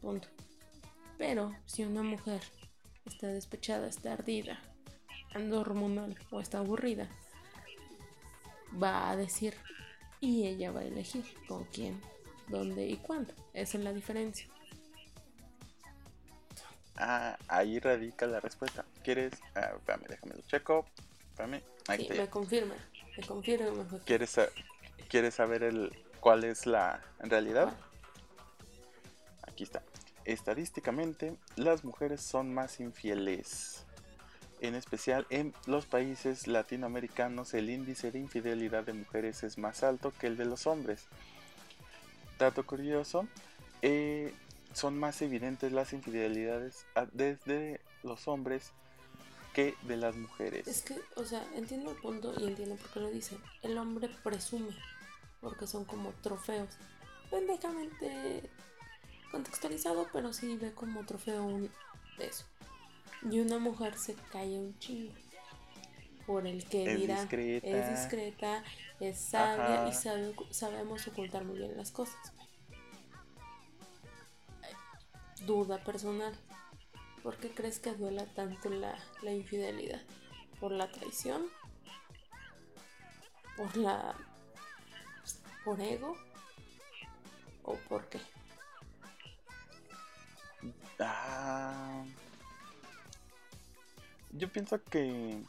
Punto. 0.00 0.28
Pero 1.16 1.54
si 1.66 1.84
una 1.84 2.02
mujer 2.02 2.40
está 3.04 3.28
despechada, 3.28 3.86
está 3.86 4.14
ardida, 4.14 4.58
anda 5.34 5.58
hormonal 5.58 6.16
o 6.30 6.40
está 6.40 6.58
aburrida, 6.58 7.08
va 8.82 9.10
a 9.10 9.16
decir 9.16 9.54
y 10.20 10.46
ella 10.46 10.72
va 10.72 10.80
a 10.80 10.84
elegir 10.84 11.24
con 11.46 11.64
quién, 11.64 12.00
dónde 12.48 12.88
y 12.88 12.96
cuándo. 12.96 13.32
Esa 13.52 13.78
es 13.78 13.84
la 13.84 13.92
diferencia. 13.92 14.48
Ah, 17.00 17.38
ahí 17.48 17.78
radica 17.80 18.26
la 18.26 18.40
respuesta. 18.40 18.84
¿Quieres? 19.02 19.32
Ah, 19.54 19.72
déjame 20.08 20.34
lo 20.34 20.42
checo. 20.42 20.84
Espérame. 21.30 21.62
Ahí 21.88 22.02
Sí, 22.06 22.08
ya. 22.14 22.22
me 22.22 22.28
confirma. 22.28 22.74
Me 23.16 23.26
confirma. 23.26 23.88
¿Quieres, 24.04 24.38
¿Quieres 25.08 25.34
saber 25.34 25.62
el, 25.62 25.90
cuál 26.20 26.44
es 26.44 26.66
la 26.66 27.00
realidad? 27.20 27.72
Aquí 29.48 29.64
está. 29.64 29.82
Estadísticamente, 30.26 31.34
las 31.56 31.84
mujeres 31.84 32.20
son 32.20 32.52
más 32.52 32.80
infieles. 32.80 33.84
En 34.60 34.74
especial 34.74 35.26
en 35.30 35.54
los 35.66 35.86
países 35.86 36.46
latinoamericanos, 36.46 37.54
el 37.54 37.70
índice 37.70 38.12
de 38.12 38.18
infidelidad 38.18 38.84
de 38.84 38.92
mujeres 38.92 39.42
es 39.42 39.56
más 39.56 39.82
alto 39.82 40.12
que 40.20 40.26
el 40.26 40.36
de 40.36 40.44
los 40.44 40.66
hombres. 40.66 41.06
Dato 42.38 42.64
curioso, 42.66 43.26
eh, 43.80 44.34
son 44.72 44.98
más 44.98 45.20
evidentes 45.22 45.72
las 45.72 45.92
infidelidades 45.92 46.86
ah, 46.94 47.06
desde 47.12 47.80
los 48.02 48.28
hombres 48.28 48.72
que 49.54 49.74
de 49.82 49.96
las 49.96 50.14
mujeres. 50.16 50.66
Es 50.68 50.82
que, 50.82 50.96
o 51.16 51.24
sea, 51.24 51.44
entiendo 51.54 51.90
el 51.90 51.96
punto 51.96 52.32
y 52.38 52.46
entiendo 52.46 52.76
por 52.76 52.90
qué 52.90 53.00
lo 53.00 53.10
dicen. 53.10 53.38
El 53.62 53.76
hombre 53.78 54.08
presume, 54.22 54.74
porque 55.40 55.66
son 55.66 55.84
como 55.84 56.12
trofeos. 56.22 56.68
Pendejamente 57.30 58.48
contextualizado, 59.30 60.08
pero 60.12 60.32
sí 60.32 60.56
ve 60.56 60.72
como 60.72 61.04
trofeo 61.04 61.44
un 61.44 61.70
eso. 62.18 62.44
Y 63.28 63.40
una 63.40 63.58
mujer 63.58 63.96
se 63.98 64.14
calla 64.32 64.58
un 64.58 64.78
chingo. 64.78 65.12
Por 66.26 66.46
el 66.46 66.64
que 66.64 66.92
Es 66.92 67.00
dirá, 67.00 67.20
discreta. 67.20 67.66
es 67.66 68.00
discreta, 68.00 68.64
es 69.00 69.18
sabia 69.18 69.82
Ajá. 69.82 69.88
y 69.88 69.92
sabe, 69.92 70.34
sabemos 70.50 71.06
ocultar 71.08 71.44
muy 71.44 71.58
bien 71.58 71.76
las 71.76 71.90
cosas. 71.90 72.14
Duda 75.46 75.82
personal. 75.84 76.34
¿Por 77.22 77.36
qué 77.36 77.50
crees 77.50 77.78
que 77.78 77.92
duela 77.94 78.26
tanto 78.34 78.70
la, 78.70 78.98
la 79.22 79.32
infidelidad? 79.32 80.00
¿Por 80.58 80.72
la 80.72 80.90
traición? 80.90 81.46
¿Por 83.56 83.76
la... 83.76 84.14
por 85.64 85.80
ego? 85.80 86.16
¿O 87.62 87.74
por 87.88 88.08
qué? 88.08 88.20
Ah, 90.98 92.04
yo 94.32 94.50
pienso 94.52 94.82
que 94.84 95.42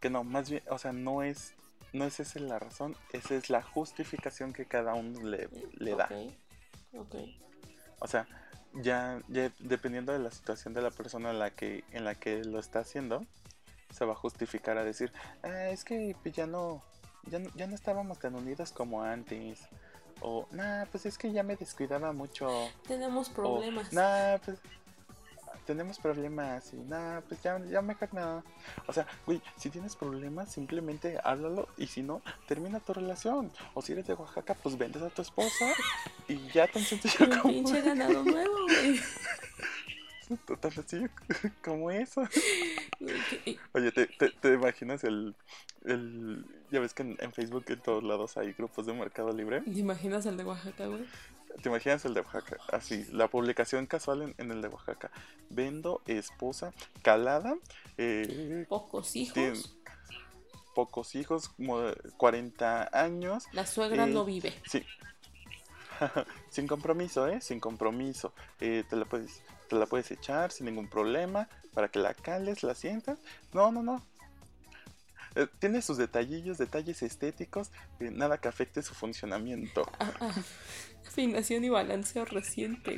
que 0.00 0.10
no, 0.10 0.24
más 0.24 0.50
bien, 0.50 0.62
o 0.70 0.78
sea, 0.78 0.92
no 0.92 1.22
es 1.22 1.54
no 1.92 2.04
es 2.04 2.20
esa 2.20 2.38
la 2.40 2.58
razón, 2.58 2.96
esa 3.12 3.34
es 3.34 3.48
la 3.48 3.62
justificación 3.62 4.52
que 4.52 4.66
cada 4.66 4.94
uno 4.94 5.22
le, 5.22 5.48
le 5.72 5.94
da. 5.94 6.04
Ok, 6.04 6.32
ok. 6.98 7.14
O 8.00 8.06
sea, 8.06 8.26
ya, 8.82 9.20
ya 9.28 9.50
dependiendo 9.58 10.12
de 10.12 10.18
la 10.18 10.30
situación 10.30 10.74
de 10.74 10.82
la 10.82 10.90
persona 10.90 11.30
en 11.30 11.38
la 11.38 11.50
que 11.50 11.84
en 11.92 12.04
la 12.04 12.14
que 12.14 12.44
lo 12.44 12.58
está 12.58 12.80
haciendo, 12.80 13.24
se 13.94 14.04
va 14.04 14.12
a 14.12 14.16
justificar 14.16 14.78
a 14.78 14.84
decir, 14.84 15.12
ah, 15.42 15.68
es 15.68 15.84
que 15.84 16.14
pues, 16.22 16.34
ya 16.34 16.46
no 16.46 16.82
ya 17.30 17.40
ya 17.54 17.66
no 17.66 17.74
estábamos 17.74 18.18
tan 18.18 18.34
unidos 18.34 18.72
como 18.72 19.02
antes. 19.02 19.60
O, 20.22 20.46
nah, 20.50 20.86
pues 20.86 21.04
es 21.04 21.18
que 21.18 21.30
ya 21.30 21.42
me 21.42 21.56
descuidaba 21.56 22.12
mucho. 22.12 22.48
Tenemos 22.88 23.28
O, 23.30 23.34
problemas. 23.34 23.92
nah, 23.92 24.38
pues 24.44 24.58
tenemos 25.66 25.98
problemas 25.98 26.72
y 26.72 26.76
nada, 26.76 27.20
pues 27.28 27.42
ya, 27.42 27.58
ya 27.66 27.82
mejor 27.82 28.14
no. 28.14 28.42
O 28.86 28.92
sea, 28.92 29.06
güey, 29.26 29.42
si 29.56 29.68
tienes 29.68 29.96
problemas, 29.96 30.52
simplemente 30.52 31.18
háblalo 31.22 31.68
y 31.76 31.88
si 31.88 32.02
no, 32.02 32.22
termina 32.46 32.80
tu 32.80 32.94
relación. 32.94 33.50
O 33.74 33.82
si 33.82 33.92
eres 33.92 34.06
de 34.06 34.14
Oaxaca, 34.14 34.54
pues 34.54 34.78
vendes 34.78 35.02
a 35.02 35.10
tu 35.10 35.22
esposa 35.22 35.66
y 36.28 36.38
ya 36.52 36.66
tan 36.68 36.82
sencillo 36.82 37.26
Un 37.26 37.38
como, 37.38 37.54
pinche 37.54 37.80
ganado 37.82 38.22
nuevo, 38.24 38.56
güey. 38.66 39.00
tan 40.60 40.70
sencillo 40.72 41.08
como 41.64 41.90
eso. 41.90 42.22
Oye, 43.72 43.92
¿te, 43.92 44.06
te, 44.06 44.30
te 44.30 44.52
imaginas 44.54 45.04
el, 45.04 45.34
el... 45.84 46.44
Ya 46.70 46.80
ves 46.80 46.94
que 46.94 47.02
en, 47.02 47.16
en 47.20 47.32
Facebook 47.32 47.64
en 47.68 47.80
todos 47.80 48.02
lados 48.02 48.36
hay 48.36 48.52
grupos 48.52 48.86
de 48.86 48.92
Mercado 48.92 49.32
Libre. 49.32 49.60
¿Te 49.60 49.78
imaginas 49.78 50.26
el 50.26 50.36
de 50.36 50.44
Oaxaca, 50.44 50.86
güey? 50.86 51.04
¿Te 51.62 51.68
imaginas 51.68 52.04
el 52.04 52.12
de 52.14 52.20
Oaxaca? 52.20 52.56
Así, 52.72 53.06
la 53.12 53.28
publicación 53.28 53.86
casual 53.86 54.22
en, 54.22 54.34
en 54.38 54.50
el 54.50 54.60
de 54.62 54.68
Oaxaca. 54.68 55.10
Vendo 55.48 56.02
esposa 56.06 56.72
calada, 57.02 57.56
eh, 57.96 58.66
Pocos 58.68 59.14
hijos. 59.16 59.76
Pocos 60.74 61.14
hijos, 61.14 61.48
como 61.50 61.80
de 61.80 61.94
40 62.18 62.90
años. 62.92 63.44
La 63.52 63.64
suegra 63.64 64.06
Eh, 64.06 64.10
no 64.10 64.24
vive. 64.26 64.52
Sí. 64.68 64.84
sin 66.50 66.66
compromiso, 66.66 67.26
¿eh? 67.26 67.40
Sin 67.40 67.60
compromiso. 67.60 68.32
Eh, 68.60 68.84
te, 68.88 68.96
la 68.96 69.04
puedes, 69.04 69.42
te 69.68 69.76
la 69.76 69.86
puedes 69.86 70.10
echar 70.10 70.52
sin 70.52 70.66
ningún 70.66 70.88
problema 70.88 71.48
para 71.74 71.88
que 71.88 71.98
la 71.98 72.14
cales, 72.14 72.62
la 72.62 72.74
sientas. 72.74 73.18
No, 73.52 73.70
no, 73.72 73.82
no. 73.82 74.02
Eh, 75.34 75.46
tiene 75.58 75.82
sus 75.82 75.98
detallillos, 75.98 76.56
detalles 76.58 77.02
estéticos, 77.02 77.70
eh, 78.00 78.10
nada 78.10 78.38
que 78.38 78.48
afecte 78.48 78.82
su 78.82 78.94
funcionamiento. 78.94 79.82
Ah, 80.00 80.12
ah, 80.20 80.32
afinación 81.06 81.64
y 81.64 81.68
balanceo 81.70 82.24
reciente. 82.24 82.96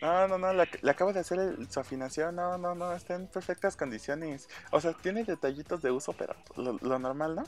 No, 0.00 0.28
no, 0.28 0.38
no, 0.38 0.52
le, 0.52 0.62
ac- 0.62 0.78
le 0.80 0.90
acabo 0.90 1.12
de 1.12 1.20
hacer 1.20 1.38
el- 1.40 1.70
su 1.70 1.80
afinación, 1.80 2.36
no, 2.36 2.56
no, 2.56 2.74
no, 2.74 2.92
está 2.92 3.14
en 3.14 3.26
perfectas 3.26 3.76
condiciones. 3.76 4.48
O 4.70 4.80
sea, 4.80 4.92
tiene 4.92 5.24
detallitos 5.24 5.82
de 5.82 5.90
uso, 5.90 6.12
pero 6.12 6.34
lo, 6.56 6.78
lo 6.80 6.98
normal, 6.98 7.34
¿no? 7.34 7.44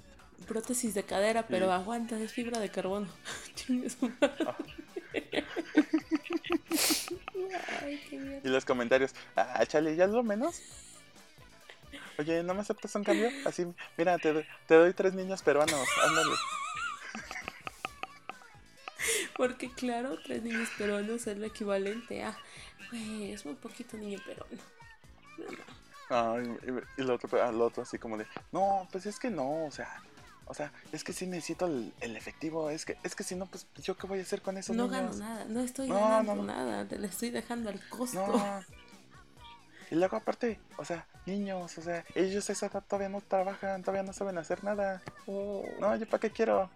Prótesis 0.46 0.94
de 0.94 1.04
cadera, 1.04 1.46
pero 1.46 1.72
aguanta, 1.72 2.18
es 2.18 2.32
fibra 2.32 2.58
de 2.58 2.70
carbono. 2.70 3.06
Ay, 7.82 8.00
qué. 8.08 8.40
Y 8.44 8.48
los 8.48 8.64
comentarios, 8.64 9.12
ah, 9.36 9.64
chale, 9.66 9.94
ya 9.96 10.04
es 10.04 10.10
lo 10.10 10.22
menos. 10.22 10.60
Oye, 12.18 12.42
¿no 12.42 12.54
me 12.54 12.60
aceptas 12.60 12.94
un 12.96 13.04
cambio? 13.04 13.30
Así, 13.46 13.66
mira, 13.96 14.18
te, 14.18 14.32
doy- 14.32 14.46
te 14.66 14.74
doy 14.74 14.92
tres 14.92 15.14
niños 15.14 15.42
peruanos, 15.42 15.86
ándale. 16.06 16.34
Porque 19.36 19.70
claro, 19.72 20.18
tres 20.22 20.42
niños 20.42 20.68
peruanos 20.76 21.26
es 21.26 21.38
lo 21.38 21.46
equivalente 21.46 22.22
a, 22.22 22.36
güey, 22.90 23.32
es 23.32 23.46
muy 23.46 23.54
poquito 23.54 23.96
niño 23.96 24.18
peruano. 24.24 24.58
No, 25.38 25.44
no. 25.52 25.80
Ay, 26.12 26.58
y, 26.98 27.00
y 27.00 27.04
lo 27.04 27.14
otro, 27.14 27.52
lo 27.52 27.64
otro 27.66 27.82
así 27.84 27.96
como 27.98 28.18
de, 28.18 28.26
no, 28.52 28.86
pues 28.92 29.06
es 29.06 29.18
que 29.18 29.30
no, 29.30 29.64
o 29.66 29.70
sea, 29.70 30.02
o 30.50 30.54
sea, 30.54 30.72
es 30.92 31.04
que 31.04 31.12
sí 31.12 31.26
necesito 31.26 31.66
el, 31.66 31.92
el 32.00 32.16
efectivo, 32.16 32.70
es 32.70 32.84
que, 32.84 32.96
es 33.04 33.14
que 33.14 33.22
si 33.22 33.36
no, 33.36 33.46
pues 33.46 33.66
yo 33.76 33.96
qué 33.96 34.06
voy 34.08 34.18
a 34.18 34.22
hacer 34.22 34.42
con 34.42 34.58
esos 34.58 34.74
No 34.74 34.88
niños. 34.88 35.16
gano 35.16 35.16
nada, 35.16 35.44
no 35.46 35.60
estoy 35.60 35.88
No, 35.88 35.94
ganando 35.94 36.34
no, 36.34 36.42
no. 36.42 36.52
nada, 36.52 36.86
te 36.88 36.98
le 36.98 37.06
estoy 37.06 37.30
dejando 37.30 37.70
al 37.70 37.80
costo. 37.88 38.26
No. 38.26 38.64
Y 39.90 39.96
luego 39.96 40.16
aparte, 40.16 40.60
o 40.76 40.84
sea, 40.84 41.06
niños, 41.26 41.76
o 41.78 41.82
sea, 41.82 42.04
ellos 42.14 42.48
a 42.48 42.52
esa 42.52 42.66
edad 42.66 42.84
todavía 42.86 43.08
no 43.08 43.20
trabajan, 43.20 43.82
todavía 43.82 44.04
no 44.04 44.12
saben 44.12 44.38
hacer 44.38 44.62
nada. 44.62 45.02
Oh. 45.26 45.64
No, 45.80 45.94
yo 45.96 46.06
para 46.06 46.20
qué 46.20 46.30
quiero. 46.30 46.70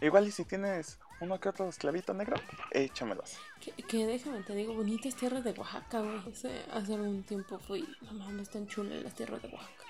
Igual 0.00 0.28
y 0.28 0.30
si 0.30 0.44
tienes 0.44 0.98
uno 1.20 1.40
que 1.40 1.48
otro 1.48 1.68
esclavito 1.68 2.14
negro, 2.14 2.36
échamelos. 2.70 3.36
Que, 3.60 3.72
que 3.72 4.06
déjame 4.06 4.42
te 4.42 4.54
digo, 4.54 4.74
bonitas 4.74 5.14
tierras 5.16 5.42
de 5.44 5.52
Oaxaca, 5.52 6.00
güey. 6.00 6.18
Hace, 6.30 6.62
hace 6.70 6.94
algún 6.94 7.22
tiempo 7.24 7.58
fui, 7.58 7.88
no 8.02 8.12
mames, 8.12 8.48
están 8.48 8.66
chulas 8.68 9.02
las 9.02 9.14
tierras 9.14 9.42
de 9.42 9.48
Oaxaca. 9.48 9.84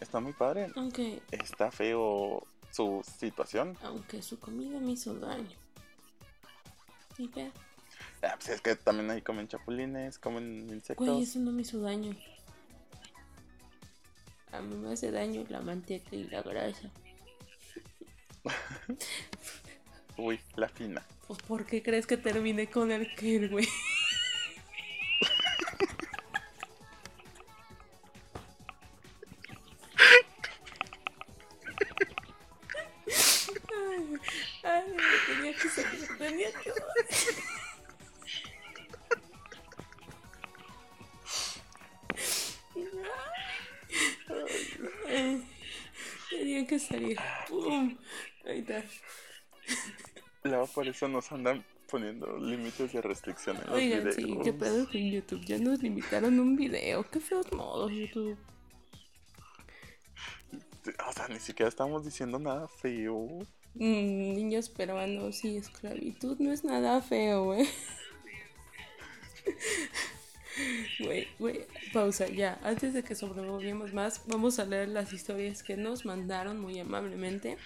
Está 0.00 0.20
muy 0.20 0.32
padre. 0.32 0.70
Aunque, 0.76 1.22
Está 1.30 1.70
feo 1.70 2.46
su 2.70 3.02
situación. 3.18 3.76
aunque 3.82 4.20
su 4.22 4.38
comida 4.38 4.78
me 4.80 4.92
hizo 4.92 5.14
daño. 5.14 5.56
Y 7.18 7.30
Ah, 8.22 8.34
pues 8.36 8.48
es 8.50 8.60
que 8.60 8.76
también 8.76 9.10
ahí 9.10 9.22
comen 9.22 9.48
chapulines, 9.48 10.18
comen 10.18 10.68
insectos. 10.70 11.06
güey, 11.06 11.22
eso 11.22 11.38
no 11.38 11.50
me 11.52 11.62
hizo 11.62 11.80
daño. 11.80 12.14
A 14.52 14.60
mí 14.60 14.74
me 14.76 14.92
hace 14.92 15.10
daño 15.10 15.44
la 15.48 15.60
manteca 15.60 16.14
y 16.14 16.24
la 16.24 16.42
grasa. 16.42 16.90
Uy, 20.18 20.40
la 20.56 20.68
fina. 20.68 21.04
Pues, 21.26 21.40
¿por 21.42 21.66
qué 21.66 21.82
crees 21.82 22.06
que 22.06 22.16
terminé 22.16 22.68
con 22.70 22.90
el 22.90 23.14
Ker, 23.14 23.50
güey? 23.50 23.66
Eso 50.96 51.08
nos 51.08 51.30
andan 51.30 51.62
poniendo 51.90 52.38
límites 52.38 52.92
de 52.92 53.02
restricción 53.02 53.56
en 53.58 53.62
los 53.64 53.72
Oigan, 53.72 53.98
videos. 54.00 54.14
sí, 54.16 54.38
qué 54.42 54.52
pedo 54.54 54.86
con 54.86 55.10
YouTube. 55.10 55.44
Ya 55.44 55.58
nos 55.58 55.82
limitaron 55.82 56.40
un 56.40 56.56
video. 56.56 57.04
Qué 57.10 57.20
feos 57.20 57.52
modos, 57.52 57.92
YouTube. 57.92 58.36
O 61.06 61.12
sea, 61.12 61.28
ni 61.28 61.38
siquiera 61.38 61.68
estamos 61.68 62.04
diciendo 62.04 62.38
nada 62.38 62.66
feo. 62.68 63.28
Mm, 63.74 64.34
niños 64.34 64.70
peruanos 64.70 65.44
y 65.44 65.58
esclavitud 65.58 66.38
no 66.38 66.50
es 66.50 66.64
nada 66.64 67.02
feo, 67.02 67.54
¿eh? 67.54 67.68
Güey, 71.00 71.28
güey, 71.38 71.66
pausa, 71.92 72.26
ya. 72.28 72.58
Antes 72.62 72.94
de 72.94 73.02
que 73.02 73.14
sobrevolvamos 73.14 73.92
más, 73.92 74.22
vamos 74.26 74.58
a 74.58 74.64
leer 74.64 74.88
las 74.88 75.12
historias 75.12 75.62
que 75.62 75.76
nos 75.76 76.06
mandaron 76.06 76.58
muy 76.58 76.78
amablemente. 76.78 77.58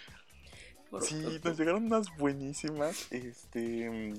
Sí, 1.03 1.41
nos 1.45 1.59
llegaron 1.59 1.85
unas 1.85 2.17
buenísimas. 2.17 3.11
Este, 3.13 4.15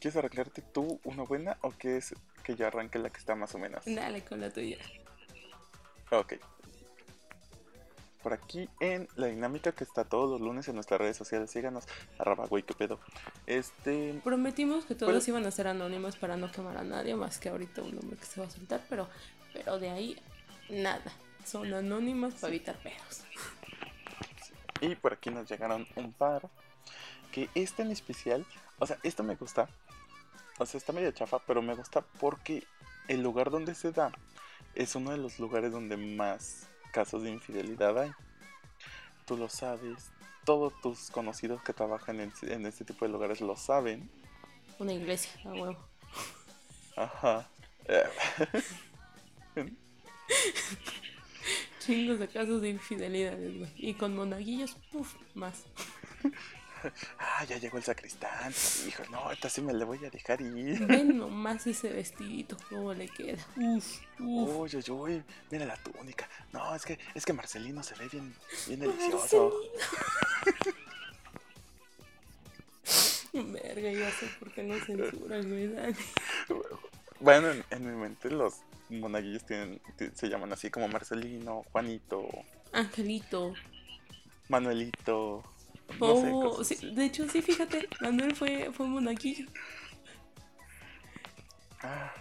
¿Quieres 0.00 0.16
arrancarte 0.16 0.62
tú 0.62 1.00
una 1.04 1.22
buena 1.22 1.56
o 1.62 1.70
quieres 1.70 2.14
que 2.42 2.54
yo 2.54 2.66
arranque 2.66 2.98
la 2.98 3.10
que 3.10 3.18
está 3.18 3.34
más 3.34 3.54
o 3.54 3.58
menos? 3.58 3.82
Dale 3.86 4.22
con 4.22 4.40
la 4.40 4.50
tuya. 4.50 4.78
Ok 6.10 6.34
por 8.26 8.32
aquí 8.32 8.68
en 8.80 9.06
la 9.14 9.28
dinámica 9.28 9.70
que 9.70 9.84
está 9.84 10.02
todos 10.02 10.28
los 10.28 10.40
lunes 10.40 10.66
en 10.66 10.74
nuestras 10.74 11.00
redes 11.00 11.16
sociales. 11.16 11.48
Síganos, 11.48 11.84
arroba 12.18 12.44
güey, 12.48 12.64
qué 12.64 12.74
pedo. 12.74 12.98
Este. 13.46 14.20
Prometimos 14.24 14.84
que 14.84 14.96
todos 14.96 15.12
pues, 15.12 15.28
iban 15.28 15.46
a 15.46 15.52
ser 15.52 15.68
anónimos 15.68 16.16
para 16.16 16.36
no 16.36 16.50
quemar 16.50 16.76
a 16.76 16.82
nadie, 16.82 17.14
más 17.14 17.38
que 17.38 17.50
ahorita 17.50 17.82
un 17.82 17.94
nombre 17.94 18.16
que 18.16 18.26
se 18.26 18.40
va 18.40 18.48
a 18.48 18.50
soltar, 18.50 18.84
pero, 18.88 19.08
pero 19.52 19.78
de 19.78 19.90
ahí 19.90 20.18
nada. 20.68 21.12
Son 21.44 21.72
anónimas 21.72 22.34
para 22.34 22.48
evitar 22.48 22.76
pedos. 22.82 23.22
Y 24.80 24.94
por 24.96 25.14
aquí 25.14 25.30
nos 25.30 25.48
llegaron 25.48 25.86
un 25.96 26.12
par. 26.12 26.48
Que 27.32 27.48
este 27.54 27.82
en 27.82 27.90
especial, 27.90 28.46
o 28.78 28.86
sea, 28.86 28.98
esto 29.02 29.22
me 29.22 29.34
gusta. 29.34 29.68
O 30.58 30.66
sea, 30.66 30.78
está 30.78 30.92
medio 30.92 31.10
chafa, 31.10 31.38
pero 31.40 31.60
me 31.62 31.74
gusta 31.74 32.02
porque 32.18 32.64
el 33.08 33.22
lugar 33.22 33.50
donde 33.50 33.74
se 33.74 33.92
da 33.92 34.10
es 34.74 34.94
uno 34.94 35.10
de 35.10 35.18
los 35.18 35.38
lugares 35.38 35.72
donde 35.72 35.96
más 35.96 36.68
casos 36.92 37.22
de 37.22 37.30
infidelidad 37.30 37.98
hay. 37.98 38.10
Tú 39.26 39.36
lo 39.36 39.48
sabes, 39.48 40.12
todos 40.44 40.80
tus 40.80 41.10
conocidos 41.10 41.62
que 41.62 41.72
trabajan 41.72 42.20
en, 42.20 42.66
este 42.66 42.84
tipo 42.84 43.04
de 43.04 43.10
lugares 43.10 43.40
lo 43.40 43.56
saben. 43.56 44.10
Una 44.78 44.92
iglesia, 44.92 45.32
a 45.44 45.48
huevo. 45.48 45.78
Ajá. 46.96 47.48
Chingos 51.86 52.18
de 52.18 52.26
casos 52.26 52.60
de 52.60 52.70
infidelidades, 52.70 53.58
güey. 53.58 53.72
Y 53.76 53.94
con 53.94 54.16
monaguillos, 54.16 54.76
puff, 54.90 55.14
más. 55.34 55.64
ah, 57.18 57.44
ya 57.44 57.58
llegó 57.58 57.78
el 57.78 57.84
sacristán. 57.84 58.52
Hijo, 58.88 59.04
no, 59.10 59.30
esta 59.30 59.48
sí 59.48 59.60
me 59.60 59.72
le 59.72 59.84
voy 59.84 60.04
a 60.04 60.10
dejar 60.10 60.40
ir. 60.40 60.84
Ven 60.86 61.16
nomás 61.16 61.64
ese 61.68 61.90
vestidito, 61.90 62.56
cómo 62.68 62.92
le 62.92 63.08
queda. 63.08 63.38
Uf, 63.56 64.00
uf. 64.18 64.74
Uy, 64.74 64.76
uy, 64.76 64.90
uy, 64.90 65.22
mira 65.50 65.64
la 65.64 65.76
túnica. 65.76 66.28
No, 66.52 66.74
es 66.74 66.84
que, 66.84 66.98
es 67.14 67.24
que 67.24 67.32
Marcelino 67.32 67.82
se 67.84 67.94
ve 67.94 68.08
bien, 68.08 68.34
bien 68.66 68.80
delicioso. 68.80 69.52
Verga, 73.32 73.92
ya 73.92 74.10
sé 74.10 74.26
por 74.38 74.52
qué 74.52 74.62
no 74.64 74.74
censuran, 74.84 75.48
güey, 75.48 75.68
Dani. 75.68 75.94
Bueno, 77.18 77.50
en, 77.50 77.64
en, 77.70 77.86
mi 77.86 77.96
mente 77.96 78.28
los 78.28 78.56
monaguillos 78.90 79.44
tienen, 79.44 79.80
se 80.14 80.28
llaman 80.28 80.52
así 80.52 80.70
como 80.70 80.88
Marcelino, 80.88 81.64
Juanito. 81.72 82.28
Angelito. 82.72 83.54
Manuelito. 84.48 85.42
Oh, 86.00 86.62
de 86.64 87.04
hecho, 87.04 87.28
sí, 87.28 87.42
fíjate, 87.42 87.88
Manuel 88.00 88.34
fue, 88.34 88.70
fue 88.72 88.86
monaguillo. 88.86 89.46
Ah. 91.82 92.12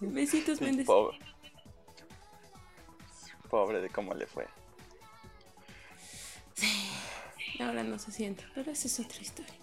Besitos, 0.00 0.60
Méndez. 0.60 0.86
Pobre. 0.86 1.18
Pobre 3.50 3.80
de 3.80 3.90
cómo 3.90 4.14
le 4.14 4.26
fue. 4.26 4.46
Sí, 6.54 6.88
ahora 7.60 7.82
no 7.82 7.98
se 7.98 8.12
siente, 8.12 8.44
pero 8.54 8.70
esa 8.70 8.86
es 8.86 9.00
otra 9.00 9.20
historia. 9.20 9.54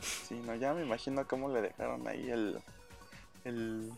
Sí, 0.00 0.34
no, 0.44 0.54
ya 0.54 0.72
me 0.74 0.82
imagino 0.82 1.26
cómo 1.26 1.48
le 1.48 1.62
dejaron 1.62 2.06
ahí 2.08 2.30
el. 2.30 2.60
El, 3.44 3.92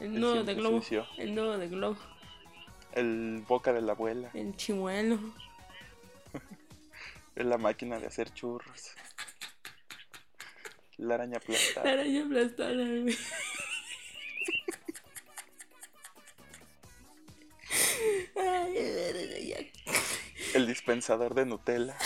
el 0.00 0.20
nudo 0.20 0.44
de 0.44 0.54
globo. 0.54 0.82
El 1.16 1.34
nudo 1.34 1.58
de 1.58 1.68
globo. 1.68 1.98
El 2.92 3.44
boca 3.48 3.72
de 3.72 3.80
la 3.80 3.92
abuela. 3.92 4.30
El 4.34 4.56
chimuelo. 4.56 5.18
Es 7.34 7.46
la 7.46 7.56
máquina 7.56 7.98
de 7.98 8.06
hacer 8.06 8.32
churros. 8.34 8.92
La 10.98 11.14
araña 11.14 11.38
aplastada. 11.38 11.86
La 11.86 11.92
araña 12.02 12.24
aplastada, 12.24 12.74
güey. 12.74 13.16
El 20.54 20.66
dispensador 20.66 21.34
de 21.34 21.46
Nutella. 21.46 21.96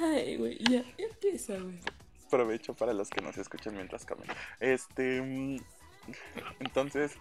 Ay, 0.00 0.36
güey, 0.36 0.58
ya, 0.70 0.84
empieza, 0.96 1.58
güey. 1.58 1.78
Provecho 2.34 2.74
para 2.74 2.92
los 2.92 3.10
que 3.10 3.20
nos 3.20 3.38
escuchan 3.38 3.76
mientras 3.76 4.04
comen. 4.04 4.26
Este. 4.58 5.22
Mm, 5.22 5.58
entonces, 6.58 7.12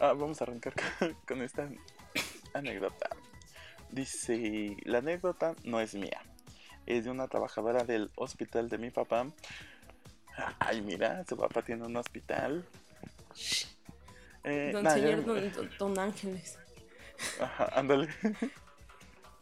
ah, 0.00 0.14
vamos 0.14 0.40
a 0.40 0.44
arrancar 0.44 0.72
con 1.28 1.42
esta 1.42 1.68
anécdota. 2.54 3.10
Dice, 3.90 4.74
la 4.84 4.98
anécdota 4.98 5.54
no 5.64 5.78
es 5.78 5.94
mía, 5.94 6.22
es 6.86 7.04
de 7.04 7.10
una 7.10 7.28
trabajadora 7.28 7.84
del 7.84 8.10
hospital 8.14 8.70
de 8.70 8.78
mi 8.78 8.90
papá. 8.90 9.26
Ay, 10.58 10.80
mira, 10.80 11.22
su 11.28 11.36
papá 11.36 11.60
tiene 11.60 11.84
un 11.84 11.94
hospital. 11.98 12.64
Eh, 14.42 14.70
don 14.72 14.90
señor 14.90 15.22
don, 15.76 15.98
Ángeles. 15.98 16.58
Ajá, 17.38 17.68
ándale. 17.78 18.08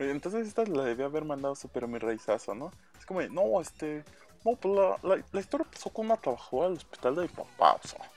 Entonces 0.00 0.48
esta 0.48 0.64
la 0.64 0.82
debía 0.82 1.06
haber 1.06 1.24
mandado 1.24 1.54
super 1.54 1.86
mi 1.86 1.98
reizazo, 2.00 2.56
¿no? 2.56 2.72
Es 2.98 3.06
como, 3.06 3.22
no, 3.22 3.60
este, 3.60 4.02
no, 4.44 4.56
pues 4.56 4.74
la, 4.74 5.22
la, 5.32 5.40
historia 5.40 5.66
pasó 5.70 5.90
con 5.90 6.06
una 6.06 6.16
trabajadora 6.16 6.68
del 6.68 6.78
hospital 6.78 7.16
de 7.16 7.22
mi 7.22 7.28
papá, 7.28 7.78
o 7.82 7.86
sea. 7.86 8.10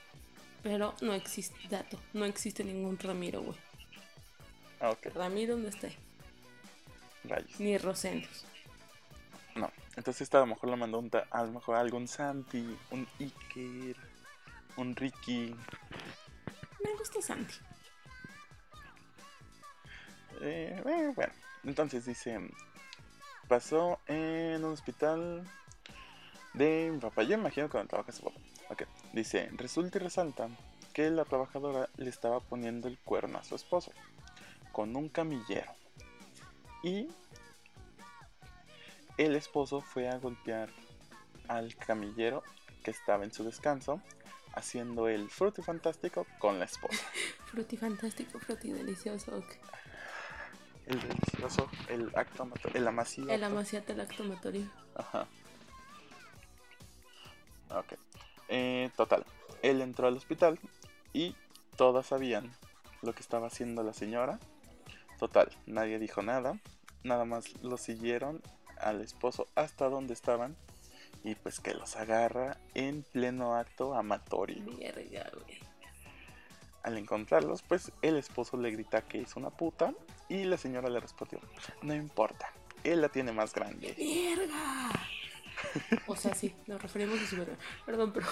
Pero 0.62 0.94
no 1.02 1.12
existe, 1.12 1.58
dato, 1.68 1.98
no 2.14 2.24
existe 2.24 2.64
ningún 2.64 2.98
Ramiro, 2.98 3.42
güey. 3.42 3.58
Ah, 4.80 4.90
ok. 4.90 5.14
Ramiro, 5.14 5.54
¿dónde 5.54 5.68
está? 5.68 5.88
Ni 7.58 7.76
Rosendos. 7.78 8.44
No, 9.54 9.70
entonces 9.96 10.22
esta 10.22 10.38
a 10.38 10.40
lo 10.40 10.46
mejor 10.46 10.70
la 10.70 10.76
mandó 10.76 10.98
un 10.98 11.10
a 11.30 11.42
lo 11.44 11.52
mejor 11.52 11.76
algún 11.76 12.08
Santi, 12.08 12.76
un 12.90 13.06
Iker, 13.20 13.96
un 14.76 14.96
Ricky. 14.96 15.54
Me 16.82 16.92
gusta 16.98 17.22
Santi. 17.22 17.54
Eh, 20.40 20.82
eh, 20.84 21.12
bueno, 21.14 21.32
entonces 21.64 22.04
dice, 22.06 22.38
pasó 23.46 24.00
en 24.06 24.64
un 24.64 24.72
hospital 24.72 25.46
de 26.54 26.90
mi 26.92 26.98
papá. 26.98 27.22
Yo 27.22 27.34
imagino 27.34 27.68
cuando 27.68 27.88
trabaja 27.88 28.12
su 28.12 28.22
papá. 28.22 28.40
Ok, 28.70 28.82
dice, 29.12 29.50
resulta 29.52 29.98
y 29.98 30.00
resalta 30.00 30.48
que 30.92 31.10
la 31.10 31.24
trabajadora 31.24 31.88
le 31.96 32.08
estaba 32.08 32.40
poniendo 32.40 32.88
el 32.88 32.98
cuerno 32.98 33.38
a 33.38 33.44
su 33.44 33.54
esposo 33.54 33.92
con 34.72 34.96
un 34.96 35.08
camillero 35.08 35.70
y 36.82 37.08
el 39.16 39.36
esposo 39.36 39.80
fue 39.80 40.08
a 40.08 40.18
golpear 40.18 40.70
al 41.48 41.74
camillero 41.76 42.42
que 42.82 42.90
estaba 42.90 43.24
en 43.24 43.32
su 43.32 43.44
descanso, 43.44 44.00
haciendo 44.52 45.08
el 45.08 45.30
fantástico 45.30 46.26
con 46.38 46.58
la 46.58 46.66
esposa. 46.66 47.02
fantástico, 47.76 48.38
fruti 48.38 48.72
delicioso. 48.72 49.42
El 50.86 51.00
delicioso, 51.00 51.70
el 51.88 52.10
acto 52.14 52.46
el 52.74 52.86
amaciato. 52.86 53.32
El 53.32 53.44
amaciato, 53.44 53.92
el 53.92 54.00
acto 54.00 54.22
amatorio. 54.22 54.70
Ajá. 54.94 55.26
Ok. 57.74 57.94
Eh, 58.48 58.90
total. 58.96 59.24
Él 59.62 59.80
entró 59.80 60.06
al 60.06 60.16
hospital 60.16 60.58
y 61.12 61.34
todas 61.76 62.06
sabían 62.06 62.50
lo 63.02 63.14
que 63.14 63.20
estaba 63.20 63.46
haciendo 63.46 63.82
la 63.82 63.92
señora. 63.92 64.38
Total, 65.18 65.50
nadie 65.66 65.98
dijo 65.98 66.22
nada 66.22 66.58
nada 67.04 67.24
más 67.24 67.44
lo 67.62 67.76
siguieron 67.76 68.42
al 68.78 69.00
esposo 69.00 69.46
hasta 69.54 69.88
donde 69.88 70.14
estaban 70.14 70.56
y 71.22 71.36
pues 71.36 71.60
que 71.60 71.74
los 71.74 71.96
agarra 71.96 72.58
en 72.74 73.02
pleno 73.02 73.54
acto 73.54 73.94
amatorio. 73.94 74.64
Al 76.82 76.98
encontrarlos, 76.98 77.62
pues 77.62 77.92
el 78.02 78.16
esposo 78.16 78.58
le 78.58 78.70
grita 78.70 79.02
que 79.02 79.20
es 79.22 79.36
una 79.36 79.50
puta 79.50 79.94
y 80.28 80.44
la 80.44 80.58
señora 80.58 80.90
le 80.90 81.00
respondió, 81.00 81.40
no 81.82 81.94
importa, 81.94 82.52
él 82.82 83.00
la 83.00 83.08
tiene 83.08 83.32
más 83.32 83.54
grande. 83.54 83.94
¡Mierda! 83.96 84.90
o 86.06 86.16
sea, 86.16 86.34
sí, 86.34 86.54
nos 86.66 86.80
referimos 86.80 87.20
a 87.20 87.26
su 87.26 87.36
verdad. 87.36 87.58
Perdón, 87.86 88.12
pero 88.12 88.26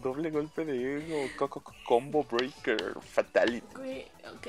Doble 0.00 0.30
golpe 0.30 0.64
de 0.64 0.98
ego, 0.98 1.48
combo 1.86 2.24
breaker, 2.24 2.94
fatality. 3.00 3.66
ok, 3.74 4.48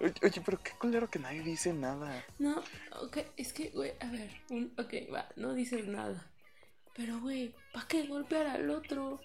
Oye, 0.00 0.42
pero 0.44 0.62
qué 0.62 0.72
culero 0.78 1.10
que 1.10 1.18
nadie 1.18 1.42
dice 1.42 1.72
nada. 1.72 2.24
No, 2.38 2.62
ok, 3.00 3.18
es 3.36 3.52
que, 3.52 3.70
güey, 3.70 3.94
a 4.00 4.06
ver, 4.10 4.30
un, 4.50 4.72
ok, 4.78 5.12
va, 5.12 5.28
no 5.36 5.54
dices 5.54 5.86
nada. 5.88 6.30
Pero, 6.94 7.18
güey, 7.20 7.54
¿para 7.72 7.86
qué 7.88 8.06
golpear 8.06 8.46
al 8.46 8.70
otro? 8.70 9.20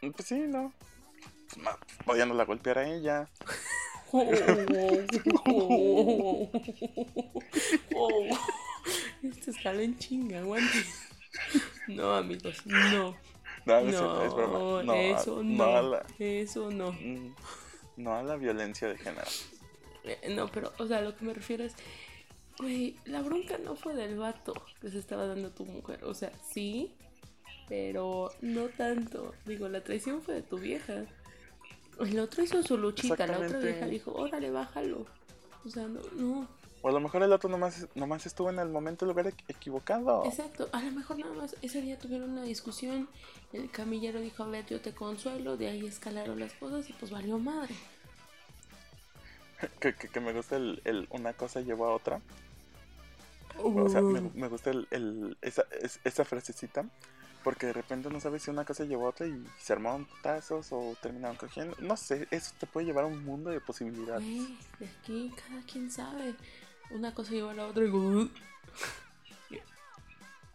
Pues 0.00 0.26
sí, 0.26 0.40
no. 0.48 0.72
Pues, 2.04 2.26
no 2.26 2.34
la 2.34 2.44
golpear 2.44 2.78
a 2.78 2.88
ella. 2.88 3.28
Esto 9.22 9.50
está 9.50 9.72
en 9.74 9.96
chinga, 9.98 10.40
aguante. 10.40 10.84
No, 11.88 12.14
amigos, 12.14 12.66
no. 12.66 13.16
No, 13.64 13.80
no, 13.80 13.82
No, 13.82 14.20
es 14.22 14.26
es 14.26 14.34
broma. 14.34 14.82
No, 14.82 14.94
eso 14.94 15.42
no 15.42 15.56
no. 15.66 15.76
a 15.76 15.82
la, 15.82 16.06
Eso 16.18 16.70
no. 16.70 16.94
no 17.96 18.14
a 18.14 18.22
la 18.22 18.36
violencia 18.36 18.88
de 18.88 18.98
género. 18.98 19.28
Eh, 20.04 20.34
No, 20.34 20.48
pero, 20.50 20.72
o 20.78 20.86
sea, 20.86 21.00
lo 21.00 21.16
que 21.16 21.24
me 21.24 21.32
refiero 21.32 21.64
es, 21.64 21.74
güey, 22.58 22.96
la 23.04 23.22
bronca 23.22 23.58
no 23.58 23.76
fue 23.76 23.94
del 23.94 24.16
vato 24.18 24.52
que 24.80 24.90
se 24.90 24.98
estaba 24.98 25.26
dando 25.26 25.48
a 25.48 25.54
tu 25.54 25.64
mujer. 25.64 26.04
O 26.04 26.14
sea, 26.14 26.32
sí, 26.50 26.96
pero 27.68 28.30
no 28.40 28.66
tanto. 28.68 29.34
Digo, 29.46 29.68
la 29.68 29.82
traición 29.84 30.22
fue 30.22 30.34
de 30.34 30.42
tu 30.42 30.58
vieja. 30.58 31.06
El 32.02 32.18
otro 32.18 32.42
hizo 32.42 32.62
su 32.62 32.76
luchita, 32.76 33.26
la 33.26 33.38
otra 33.38 33.58
vieja 33.58 33.86
dijo, 33.86 34.12
órale, 34.12 34.50
bájalo. 34.50 35.06
O 35.64 35.70
sea, 35.70 35.86
no, 35.88 36.00
no. 36.16 36.48
O 36.84 36.88
a 36.88 36.92
lo 36.92 36.98
mejor 36.98 37.22
el 37.22 37.32
otro 37.32 37.48
nomás, 37.48 37.86
nomás 37.94 38.26
estuvo 38.26 38.50
en 38.50 38.58
el 38.58 38.68
momento 38.68 39.06
lugar 39.06 39.26
equ- 39.26 39.44
equivocado. 39.46 40.24
Exacto, 40.26 40.68
a 40.72 40.82
lo 40.82 40.90
mejor 40.90 41.18
nada 41.18 41.32
más 41.34 41.54
ese 41.62 41.80
día 41.80 41.96
tuvieron 41.98 42.30
una 42.30 42.42
discusión, 42.42 43.08
el 43.52 43.70
camillero 43.70 44.20
dijo, 44.20 44.42
a 44.42 44.48
ver, 44.48 44.66
yo 44.66 44.80
te 44.80 44.92
consuelo, 44.92 45.56
de 45.56 45.68
ahí 45.68 45.86
escalaron 45.86 46.40
las 46.40 46.52
cosas 46.54 46.88
y 46.90 46.92
pues 46.94 47.12
valió 47.12 47.38
madre. 47.38 47.74
Que, 49.78 49.94
que, 49.94 50.08
que 50.08 50.20
me 50.20 50.32
gusta 50.32 50.56
el, 50.56 50.80
el 50.84 51.06
una 51.10 51.34
cosa 51.34 51.60
llevó 51.60 51.86
a 51.86 51.94
otra. 51.94 52.20
O 53.62 53.88
sea, 53.88 54.00
me, 54.00 54.20
me 54.34 54.48
gusta 54.48 54.70
el, 54.70 54.88
el- 54.90 55.36
esa, 55.40 55.64
es- 55.80 56.00
esa 56.02 56.24
frasecita. 56.24 56.84
Porque 57.44 57.66
de 57.66 57.72
repente 57.72 58.08
no 58.08 58.20
sabes 58.20 58.42
si 58.42 58.50
una 58.50 58.64
cosa 58.64 58.84
llevó 58.84 59.06
a 59.06 59.10
otra 59.10 59.26
y 59.26 59.44
se 59.60 59.72
armaron 59.72 60.04
putazos 60.04 60.68
o 60.70 60.96
terminaron 61.02 61.36
cogiendo. 61.36 61.76
No 61.80 61.96
sé, 61.96 62.28
eso 62.30 62.52
te 62.58 62.66
puede 62.66 62.86
llevar 62.86 63.04
a 63.04 63.08
un 63.08 63.24
mundo 63.24 63.50
de 63.50 63.60
posibilidades. 63.60 64.24
De 64.78 64.86
aquí 64.86 65.32
cada 65.48 65.60
quien 65.62 65.90
sabe. 65.90 66.34
Una 66.90 67.12
cosa 67.14 67.32
lleva 67.32 67.50
a 67.52 67.54
la 67.54 67.66
otra 67.66 67.84
y 67.84 67.90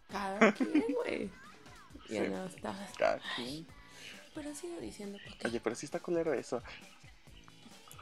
Cada 0.09 0.51
quien, 0.53 0.83
güey. 0.93 1.29
Ya 2.09 2.23
Sí. 2.23 2.29
no. 2.29 2.47
Cada 2.97 3.19
quien. 3.35 3.67
Pero 4.33 4.55
sigo 4.55 4.79
diciendo, 4.79 5.17
¿por 5.23 5.37
qué? 5.37 5.47
Oye, 5.47 5.59
pero 5.59 5.75
sí 5.75 5.85
está 5.85 5.99
culero 5.99 6.31
eso. 6.33 6.61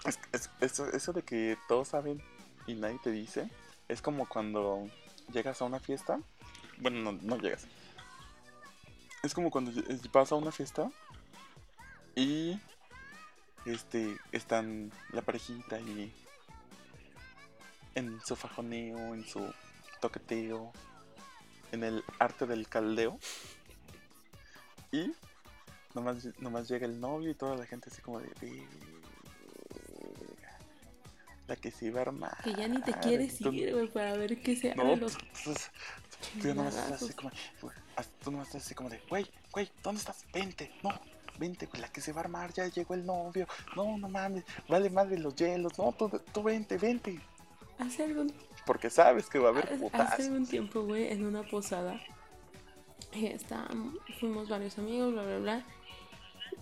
Es- 0.05 0.19
es- 0.31 0.49
eso. 0.61 0.87
Eso 0.91 1.13
de 1.13 1.23
que 1.23 1.57
todos 1.67 1.87
saben 1.87 2.21
y 2.67 2.75
nadie 2.75 2.99
te 3.03 3.09
dice. 3.11 3.49
Es 3.87 4.01
como 4.01 4.27
cuando 4.27 4.87
llegas 5.33 5.61
a 5.61 5.65
una 5.65 5.79
fiesta. 5.79 6.19
Bueno, 6.77 6.99
no, 6.99 7.19
no 7.21 7.37
llegas. 7.37 7.65
Es 9.25 9.33
como 9.33 9.49
cuando 9.49 9.71
lle- 9.71 10.11
vas 10.11 10.31
a 10.31 10.35
una 10.35 10.51
fiesta 10.51 10.91
y 12.15 12.59
este 13.65 14.15
están 14.31 14.91
la 15.11 15.23
parejita 15.23 15.79
y 15.79 16.13
en 17.95 18.21
su 18.23 18.35
fajoneo, 18.35 19.15
en 19.15 19.25
su 19.25 19.51
toqueteo, 19.99 20.71
en 21.71 21.83
el 21.83 22.03
arte 22.19 22.45
del 22.45 22.67
caldeo. 22.69 23.17
Y 24.91 25.11
nomás, 25.95 26.27
nomás 26.39 26.67
llega 26.69 26.85
el 26.85 26.99
novio 26.99 27.31
y 27.31 27.33
toda 27.35 27.55
la 27.55 27.65
gente 27.65 27.89
así 27.89 28.03
como 28.03 28.19
de... 28.19 28.27
"Verga, 28.37 28.67
La 31.47 31.55
que 31.55 31.71
se 31.71 31.87
iba 31.87 31.99
a 31.99 32.03
armar. 32.03 32.37
Que 32.43 32.53
ya 32.53 32.67
ni 32.67 32.79
te 32.81 32.91
y 32.91 32.93
quieres 32.93 33.39
tú- 33.39 33.51
ir, 33.51 33.73
güey, 33.73 33.87
para 33.91 34.13
ver 34.17 34.39
qué 34.43 34.55
se 34.55 34.75
No, 34.75 34.95
los 34.95 35.17
tú 36.41 36.47
ya 36.47 36.53
nomás 36.53 36.75
estás 36.75 37.01
así 37.01 37.13
como... 37.13 37.31
Tú 38.23 38.31
nomás 38.31 38.47
estás 38.47 38.65
así 38.65 38.75
como 38.75 38.89
de... 38.89 38.99
Güey, 39.09 39.25
güey, 39.51 39.71
¿dónde 39.83 39.99
estás? 39.99 40.25
Vente, 40.33 40.71
no. 40.83 40.91
Vente, 41.37 41.67
la 41.79 41.91
que 41.91 41.99
se 42.01 42.13
va 42.13 42.21
a 42.21 42.23
armar, 42.23 42.53
ya 42.53 42.67
llegó 42.67 42.93
el 42.93 43.05
novio. 43.05 43.45
No, 43.75 43.97
no 43.97 44.07
mames, 44.07 44.45
vale 44.69 44.89
madre 44.89 45.17
los 45.19 45.35
hielos. 45.35 45.77
No, 45.77 45.91
tú, 45.91 46.09
tú 46.33 46.43
vente, 46.43 46.77
vente. 46.77 47.19
Hace 47.77 48.03
algún 48.05 48.33
Porque 48.65 48.89
sabes 48.89 49.27
que 49.27 49.37
va 49.39 49.47
a 49.49 49.51
haber 49.51 49.65
Hace- 49.65 49.73
Hace 49.75 49.81
putazos. 49.83 50.25
un 50.27 50.47
tiempo, 50.47 50.83
güey, 50.83 51.11
en 51.11 51.25
una 51.25 51.43
posada, 51.43 51.99
eh, 53.11 53.33
estábamos, 53.35 53.95
fuimos 54.19 54.47
varios 54.47 54.77
amigos, 54.77 55.11
bla, 55.13 55.23
bla, 55.23 55.37
bla. 55.39 55.65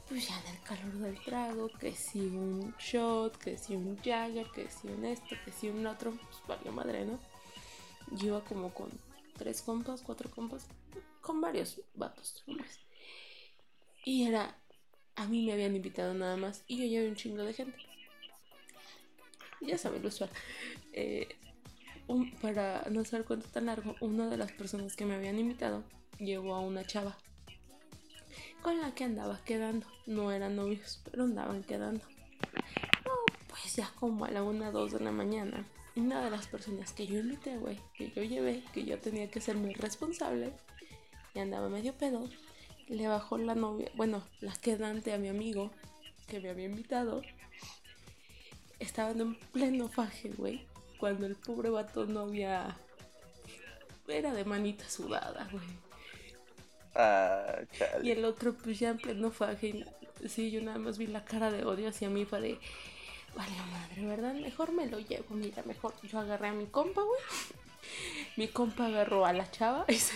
Pues 0.10 0.28
ya 0.28 0.40
en 0.42 0.56
el 0.56 0.62
calor 0.64 0.94
del 0.94 1.24
trago, 1.24 1.70
que 1.80 1.94
si 1.96 2.20
un 2.20 2.74
shot, 2.80 3.38
que 3.38 3.58
si 3.60 3.76
un 3.76 3.96
Jagger, 4.04 4.48
que 4.52 4.68
si 4.70 4.88
un 4.88 5.06
esto, 5.06 5.36
que 5.46 5.52
si 5.52 5.70
un 5.70 5.86
otro, 5.86 6.12
pues 6.12 6.42
valió 6.48 6.72
madre, 6.72 7.06
¿no? 7.06 7.20
Yo 8.18 8.28
iba 8.28 8.42
como 8.44 8.74
con 8.74 8.90
tres 9.34 9.62
compas, 9.62 10.02
cuatro 10.02 10.30
compas, 10.30 10.68
con 11.22 11.42
varios 11.42 11.82
vatos. 11.96 12.44
Y 14.06 14.28
era, 14.28 14.58
a 15.16 15.26
mí 15.28 15.46
me 15.46 15.54
habían 15.54 15.76
invitado 15.76 16.14
nada 16.14 16.38
más 16.38 16.64
y 16.68 16.78
yo 16.78 16.86
llevé 16.86 17.10
un 17.10 17.16
chingo 17.16 17.44
de 17.44 17.54
gente. 17.54 17.78
Ya 19.62 19.78
saben 19.78 20.02
lo 20.02 20.10
usual. 20.10 20.30
Eh, 20.92 21.28
para 22.42 22.86
no 22.90 23.06
saber 23.06 23.26
cuánto 23.26 23.48
tan 23.48 23.68
largo, 23.68 23.96
una 24.02 24.30
de 24.30 24.38
las 24.38 24.52
personas 24.52 24.96
que 24.96 25.06
me 25.06 25.16
habían 25.16 25.40
invitado 25.40 25.84
llevó 26.20 26.56
a 26.56 26.60
una 26.60 26.86
chava 26.86 27.18
con 28.62 28.80
la 28.80 28.94
que 28.94 29.04
andaba 29.04 29.40
quedando. 29.44 29.86
No 30.06 30.32
eran 30.32 30.56
novios, 30.56 31.02
pero 31.04 31.24
andaban 31.24 31.64
quedando. 31.64 32.04
Pues 33.48 33.76
ya 33.76 33.92
como 34.00 34.26
a 34.26 34.32
la 34.32 34.44
una, 34.44 34.72
dos 34.72 34.92
de 34.92 35.00
la 35.00 35.12
mañana, 35.12 35.66
una 35.96 36.24
de 36.24 36.32
las 36.32 36.48
personas 36.48 36.94
que 36.94 37.08
yo 37.08 37.20
invité, 37.20 37.58
güey, 37.58 37.80
que 37.96 38.12
yo 38.12 38.24
llevé, 38.24 38.64
que 38.74 38.84
yo 38.86 39.00
tenía 39.00 39.30
que 39.30 39.42
ser 39.42 39.56
muy 39.56 39.74
responsable, 39.74 40.54
y 41.34 41.40
andaba 41.40 41.70
medio 41.70 41.94
pedo, 41.94 42.28
le 42.88 43.08
bajó 43.08 43.38
la 43.38 43.56
novia, 43.56 43.90
bueno, 43.96 44.24
la 44.42 44.54
quedante 44.54 45.14
a 45.14 45.18
mi 45.18 45.30
amigo 45.30 45.72
que 46.28 46.40
me 46.40 46.50
había 46.50 46.66
invitado. 46.66 47.22
Estaban 48.80 49.22
en 49.22 49.36
pleno 49.36 49.88
faje, 49.88 50.30
güey 50.30 50.66
cuando 51.04 51.26
el 51.26 51.36
pobre 51.36 51.70
vato 51.70 52.06
no 52.06 52.22
había. 52.22 52.78
Era 54.08 54.34
de 54.34 54.46
manita 54.46 54.90
sudada, 54.90 55.50
güey. 55.52 55.66
Ah, 56.96 57.60
chale. 57.74 58.08
Y 58.08 58.12
el 58.12 58.24
otro, 58.24 58.54
pues 58.54 58.80
ya 58.80 58.92
en 58.92 59.00
pleno 59.00 59.30
faje. 59.30 59.86
Sí, 60.30 60.50
yo 60.50 60.62
nada 60.62 60.78
más 60.78 60.98
vi 60.98 61.08
la 61.08 61.26
cara 61.26 61.52
de 61.52 61.66
odio 61.66 61.90
hacia 61.90 62.10
mí. 62.10 62.24
Fue 62.24 62.40
de. 62.40 62.60
Vale, 63.36 63.52
madre, 63.72 64.06
¿verdad? 64.06 64.34
Mejor 64.36 64.72
me 64.72 64.86
lo 64.88 65.00
llevo. 65.00 65.36
Mira, 65.36 65.64
mejor 65.64 65.94
yo 66.04 66.20
agarré 66.20 66.50
a 66.50 66.54
mi 66.54 66.68
compa, 66.68 67.02
güey. 67.02 67.22
Mi 68.38 68.48
compa 68.48 68.86
agarró 68.86 69.26
a 69.26 69.34
la 69.34 69.50
chava 69.50 69.86
y 69.88 69.96
se, 69.96 70.16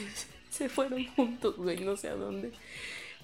se 0.50 0.70
fueron 0.70 1.06
juntos, 1.16 1.56
güey, 1.58 1.80
no 1.80 1.98
sé 1.98 2.10
a 2.10 2.16
dónde. 2.16 2.52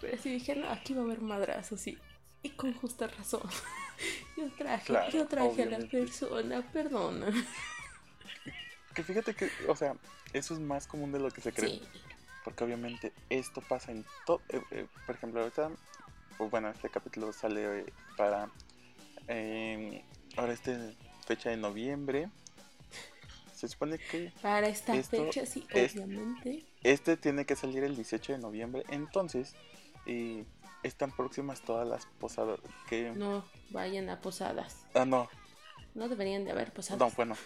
Pero 0.02 0.22
sí 0.22 0.32
dije, 0.32 0.56
no, 0.56 0.70
aquí 0.70 0.94
va 0.94 1.02
a 1.02 1.06
haber 1.06 1.22
madrazos, 1.22 1.80
sí. 1.80 1.98
Y 2.42 2.50
con 2.50 2.74
justa 2.74 3.08
razón. 3.08 3.42
Yo 4.38 4.50
traje, 4.58 4.86
Claro, 4.88 5.12
yo 5.12 5.28
traje 5.28 5.64
a 5.64 5.66
la 5.66 5.88
persona, 5.88 6.62
perdona. 6.74 7.28
Que 8.94 9.04
fíjate 9.04 9.34
que, 9.34 9.50
o 9.68 9.76
sea, 9.76 9.96
eso 10.34 10.54
es 10.56 10.60
más 10.60 10.88
común 10.88 11.12
de 11.12 11.20
lo 11.20 11.32
que 11.32 11.42
se 11.42 11.54
cree. 11.54 11.70
Sí. 11.70 11.82
Porque 12.44 12.64
obviamente 12.64 13.14
esto 13.30 13.62
pasa 13.62 13.92
en 13.92 14.06
todo. 14.26 14.42
por 15.06 15.16
ejemplo, 15.16 15.42
ahorita, 15.42 15.72
pues 16.38 16.52
bueno, 16.52 16.70
este 16.70 16.90
capítulo 16.90 17.32
sale 17.32 17.80
eh, 17.80 17.94
para. 18.18 18.50
Eh, 19.28 20.04
ahora 20.38 20.54
este 20.54 20.96
fecha 21.26 21.50
de 21.50 21.58
noviembre. 21.58 22.30
Se 23.56 23.68
supone 23.70 23.98
que 23.98 24.32
Para 24.42 24.68
esta 24.68 24.94
Esto 24.96 25.24
fecha, 25.26 25.46
sí, 25.46 25.66
es- 25.70 25.94
obviamente. 25.96 26.66
este 26.84 27.16
tiene 27.16 27.46
que 27.46 27.56
salir 27.56 27.84
el 27.84 27.96
18 27.96 28.34
de 28.34 28.38
noviembre. 28.40 28.84
Entonces, 28.90 29.56
eh, 30.06 30.44
están 30.84 31.12
próximas 31.16 31.62
todas 31.62 31.88
las 31.88 32.06
posadas. 32.20 32.60
Que, 32.90 33.12
No 33.12 33.46
vayan 33.70 34.10
a 34.10 34.20
posadas. 34.20 34.86
Ah, 34.94 35.06
no, 35.06 35.30
No 35.94 36.10
deberían 36.10 36.44
de 36.44 36.52
haber 36.52 36.74
posadas. 36.74 37.00
no, 37.00 37.10
bueno. 37.16 37.38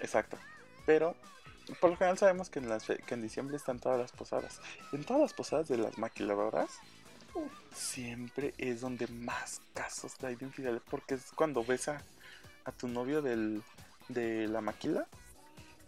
Exacto. 0.00 0.38
Pero 0.86 1.16
por 1.80 1.90
lo 1.90 1.96
general 1.96 2.16
sabemos 2.16 2.48
que 2.48 2.60
en, 2.60 2.68
las, 2.68 2.84
que 2.86 3.14
en 3.14 3.22
diciembre 3.22 3.56
están 3.56 3.78
todas 3.80 3.98
las 3.98 4.12
posadas. 4.12 4.60
En 4.92 5.04
todas 5.04 5.20
las 5.22 5.34
posadas 5.34 5.68
de 5.68 5.78
las 5.78 5.98
maquiladoras. 5.98 6.70
Siempre 7.72 8.54
es 8.58 8.80
donde 8.80 9.06
más 9.08 9.60
casos 9.74 10.14
hay 10.22 10.36
de 10.36 10.46
infidelidad. 10.46 10.82
Porque 10.90 11.14
es 11.14 11.32
cuando 11.34 11.64
ves 11.64 11.88
a, 11.88 12.02
a 12.64 12.72
tu 12.72 12.88
novio 12.88 13.22
del, 13.22 13.62
de 14.08 14.48
la 14.48 14.60
maquila 14.60 15.06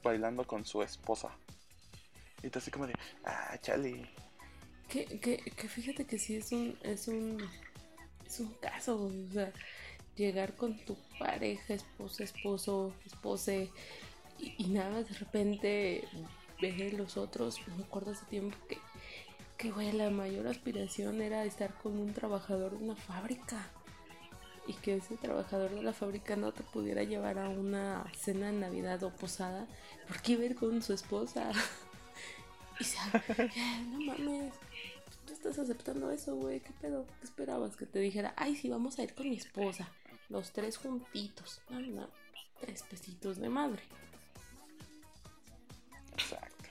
bailando 0.03 0.47
con 0.47 0.65
su 0.65 0.83
esposa. 0.83 1.31
Y 2.43 2.49
tú 2.49 2.59
así 2.59 2.71
como 2.71 2.87
de, 2.87 2.95
ah, 3.25 3.57
chale. 3.61 4.09
Que, 4.89 5.05
que, 5.05 5.37
que 5.39 5.69
fíjate 5.69 6.05
que 6.05 6.19
sí 6.19 6.37
es 6.37 6.53
un, 6.53 6.77
es 6.83 7.07
un, 7.07 7.39
es 8.27 8.41
un 8.41 8.53
caso, 8.55 9.05
o 9.05 9.33
sea, 9.33 9.53
llegar 10.17 10.57
con 10.57 10.77
tu 10.85 10.97
pareja, 11.19 11.75
esposa, 11.75 12.25
esposo, 12.25 12.93
espose, 13.07 13.71
y, 14.39 14.69
nada, 14.69 15.03
de 15.03 15.15
repente 15.15 16.09
ver 16.61 16.95
los 16.95 17.17
otros, 17.17 17.61
me 17.77 17.85
acuerdo 17.85 18.13
hace 18.13 18.25
tiempo 18.27 18.57
que, 18.69 18.79
que, 19.61 19.71
güey, 19.71 19.93
la 19.93 20.09
mayor 20.09 20.47
aspiración 20.47 21.21
era 21.21 21.45
estar 21.45 21.75
con 21.75 21.99
un 21.99 22.15
trabajador 22.15 22.79
de 22.79 22.83
una 22.83 22.97
fábrica. 22.97 23.69
Y 24.67 24.73
que 24.75 24.97
ese 24.97 25.17
trabajador 25.19 25.71
de 25.71 25.83
la 25.83 25.93
fábrica 25.93 26.35
no 26.35 26.53
te 26.53 26.63
pudiera 26.63 27.03
llevar 27.03 27.39
a 27.39 27.51
una 27.51 28.05
cena 28.17 28.47
de 28.47 28.53
Navidad 28.59 29.03
o 29.03 29.11
posada, 29.11 29.67
porque 30.09 30.33
iba 30.33 30.43
a 30.43 30.47
ir 30.47 30.57
con 30.57 30.83
su 30.83 30.93
esposa. 30.95 31.51
Y 32.79 32.85
se, 32.85 32.97
"Eh, 32.97 33.51
no 33.91 34.01
mames, 34.01 34.55
tú 35.27 35.35
estás 35.35 35.59
aceptando 35.59 36.11
eso, 36.11 36.35
güey, 36.35 36.61
¿qué 36.61 36.71
pedo? 36.81 37.05
¿Qué 37.19 37.25
esperabas? 37.25 37.77
Que 37.77 37.85
te 37.85 37.99
dijera, 37.99 38.33
ay, 38.39 38.57
sí, 38.57 38.71
vamos 38.71 38.99
a 38.99 39.03
ir 39.03 39.13
con 39.15 39.29
mi 39.29 39.37
esposa, 39.37 39.87
los 40.31 40.51
tres 40.53 40.79
juntitos. 40.79 41.61
No, 41.69 41.79
no, 41.81 42.09
tres 42.59 42.83
pesitos 42.85 43.37
de 43.37 43.51
madre. 43.51 43.83
Exacto. 46.15 46.71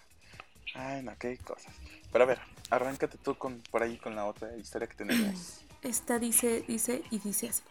Ay, 0.74 1.04
no, 1.04 1.16
qué 1.20 1.38
cosas. 1.38 1.76
Pero 2.12 2.24
a 2.24 2.28
ver, 2.28 2.40
arráncate 2.70 3.18
tú 3.18 3.36
con, 3.36 3.62
por 3.72 3.84
ahí 3.84 3.98
con 3.98 4.16
la 4.16 4.26
otra 4.26 4.56
historia 4.58 4.88
que 4.88 4.96
tenemos. 4.96 5.62
Esta 5.82 6.20
dice, 6.20 6.64
dice 6.68 7.04
y 7.10 7.20
dice 7.20 7.50
así. 7.50 7.64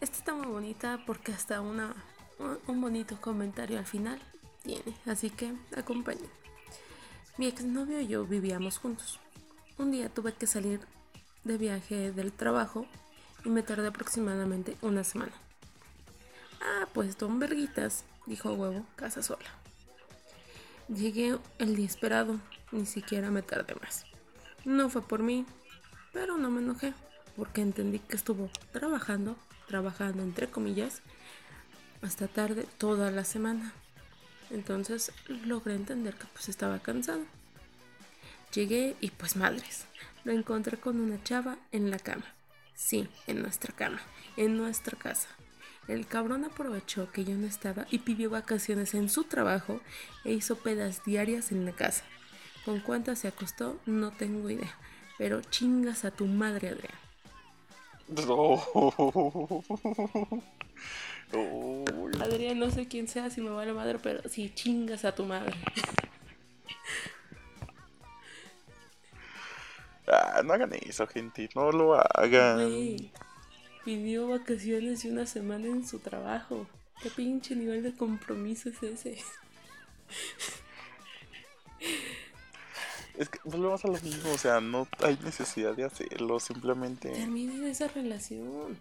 Esta 0.00 0.16
está 0.16 0.34
muy 0.34 0.46
bonita 0.46 1.00
porque 1.06 1.32
hasta 1.32 1.60
una, 1.60 1.94
un 2.66 2.80
bonito 2.80 3.18
comentario 3.20 3.78
al 3.78 3.86
final 3.86 4.20
tiene, 4.62 4.94
así 5.06 5.30
que 5.30 5.54
acompañe. 5.76 6.28
Mi 7.38 7.46
exnovio 7.46 8.00
y 8.00 8.08
yo 8.08 8.26
vivíamos 8.26 8.78
juntos. 8.78 9.20
Un 9.78 9.92
día 9.92 10.08
tuve 10.08 10.34
que 10.34 10.46
salir 10.46 10.80
de 11.44 11.56
viaje 11.56 12.12
del 12.12 12.32
trabajo 12.32 12.86
y 13.44 13.48
me 13.48 13.62
tardé 13.62 13.88
aproximadamente 13.88 14.76
una 14.82 15.04
semana. 15.04 15.32
Ah, 16.60 16.88
pues 16.92 17.16
don 17.16 17.38
Verguitas, 17.38 18.04
dijo 18.26 18.52
huevo, 18.52 18.84
casa 18.96 19.22
sola. 19.22 19.46
Llegué 20.88 21.36
el 21.58 21.74
día 21.74 21.86
esperado, 21.86 22.38
ni 22.70 22.86
siquiera 22.86 23.32
me 23.32 23.42
tardé 23.42 23.74
más. 23.74 24.06
No 24.64 24.88
fue 24.88 25.02
por 25.02 25.20
mí, 25.20 25.44
pero 26.12 26.38
no 26.38 26.48
me 26.48 26.60
enojé, 26.60 26.94
porque 27.36 27.60
entendí 27.60 27.98
que 27.98 28.14
estuvo 28.14 28.50
trabajando, 28.70 29.36
trabajando 29.66 30.22
entre 30.22 30.48
comillas, 30.48 31.02
hasta 32.02 32.28
tarde 32.28 32.68
toda 32.78 33.10
la 33.10 33.24
semana. 33.24 33.72
Entonces 34.50 35.10
logré 35.44 35.74
entender 35.74 36.14
que 36.14 36.26
pues 36.32 36.48
estaba 36.48 36.78
cansado. 36.78 37.24
Llegué 38.54 38.94
y 39.00 39.10
pues 39.10 39.34
madres, 39.34 39.86
lo 40.22 40.30
encontré 40.30 40.76
con 40.76 41.00
una 41.00 41.20
chava 41.24 41.56
en 41.72 41.90
la 41.90 41.98
cama. 41.98 42.26
Sí, 42.76 43.08
en 43.26 43.42
nuestra 43.42 43.74
cama, 43.74 44.00
en 44.36 44.56
nuestra 44.56 44.96
casa. 44.96 45.28
El 45.88 46.06
cabrón 46.06 46.44
aprovechó 46.44 47.10
que 47.12 47.24
yo 47.24 47.36
no 47.36 47.46
estaba 47.46 47.86
y 47.90 47.98
pidió 48.00 48.30
vacaciones 48.30 48.94
en 48.94 49.08
su 49.08 49.24
trabajo 49.24 49.80
e 50.24 50.32
hizo 50.32 50.56
pedas 50.56 51.04
diarias 51.04 51.52
en 51.52 51.64
la 51.64 51.72
casa. 51.72 52.04
¿Con 52.64 52.80
cuántas 52.80 53.20
se 53.20 53.28
acostó? 53.28 53.78
No 53.86 54.10
tengo 54.10 54.50
idea. 54.50 54.74
Pero 55.18 55.40
chingas 55.42 56.04
a 56.04 56.10
tu 56.10 56.26
madre, 56.26 56.70
Adrián. 56.70 56.98
Adrián, 62.20 62.58
no 62.58 62.70
sé 62.70 62.88
quién 62.88 63.08
sea, 63.08 63.30
si 63.30 63.40
me 63.40 63.50
va 63.50 63.64
la 63.64 63.72
madre, 63.72 63.98
pero 64.02 64.28
sí 64.28 64.52
chingas 64.54 65.04
a 65.04 65.14
tu 65.14 65.24
madre. 65.24 65.54
Ah, 70.08 70.40
no 70.44 70.52
hagan 70.52 70.72
eso, 70.74 71.06
gente. 71.06 71.48
No 71.54 71.72
lo 71.72 71.94
hagan. 71.94 73.10
Pidió 73.86 74.26
vacaciones 74.26 75.04
y 75.04 75.10
una 75.10 75.26
semana 75.26 75.68
en 75.68 75.86
su 75.86 76.00
trabajo. 76.00 76.66
¿Qué 77.00 77.08
pinche 77.08 77.54
nivel 77.54 77.84
de 77.84 77.94
compromiso 77.94 78.68
es 78.68 78.82
ese? 78.82 79.18
Es 83.16 83.28
que 83.28 83.38
volvemos 83.44 83.84
a 83.84 83.88
lo 83.88 83.98
mismo, 84.00 84.32
o 84.32 84.38
sea, 84.38 84.60
no 84.60 84.88
hay 84.98 85.16
necesidad 85.24 85.74
de 85.74 85.84
hacerlo, 85.84 86.40
simplemente. 86.40 87.10
Terminen 87.10 87.64
esa 87.64 87.86
relación. 87.88 88.76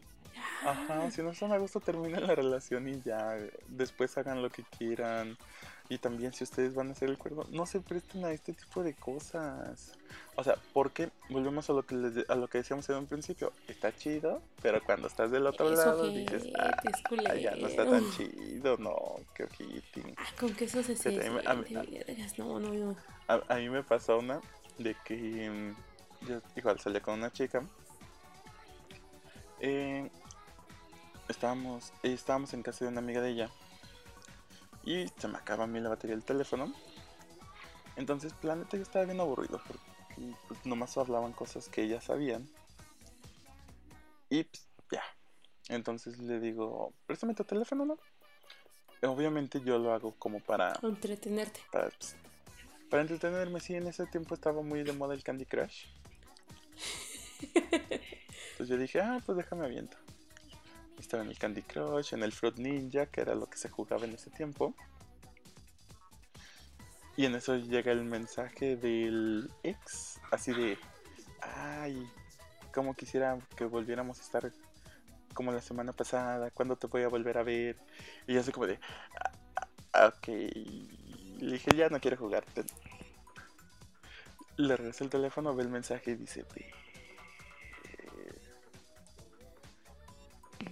Ajá, 0.66 1.10
si 1.12 1.22
no 1.22 1.30
están 1.30 1.54
a 1.54 1.58
gusto, 1.58 1.80
terminen 1.80 2.26
la 2.26 2.34
relación 2.36 2.88
y 2.88 3.00
ya. 3.02 3.38
Después 3.68 4.18
hagan 4.18 4.42
lo 4.42 4.50
que 4.50 4.64
quieran. 4.64 5.38
Y 5.88 6.00
también 6.00 6.34
si 6.34 6.44
ustedes 6.44 6.74
van 6.74 6.90
a 6.90 6.92
hacer 6.94 7.10
el 7.10 7.18
cuerpo, 7.18 7.46
no 7.52 7.66
se 7.68 7.80
presten 7.80 8.26
a 8.26 8.32
este 8.32 8.54
tipo 8.54 8.82
de 8.82 8.96
cosas. 8.96 9.92
O 10.36 10.44
sea, 10.44 10.56
porque 10.74 11.12
volvemos 11.30 11.70
a 11.70 11.74
lo 11.74 11.86
que 11.86 11.96
les, 11.96 12.30
a 12.30 12.36
lo 12.36 12.48
que 12.48 12.58
decíamos 12.58 12.90
en 12.90 12.96
un 12.96 13.06
principio, 13.06 13.54
está 13.68 13.96
chido, 13.96 14.42
pero 14.64 14.84
cuando 14.84 15.08
estás 15.08 15.30
del 15.30 15.46
otro 15.46 15.70
lado 15.70 16.10
dices, 16.10 16.48
ah, 16.58 17.36
ya 17.36 17.56
no 17.56 17.68
está 17.68 17.86
tan 17.90 18.10
chido, 18.12 18.78
no, 18.78 18.96
qué 19.36 19.44
ojitín. 19.44 20.16
Ah, 20.18 20.26
con 20.40 20.54
que 20.56 20.66
eso 20.66 20.82
se 20.82 20.96
siente. 20.96 21.28
A, 21.46 21.54
mí, 21.54 21.66
no, 22.38 22.60
no, 22.60 22.74
no. 22.74 22.96
A, 23.28 23.56
mí 23.56 23.70
me 23.70 23.84
pasó 23.84 24.18
una 24.18 24.42
de 24.80 24.96
que 25.06 25.50
mm, 25.50 26.28
yo 26.28 26.42
igual 26.56 26.80
salía 26.80 27.02
con 27.02 27.14
una 27.14 27.32
chica. 27.32 27.62
Eh, 29.60 30.10
estábamos, 31.30 31.94
estábamos 32.02 32.54
en 32.56 32.64
casa 32.64 32.86
de 32.86 32.92
una 32.92 33.00
amiga 33.00 33.22
de 33.22 33.30
ella 33.30 33.52
y 34.86 35.08
se 35.18 35.28
me 35.28 35.38
acaba 35.38 35.64
a 35.64 35.68
mí 35.68 35.80
la 35.80 35.90
batería 35.90 36.16
del 36.16 36.24
teléfono. 36.24 36.72
Entonces, 37.96 38.34
Planeta 38.34 38.78
yo 38.78 38.84
estaba 38.84 39.06
bien 39.06 39.20
aburrido 39.20 39.62
porque 39.68 39.84
pues, 40.48 40.66
nomás 40.66 40.98
hablaban 40.98 41.34
cosas 41.34 41.68
que 41.70 41.88
ya 41.88 42.02
sabían. 42.02 42.48
Y 44.30 44.44
pues, 44.44 44.68
ya. 44.92 45.04
Entonces 45.70 46.20
le 46.20 46.40
digo, 46.40 46.94
préstame 47.08 47.34
tu 47.34 47.44
teléfono, 47.44 47.86
¿no? 47.86 47.98
Obviamente 49.02 49.62
yo 49.62 49.78
lo 49.78 49.94
hago 49.94 50.16
como 50.18 50.40
para... 50.40 50.80
Entretenerte. 50.82 51.62
Para, 51.72 51.90
pues, 51.90 52.16
para 52.90 53.02
entretenerme, 53.02 53.60
sí, 53.60 53.76
en 53.76 53.88
ese 53.88 54.06
tiempo 54.06 54.36
estaba 54.36 54.62
muy 54.62 54.84
de 54.84 54.94
moda 54.94 55.14
el 55.14 55.24
Candy 55.24 55.46
Crush. 55.46 55.86
Entonces 58.52 58.68
yo 58.68 58.78
dije, 58.78 59.02
ah, 59.02 59.22
pues 59.26 59.38
déjame 59.38 59.66
aviento. 59.66 59.98
Estaba 61.00 61.24
en 61.24 61.30
el 61.30 61.38
Candy 61.38 61.62
Crush, 61.62 62.14
en 62.14 62.24
el 62.24 62.32
Fruit 62.32 62.58
Ninja, 62.58 63.06
que 63.06 63.22
era 63.22 63.36
lo 63.36 63.48
que 63.48 63.58
se 63.58 63.70
jugaba 63.70 64.06
en 64.06 64.14
ese 64.14 64.30
tiempo. 64.30 64.74
Y 67.18 67.26
en 67.26 67.36
eso 67.36 67.56
llega 67.56 67.92
el 67.92 68.04
mensaje 68.04 68.76
del 68.76 69.50
ex, 69.64 70.20
así 70.32 70.52
de, 70.52 70.78
ay, 71.42 72.06
como 72.74 72.94
quisiera 72.94 73.38
que 73.56 73.64
volviéramos 73.64 74.20
a 74.20 74.22
estar 74.22 74.52
como 75.34 75.52
la 75.52 75.62
semana 75.62 75.94
pasada, 75.94 76.50
¿cuándo 76.52 76.76
te 76.76 76.88
voy 76.88 77.04
a 77.04 77.08
volver 77.08 77.38
a 77.38 77.44
ver? 77.44 77.78
Y 78.28 78.34
yo 78.34 78.42
así 78.42 78.52
como 78.52 78.68
de, 78.68 78.80
ah, 79.94 80.08
ok, 80.08 80.28
le 80.28 81.52
dije, 81.54 81.72
ya 81.76 81.90
no 81.90 82.00
quiero 82.00 82.18
jugar. 82.18 82.44
Le 84.58 84.76
regresé 84.76 85.04
el 85.04 85.10
teléfono, 85.10 85.56
ve 85.56 85.64
el 85.64 85.70
mensaje 85.70 86.12
y 86.12 86.16
dice, 86.16 86.46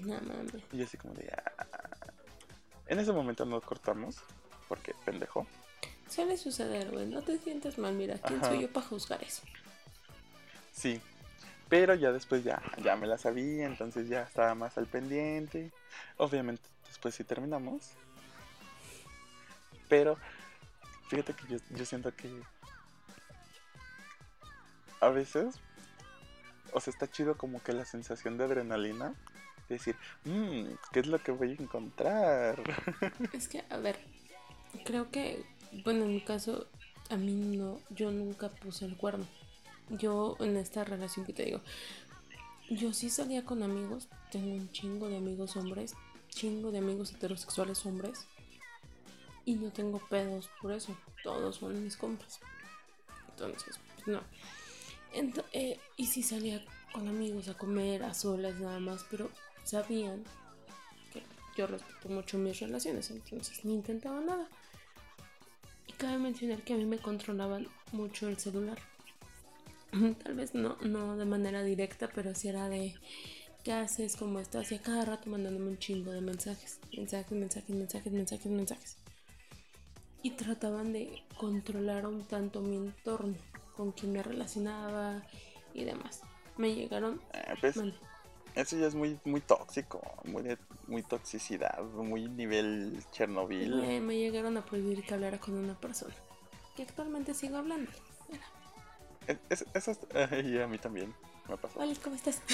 No 0.02 0.20
mames. 0.22 0.64
Y 0.72 0.84
así 0.84 0.98
como 0.98 1.14
de. 1.14 1.32
Ah". 1.32 1.68
En 2.88 3.00
ese 3.00 3.12
momento 3.12 3.46
nos 3.46 3.64
cortamos. 3.64 4.18
Porque 4.68 4.96
pendejo. 5.06 5.46
Suele 6.10 6.38
suceder, 6.38 6.92
güey. 6.92 7.06
No 7.06 7.22
te 7.22 7.38
sientes 7.38 7.78
mal. 7.78 7.94
Mira, 7.94 8.18
¿quién 8.18 8.44
soy 8.44 8.62
yo 8.62 8.72
para 8.72 8.86
juzgar 8.86 9.24
eso? 9.24 9.44
Sí. 10.72 11.02
Pero 11.70 11.96
ya 11.96 12.12
después 12.12 12.44
ya, 12.44 12.62
ya 12.84 12.96
me 12.96 13.08
la 13.08 13.18
sabía. 13.18 13.66
Entonces 13.66 14.08
ya 14.08 14.24
estaba 14.24 14.56
más 14.56 14.78
al 14.78 14.88
pendiente. 14.88 15.72
Obviamente 16.18 16.64
después 16.88 17.16
sí 17.16 17.24
terminamos. 17.24 17.92
Pero 19.90 20.18
fíjate 21.10 21.34
que 21.34 21.48
yo, 21.48 21.58
yo 21.72 21.86
siento 21.86 22.16
que 22.16 22.30
a 25.02 25.10
veces, 25.10 25.56
o 26.72 26.80
sea, 26.80 26.92
está 26.92 27.10
chido 27.12 27.38
como 27.38 27.62
que 27.62 27.74
la 27.74 27.86
sensación 27.86 28.38
de 28.38 28.46
adrenalina 28.46 29.14
decir, 29.70 29.96
mmm, 30.26 30.66
¿qué 30.92 31.00
es 31.00 31.08
lo 31.08 31.22
que 31.22 31.32
voy 31.32 31.52
a 31.52 31.62
encontrar? 31.62 32.62
Es 33.34 33.48
que, 33.48 33.64
a 33.70 33.78
ver, 33.78 33.98
creo 34.86 35.10
que, 35.12 35.44
bueno, 35.84 36.06
en 36.06 36.14
mi 36.14 36.22
caso, 36.22 36.68
a 37.10 37.18
mí 37.18 37.34
no, 37.34 37.80
yo 37.90 38.12
nunca 38.12 38.50
puse 38.50 38.86
el 38.86 38.98
cuerno. 38.98 39.26
Yo 39.90 40.38
en 40.40 40.58
esta 40.58 40.84
relación 40.84 41.26
que 41.26 41.34
te 41.34 41.46
digo, 41.46 41.62
yo 42.70 42.94
sí 42.94 43.10
salía 43.10 43.44
con 43.44 43.64
amigos, 43.64 44.08
tengo 44.32 44.54
un 44.54 44.72
chingo 44.72 45.10
de 45.10 45.18
amigos 45.18 45.56
hombres, 45.58 45.94
chingo 46.30 46.72
de 46.72 46.80
amigos 46.80 47.12
heterosexuales 47.12 47.86
hombres, 47.86 48.26
y 49.46 49.56
no 49.56 49.72
tengo 49.72 50.00
pedos 50.10 50.50
por 50.62 50.72
eso, 50.72 50.96
todos 51.24 51.58
son 51.58 51.84
mis 51.84 51.98
compas. 51.98 52.40
Entonces, 53.30 53.80
pues 53.96 54.08
no. 54.08 54.22
Eh, 55.52 55.80
y 55.98 56.08
sí 56.08 56.24
salía 56.24 56.64
con 56.92 57.08
amigos 57.08 57.48
a 57.48 57.54
comer, 57.56 58.04
a 58.04 58.14
solas 58.14 58.56
nada 58.56 58.80
más, 58.80 59.06
pero 59.12 59.30
sabían 59.64 60.24
que 61.12 61.24
yo 61.56 61.68
respeto 61.68 62.10
mucho 62.10 62.38
mis 62.38 62.60
relaciones, 62.60 63.10
entonces 63.12 63.64
ni 63.66 63.74
intentaba 63.74 64.22
nada. 64.22 64.48
Y 65.88 65.94
cabe 65.94 66.18
mencionar 66.18 66.62
que 66.64 66.74
a 66.74 66.78
mí 66.78 66.86
me 66.86 66.98
controlaban 66.98 67.68
mucho 67.92 68.28
el 68.28 68.38
celular. 68.38 68.78
Tal 70.24 70.36
vez 70.36 70.54
no, 70.54 70.78
no 70.82 71.18
de 71.18 71.26
manera 71.26 71.64
directa, 71.64 72.10
pero 72.14 72.34
si 72.36 72.48
era 72.48 72.70
de 72.70 72.96
¿qué 73.64 73.72
haces? 73.72 74.18
¿Cómo 74.18 74.40
estás? 74.40 74.72
Y 74.72 74.76
a 74.76 74.82
cada 74.82 75.06
rato 75.06 75.30
mandándome 75.30 75.70
un 75.70 75.78
chingo 75.78 76.12
de 76.12 76.22
mensajes. 76.22 76.80
Mensajes, 76.96 77.32
mensajes, 77.32 77.76
mensajes, 77.76 78.14
mensajes, 78.14 78.52
mensajes. 78.52 78.98
Y 80.22 80.32
trataban 80.32 80.94
de 80.94 81.24
controlar 81.38 82.06
un 82.08 82.24
tanto 82.26 82.62
mi 82.62 82.78
entorno, 82.78 83.36
con 83.76 83.92
quien 83.92 84.14
me 84.14 84.24
relacionaba 84.24 85.24
y 85.74 85.84
demás. 85.84 86.22
Me 86.58 86.76
llegaron. 86.76 87.22
Ah, 87.34 87.56
pues, 87.60 87.76
eso 88.56 88.78
ya 88.78 88.88
es 88.88 88.96
muy, 88.96 89.20
muy 89.26 89.42
tóxico, 89.42 90.02
muy, 90.26 90.58
muy 90.88 91.04
toxicidad, 91.04 91.84
muy 91.84 92.28
nivel 92.28 93.04
Chernobyl. 93.12 94.02
Me, 94.02 94.18
llegaron 94.18 94.58
a 94.58 94.66
prohibir 94.66 95.04
que 95.04 95.14
hablara 95.14 95.40
con 95.40 95.56
una 95.56 95.74
persona, 95.80 96.14
que 96.76 96.84
actualmente 96.84 97.34
sigo 97.34 97.58
hablando. 97.58 97.92
Es, 99.50 99.66
eso 99.74 99.98
y 100.44 100.60
a 100.60 100.68
mí 100.68 100.78
también 100.78 101.14
me 101.50 101.58
pasó. 101.58 101.80
Hola, 101.80 101.94
¿cómo 102.04 102.16
estás? 102.16 102.42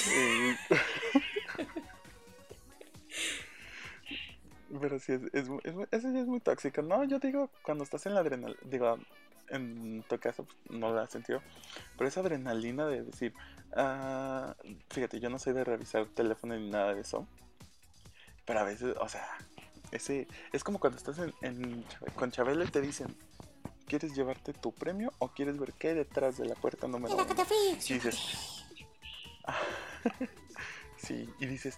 Pero 4.80 5.00
sí, 5.00 5.14
es, 5.14 5.22
es, 5.34 5.50
es, 5.64 5.76
eso 5.92 6.12
ya 6.12 6.20
es 6.20 6.28
muy 6.28 6.40
tóxico. 6.40 6.84
No, 6.84 7.04
yo 7.04 7.20
digo, 7.20 7.50
cuando 7.64 7.84
estás 7.84 8.06
en 8.06 8.14
la 8.14 8.20
adrenalina, 8.20 8.60
digo, 8.66 9.00
en 9.50 10.04
tu 10.08 10.20
caso 10.20 10.44
pues, 10.44 10.58
no 10.70 10.92
lo 10.92 11.00
has 11.00 11.10
sentido, 11.10 11.42
pero 11.98 12.08
esa 12.08 12.22
adrenalina 12.22 12.86
de 12.86 13.04
decir, 13.04 13.34
ah, 13.76 14.56
fíjate, 14.90 15.20
yo 15.20 15.30
no 15.30 15.40
soy 15.40 15.54
de 15.54 15.64
revisar 15.64 16.06
teléfono 16.08 16.56
ni 16.56 16.70
nada 16.70 16.94
de 16.94 17.02
eso, 17.02 17.28
pero 18.46 18.60
a 18.60 18.64
veces, 18.64 18.96
o 19.00 19.10
sea, 19.10 19.28
ese 19.92 20.28
es 20.54 20.64
como 20.64 20.80
cuando 20.80 20.98
estás 20.98 21.20
en, 21.20 21.34
en 21.42 21.86
con 22.16 22.32
Chabelo 22.32 22.64
y 22.64 22.68
te 22.68 22.82
dicen, 22.82 23.16
¿quieres 23.88 24.16
llevarte 24.16 24.54
tu 24.54 24.72
premio 24.72 25.12
o 25.20 25.30
quieres 25.30 25.60
ver 25.60 25.74
qué 25.74 25.90
hay 25.90 25.96
detrás 25.96 26.38
de 26.38 26.46
la 26.46 26.56
puerta 26.56 26.88
número 26.88 27.16
uno? 27.16 27.26
Y 27.88 27.94
dices, 27.94 28.66
sí, 30.98 31.30
y 31.40 31.46
dices, 31.46 31.78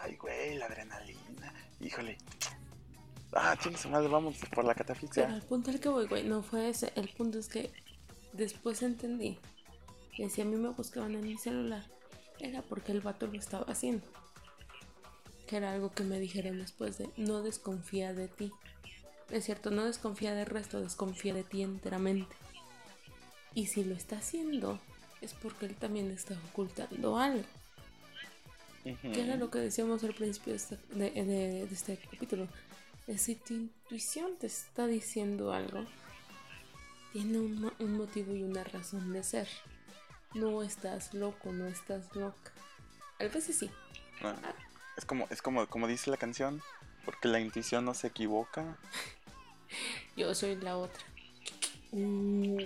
ay, 0.00 0.16
güey, 0.16 0.56
la 0.56 0.66
adrenalina, 0.66 1.54
híjole, 1.80 2.18
ah, 3.34 3.56
chingue 3.60 3.88
madre, 3.88 4.08
vamos 4.08 4.36
por 4.54 4.64
la 4.64 4.74
catafixia. 4.74 5.24
Pero 5.26 5.36
el 5.36 5.42
punto 5.42 5.70
al 5.70 5.80
que 5.80 5.88
voy, 5.88 6.06
güey, 6.06 6.24
no 6.24 6.42
fue 6.42 6.68
ese. 6.68 6.92
El 6.96 7.08
punto 7.08 7.38
es 7.38 7.48
que 7.48 7.70
después 8.32 8.82
entendí 8.82 9.38
que 10.16 10.28
si 10.30 10.40
a 10.40 10.44
mí 10.44 10.56
me 10.56 10.68
buscaban 10.70 11.14
en 11.14 11.22
mi 11.22 11.36
celular, 11.38 11.84
era 12.40 12.62
porque 12.62 12.92
el 12.92 13.00
vato 13.00 13.26
lo 13.26 13.38
estaba 13.38 13.64
haciendo. 13.70 14.06
Que 15.46 15.56
era 15.58 15.72
algo 15.72 15.92
que 15.92 16.04
me 16.04 16.18
dijeron 16.18 16.58
después 16.58 16.98
de 16.98 17.10
no 17.16 17.42
desconfía 17.42 18.12
de 18.14 18.28
ti. 18.28 18.52
Es 19.30 19.44
cierto, 19.44 19.70
no 19.70 19.84
desconfía 19.84 20.34
del 20.34 20.46
resto, 20.46 20.80
desconfía 20.80 21.34
de 21.34 21.44
ti 21.44 21.62
enteramente. 21.62 22.34
Y 23.54 23.66
si 23.66 23.84
lo 23.84 23.94
está 23.94 24.18
haciendo, 24.18 24.78
es 25.20 25.32
porque 25.34 25.66
él 25.66 25.74
también 25.76 26.10
está 26.10 26.34
ocultando 26.50 27.18
algo. 27.18 27.44
Que 28.84 29.22
era 29.22 29.36
lo 29.36 29.50
que 29.50 29.58
decíamos 29.60 30.04
al 30.04 30.12
principio 30.14 30.52
de 30.52 30.56
este, 30.58 30.76
de- 30.94 31.10
de- 31.10 31.66
de 31.66 31.74
este 31.74 31.96
capítulo. 31.96 32.48
Es 33.06 33.22
si 33.22 33.34
tu 33.34 33.54
intuición 33.54 34.36
te 34.38 34.46
está 34.46 34.86
diciendo 34.86 35.52
algo, 35.52 35.84
tiene 37.12 37.38
un, 37.38 37.72
un 37.78 37.96
motivo 37.96 38.34
y 38.34 38.42
una 38.42 38.64
razón 38.64 39.12
de 39.12 39.22
ser. 39.22 39.48
No 40.32 40.62
estás 40.62 41.12
loco, 41.14 41.52
no 41.52 41.66
estás 41.66 42.14
loca. 42.16 42.52
A 43.20 43.24
veces 43.24 43.58
sí. 43.58 43.70
No, 44.22 44.34
es 44.96 45.04
como, 45.04 45.26
es 45.30 45.42
como, 45.42 45.66
como 45.66 45.86
dice 45.86 46.10
la 46.10 46.16
canción, 46.16 46.62
porque 47.04 47.28
la 47.28 47.40
intuición 47.40 47.84
no 47.84 47.94
se 47.94 48.06
equivoca. 48.08 48.78
Yo 50.16 50.34
soy 50.34 50.56
la 50.56 50.76
otra. 50.76 51.04
Uh. 51.92 52.56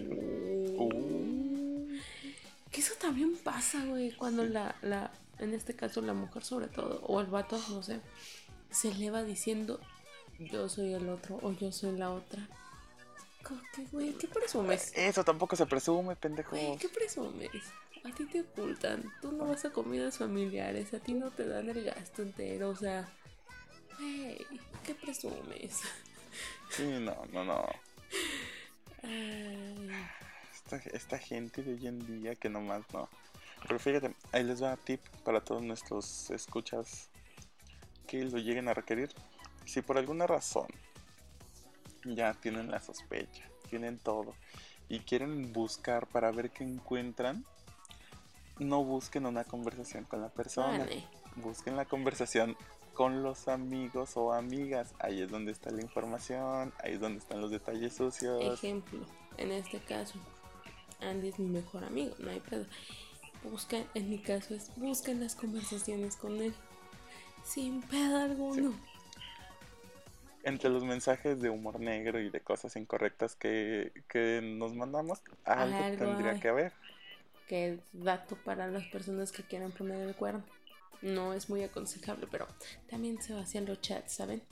Que 2.70 2.80
eso 2.80 2.94
también 3.00 3.36
pasa, 3.36 3.84
güey, 3.84 4.12
cuando 4.12 4.44
la, 4.44 4.76
la, 4.82 5.10
en 5.38 5.52
este 5.52 5.74
caso 5.74 6.00
la 6.00 6.14
mujer 6.14 6.44
sobre 6.44 6.68
todo, 6.68 7.00
o 7.06 7.20
el 7.20 7.26
vato, 7.26 7.60
no 7.70 7.82
sé, 7.82 8.00
se 8.70 8.90
eleva 8.90 9.24
diciendo 9.24 9.80
yo 10.38 10.68
soy 10.68 10.94
el 10.94 11.08
otro 11.08 11.38
o 11.42 11.52
yo 11.52 11.72
soy 11.72 11.96
la 11.96 12.10
otra. 12.10 12.46
¿Qué, 13.74 13.84
güey? 13.90 14.12
¿Qué 14.12 14.28
presumes? 14.28 14.92
Eso 14.94 15.24
tampoco 15.24 15.56
se 15.56 15.66
presume, 15.66 16.16
pendejo. 16.16 16.50
Güey, 16.50 16.76
¿qué 16.76 16.88
presumes? 16.88 17.50
A 18.04 18.14
ti 18.14 18.26
te 18.26 18.40
ocultan, 18.42 19.12
tú 19.20 19.32
no 19.32 19.46
vas 19.46 19.64
a 19.64 19.70
comidas 19.70 20.18
familiares, 20.18 20.94
a 20.94 21.00
ti 21.00 21.14
no 21.14 21.30
te 21.30 21.46
dan 21.46 21.68
el 21.68 21.84
gasto 21.84 22.22
entero, 22.22 22.70
o 22.70 22.76
sea, 22.76 23.08
güey, 23.98 24.46
¿qué 24.84 24.94
presumes? 24.94 25.80
Sí, 26.70 26.84
no, 27.00 27.16
no, 27.32 27.44
no. 27.44 27.66
Ay, 29.02 29.90
Esta, 30.54 30.76
esta 30.92 31.18
gente 31.18 31.62
de 31.62 31.74
hoy 31.74 31.86
en 31.86 32.20
día 32.20 32.34
que 32.34 32.48
nomás 32.48 32.82
no. 32.92 33.08
Pero 33.62 33.78
fíjate, 33.78 34.14
ahí 34.32 34.44
les 34.44 34.62
va 34.62 34.76
tip 34.76 35.00
para 35.24 35.40
todos 35.40 35.62
nuestros 35.62 36.30
escuchas 36.30 37.08
que 38.06 38.24
lo 38.24 38.38
lleguen 38.38 38.68
a 38.68 38.74
requerir. 38.74 39.10
Si 39.68 39.82
por 39.82 39.98
alguna 39.98 40.26
razón 40.26 40.66
ya 42.02 42.32
tienen 42.32 42.70
la 42.70 42.80
sospecha, 42.80 43.44
tienen 43.68 43.98
todo 43.98 44.34
y 44.88 45.00
quieren 45.00 45.52
buscar 45.52 46.06
para 46.06 46.30
ver 46.30 46.50
qué 46.50 46.64
encuentran, 46.64 47.44
no 48.58 48.82
busquen 48.82 49.26
una 49.26 49.44
conversación 49.44 50.04
con 50.04 50.22
la 50.22 50.30
persona. 50.30 50.78
vale. 50.78 51.04
Busquen 51.36 51.76
la 51.76 51.84
conversación 51.84 52.56
con 52.94 53.22
los 53.22 53.46
amigos 53.46 54.16
o 54.16 54.32
amigas. 54.32 54.94
Ahí 55.00 55.20
es 55.20 55.30
donde 55.30 55.52
está 55.52 55.70
la 55.70 55.82
información, 55.82 56.72
ahí 56.82 56.94
es 56.94 57.00
donde 57.00 57.18
están 57.18 57.42
los 57.42 57.50
detalles 57.50 57.94
sucios. 57.94 58.42
Ejemplo, 58.42 59.04
en 59.36 59.52
este 59.52 59.80
caso, 59.80 60.18
Andy 61.02 61.28
es 61.28 61.38
mi 61.38 61.46
mejor 61.46 61.84
amigo, 61.84 62.14
no 62.20 62.30
hay 62.30 62.40
pedo. 62.40 62.64
Busca, 63.44 63.84
en 63.92 64.08
mi 64.08 64.18
caso 64.18 64.54
es 64.54 64.74
busquen 64.76 65.20
las 65.20 65.34
conversaciones 65.34 66.16
con 66.16 66.40
él. 66.40 66.54
Sin 67.44 67.82
pedo 67.82 68.16
alguno. 68.16 68.72
Entre 70.48 70.70
los 70.70 70.84
mensajes 70.84 71.40
de 71.40 71.50
humor 71.50 71.80
negro 71.80 72.20
y 72.20 72.30
de 72.30 72.40
cosas 72.40 72.76
incorrectas 72.76 73.36
que, 73.36 73.92
que 74.08 74.40
nos 74.42 74.74
mandamos, 74.74 75.20
algo, 75.44 75.76
Algo 75.76 76.04
tendría 76.04 76.40
que 76.40 76.48
haber. 76.48 76.72
Que 77.46 77.74
es 77.74 77.80
dato 77.92 78.36
para 78.44 78.66
las 78.66 78.84
personas 78.86 79.32
que 79.32 79.42
quieran 79.42 79.72
poner 79.72 80.06
el 80.06 80.14
cuerno. 80.14 80.44
No 81.00 81.32
es 81.32 81.48
muy 81.48 81.62
aconsejable, 81.62 82.26
pero 82.30 82.48
también 82.88 83.22
se 83.22 83.32
vacían 83.32 83.66
los 83.66 83.80
chats, 83.80 84.14
¿saben? 84.14 84.42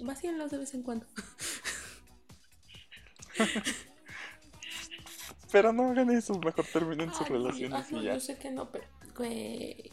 Vacíanlos 0.00 0.50
de 0.50 0.58
vez 0.58 0.74
en 0.74 0.82
cuando. 0.82 1.06
Pero 5.52 5.72
no 5.72 5.90
hagan 5.90 6.10
eso, 6.10 6.38
mejor 6.38 6.64
terminen 6.72 7.12
sus 7.14 7.28
relaciones 7.28 7.86
ah, 7.86 7.96
y 7.96 8.02
ya. 8.02 8.14
Yo 8.14 8.20
sé 8.20 8.36
que 8.36 8.50
no, 8.50 8.70
pero 8.70 8.84
nadie 9.18 9.90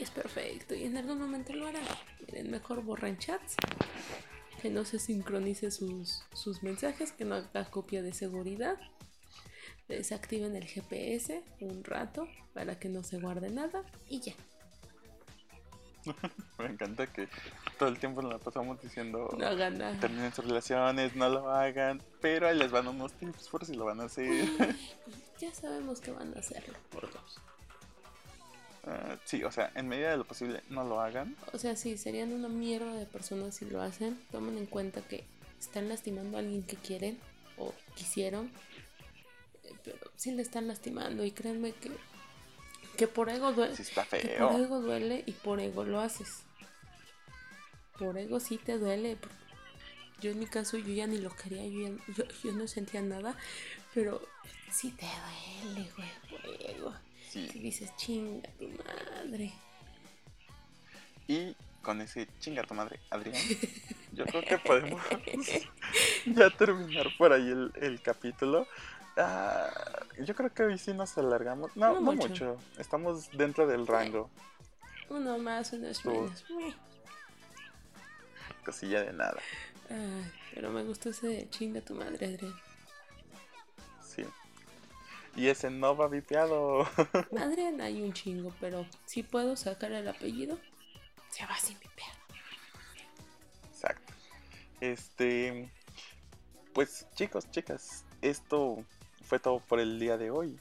es 0.00 0.10
perfecto 0.10 0.74
y 0.74 0.84
en 0.84 0.96
algún 0.96 1.18
momento 1.18 1.52
lo 1.54 1.66
hará. 1.66 1.80
Miren, 2.26 2.50
mejor 2.50 2.82
borren 2.82 3.18
chats, 3.18 3.56
que 4.66 4.72
no 4.72 4.84
se 4.84 4.98
sincronice 4.98 5.70
sus, 5.70 6.24
sus 6.32 6.64
mensajes, 6.64 7.12
que 7.12 7.24
no 7.24 7.36
haga 7.36 7.66
copia 7.66 8.02
de 8.02 8.12
seguridad. 8.12 8.76
Desactiven 9.86 10.56
el 10.56 10.64
GPS 10.64 11.40
un 11.60 11.84
rato 11.84 12.26
para 12.52 12.76
que 12.76 12.88
no 12.88 13.04
se 13.04 13.20
guarde 13.20 13.48
nada 13.50 13.84
y 14.08 14.18
ya. 14.22 14.34
Me 16.58 16.66
encanta 16.66 17.06
que 17.06 17.28
todo 17.78 17.90
el 17.90 18.00
tiempo 18.00 18.22
nos 18.22 18.32
la 18.32 18.38
pasamos 18.40 18.82
diciendo 18.82 19.28
No 19.38 19.46
hagan 19.46 19.78
nada. 19.78 20.00
terminen 20.00 20.34
sus 20.34 20.44
relaciones, 20.44 21.14
no 21.14 21.28
lo 21.28 21.48
hagan, 21.48 22.02
pero 22.20 22.48
ahí 22.48 22.58
les 22.58 22.72
van 22.72 22.88
unos 22.88 23.12
tips 23.12 23.48
por 23.48 23.64
si 23.64 23.76
lo 23.76 23.84
van 23.84 24.00
a 24.00 24.04
hacer. 24.06 24.26
Ya 25.38 25.54
sabemos 25.54 26.00
que 26.00 26.10
van 26.10 26.34
a 26.34 26.40
hacerlo 26.40 26.76
por 26.90 27.12
dos. 27.12 27.38
Ah, 28.86 29.16
sí, 29.24 29.42
o 29.42 29.50
sea, 29.50 29.72
en 29.74 29.88
medida 29.88 30.10
de 30.10 30.16
lo 30.16 30.24
posible 30.24 30.62
no 30.70 30.84
lo 30.84 31.00
hagan. 31.00 31.36
O 31.52 31.58
sea, 31.58 31.74
sí, 31.76 31.98
serían 31.98 32.32
una 32.32 32.48
mierda 32.48 32.92
de 32.94 33.04
personas 33.06 33.54
si 33.56 33.64
lo 33.64 33.82
hacen. 33.82 34.16
Tomen 34.30 34.56
en 34.58 34.66
cuenta 34.66 35.00
que 35.02 35.24
están 35.58 35.88
lastimando 35.88 36.36
a 36.36 36.40
alguien 36.40 36.62
que 36.62 36.76
quieren 36.76 37.18
o 37.58 37.74
quisieron. 37.96 38.50
eh, 39.64 39.72
Pero 39.84 39.98
sí 40.16 40.30
le 40.30 40.42
están 40.42 40.68
lastimando 40.68 41.24
y 41.24 41.32
créanme 41.32 41.72
que, 41.72 41.90
que 42.96 43.08
por 43.08 43.28
ego 43.28 43.52
duele. 43.52 43.74
Si 43.74 43.82
está 43.82 44.04
Que 44.04 44.18
por 44.18 44.50
feo. 44.52 44.58
ego 44.58 44.80
duele 44.80 45.24
y 45.26 45.32
por 45.32 45.58
ego 45.58 45.84
lo 45.84 45.98
haces. 46.00 46.42
Por 47.98 48.16
ego 48.18 48.38
sí 48.40 48.58
te 48.58 48.78
duele. 48.78 49.16
Yo 50.20 50.30
en 50.30 50.38
mi 50.38 50.46
caso 50.46 50.76
yo 50.78 50.92
ya 50.94 51.06
ni 51.06 51.18
lo 51.18 51.30
quería, 51.34 51.66
yo, 51.66 51.88
ya- 51.88 52.14
yo, 52.14 52.24
yo 52.44 52.52
no 52.52 52.68
sentía 52.68 53.02
nada. 53.02 53.36
Pero 53.94 54.22
sí 54.70 54.92
te 54.92 55.06
duele, 55.64 55.90
güey, 55.96 56.08
por 56.30 56.70
ego. 56.70 56.94
Sí. 57.36 57.50
Y 57.54 57.58
dices, 57.58 57.94
chinga 57.96 58.48
tu 58.58 58.66
madre. 58.68 59.52
Y 61.28 61.54
con 61.82 62.00
ese 62.00 62.26
chinga 62.40 62.62
tu 62.64 62.72
madre, 62.74 62.98
Adrián, 63.10 63.34
yo 64.12 64.24
creo 64.24 64.42
que 64.42 64.58
podemos 64.58 65.02
ya 66.26 66.50
terminar 66.50 67.08
por 67.18 67.32
ahí 67.32 67.46
el, 67.48 67.72
el 67.80 68.00
capítulo. 68.00 68.66
Ah, 69.18 69.70
yo 70.18 70.34
creo 70.34 70.52
que 70.52 70.62
hoy 70.62 70.78
sí 70.78 70.92
nos 70.94 71.16
alargamos. 71.18 71.76
No, 71.76 71.94
No 71.94 72.00
no, 72.00 72.12
mucho. 72.12 72.28
mucho. 72.28 72.56
Estamos 72.78 73.30
dentro 73.32 73.66
del 73.66 73.86
rango. 73.86 74.30
Uno 75.10 75.38
más, 75.38 75.72
uno 75.72 75.88
es 75.88 76.04
menos. 76.04 76.44
Cosilla 78.64 79.02
de 79.02 79.12
nada. 79.12 79.38
Ay, 79.90 80.32
pero 80.54 80.70
me 80.70 80.82
gustó 80.84 81.10
ese 81.10 81.48
chinga 81.50 81.80
tu 81.82 81.94
madre, 81.94 82.26
Adrián. 82.26 82.54
Y 85.36 85.48
ese 85.48 85.70
no 85.70 85.96
va 85.96 86.08
vipeado. 86.08 86.80
Adrián 87.38 87.80
hay 87.80 88.02
un 88.02 88.12
chingo, 88.12 88.54
pero 88.58 88.86
si 89.04 89.22
puedo 89.22 89.54
sacar 89.54 89.92
el 89.92 90.08
apellido, 90.08 90.58
se 91.30 91.44
va 91.44 91.56
sin 91.58 91.78
mi 91.78 91.86
pedo. 91.94 92.40
Exacto. 93.70 94.12
Este. 94.80 95.70
Pues 96.72 97.06
chicos, 97.14 97.50
chicas, 97.50 98.04
esto 98.22 98.84
fue 99.22 99.38
todo 99.38 99.60
por 99.60 99.78
el 99.80 99.98
día 99.98 100.16
de 100.16 100.30
hoy. 100.30 100.58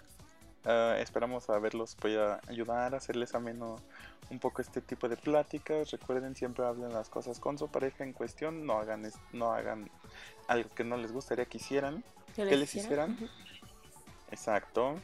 Ah, 0.66 0.96
esperamos 1.00 1.50
haberlos 1.50 1.96
podido 1.96 2.40
ayudar, 2.48 2.96
hacerles 2.96 3.36
ameno 3.36 3.78
un 4.30 4.40
poco 4.40 4.62
este 4.62 4.82
tipo 4.82 5.08
de 5.08 5.16
pláticas. 5.16 5.92
Recuerden, 5.92 6.36
siempre 6.36 6.66
hablen 6.66 6.92
las 6.92 7.10
cosas 7.10 7.40
con 7.40 7.58
su 7.58 7.68
pareja 7.70 8.04
en 8.04 8.14
cuestión. 8.14 8.66
No 8.66 8.80
hagan, 8.80 9.10
no 9.32 9.54
hagan 9.54 9.90
algo 10.48 10.70
que 10.70 10.84
no 10.84 10.98
les 10.98 11.12
gustaría 11.12 11.46
que 11.46 11.58
hicieran. 11.58 12.04
¿Qué 12.36 12.46
les 12.46 12.76
hicieran? 12.76 13.18
Exacto. 14.32 15.00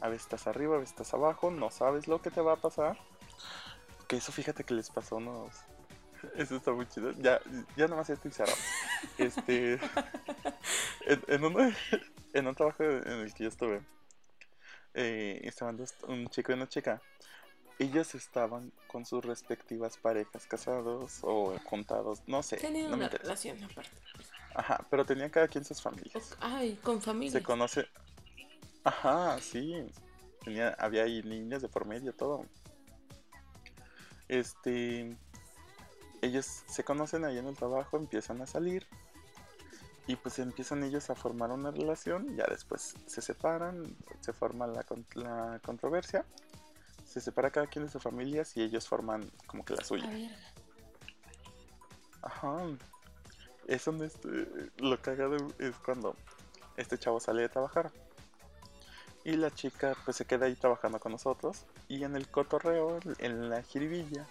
A 0.00 0.08
veces 0.08 0.22
estás 0.22 0.46
arriba, 0.46 0.76
a 0.76 0.78
veces 0.78 0.92
estás 0.92 1.14
abajo, 1.14 1.50
no 1.50 1.70
sabes 1.70 2.08
lo 2.08 2.20
que 2.20 2.30
te 2.30 2.40
va 2.40 2.54
a 2.54 2.56
pasar. 2.56 2.98
Que 4.08 4.16
eso 4.16 4.32
fíjate 4.32 4.64
que 4.64 4.74
les 4.74 4.90
pasó 4.90 5.14
a 5.14 5.18
unos, 5.18 5.54
Eso 6.36 6.56
está 6.56 6.72
muy 6.72 6.86
chido. 6.88 7.12
Ya, 7.12 7.40
ya 7.76 7.88
nomás 7.88 8.10
estoy 8.10 8.30
cerrado. 8.30 8.56
Este. 9.18 9.78
En, 11.06 11.22
en, 11.26 11.44
un 12.46 12.54
trabajo 12.54 12.84
en 12.84 13.08
el 13.08 13.34
que 13.34 13.44
yo 13.44 13.48
estuve, 13.48 13.82
eh, 14.94 15.40
estaban 15.44 15.76
dos- 15.76 15.94
un 16.06 16.28
chico 16.28 16.52
y 16.52 16.54
una 16.54 16.68
chica. 16.68 17.00
Ellos 17.78 18.14
estaban 18.14 18.72
con 18.86 19.04
sus 19.04 19.24
respectivas 19.24 19.96
parejas, 19.96 20.46
casados 20.46 21.18
o 21.22 21.58
juntados, 21.64 22.22
no 22.26 22.42
sé. 22.42 22.58
Tenía 22.58 22.88
no 22.88 22.94
una 22.94 23.08
relación 23.08 23.62
aparte. 23.64 23.90
Ajá, 24.54 24.86
pero 24.90 25.04
tenían 25.04 25.30
cada 25.30 25.48
quien 25.48 25.64
sus 25.64 25.80
familias. 25.80 26.36
Ay, 26.40 26.78
con 26.82 27.00
familia. 27.00 27.32
Se 27.32 27.42
conoce. 27.42 27.86
Ajá, 28.84 29.38
sí. 29.40 29.86
Tenía, 30.44 30.70
había 30.78 31.04
ahí 31.04 31.22
niños 31.22 31.62
de 31.62 31.68
por 31.68 31.86
medio, 31.86 32.14
todo. 32.14 32.46
Este. 34.28 35.16
Ellos 36.20 36.46
se 36.66 36.84
conocen 36.84 37.24
ahí 37.24 37.38
en 37.38 37.46
el 37.46 37.56
trabajo, 37.56 37.96
empiezan 37.96 38.40
a 38.42 38.46
salir. 38.46 38.86
Y 40.06 40.16
pues 40.16 40.38
empiezan 40.38 40.82
ellos 40.82 41.10
a 41.10 41.14
formar 41.14 41.50
una 41.50 41.70
relación. 41.70 42.36
Ya 42.36 42.44
después 42.48 42.94
se 43.06 43.22
separan, 43.22 43.96
se 44.20 44.32
forma 44.32 44.66
la, 44.66 44.84
la 45.14 45.60
controversia. 45.64 46.24
Se 47.04 47.20
separa 47.20 47.50
cada 47.50 47.66
quien 47.66 47.84
de 47.84 47.90
sus 47.90 48.02
familias 48.02 48.56
y 48.56 48.62
ellos 48.62 48.88
forman 48.88 49.30
como 49.46 49.64
que 49.64 49.74
la 49.74 49.84
suya. 49.84 50.10
Ajá. 52.22 52.56
Es 53.72 53.86
donde 53.86 54.06
este- 54.06 54.48
lo 54.76 55.00
cagado 55.00 55.34
es 55.58 55.74
cuando 55.82 56.14
este 56.76 56.98
chavo 56.98 57.20
sale 57.20 57.40
de 57.40 57.48
trabajar. 57.48 57.90
Y 59.24 59.32
la 59.36 59.50
chica 59.50 59.96
pues 60.04 60.18
se 60.18 60.26
queda 60.26 60.44
ahí 60.44 60.54
trabajando 60.54 61.00
con 61.00 61.12
nosotros. 61.12 61.64
Y 61.88 62.04
en 62.04 62.14
el 62.14 62.28
cotorreo, 62.28 63.00
en 63.18 63.48
la 63.48 63.62
jiribilla, 63.62 64.26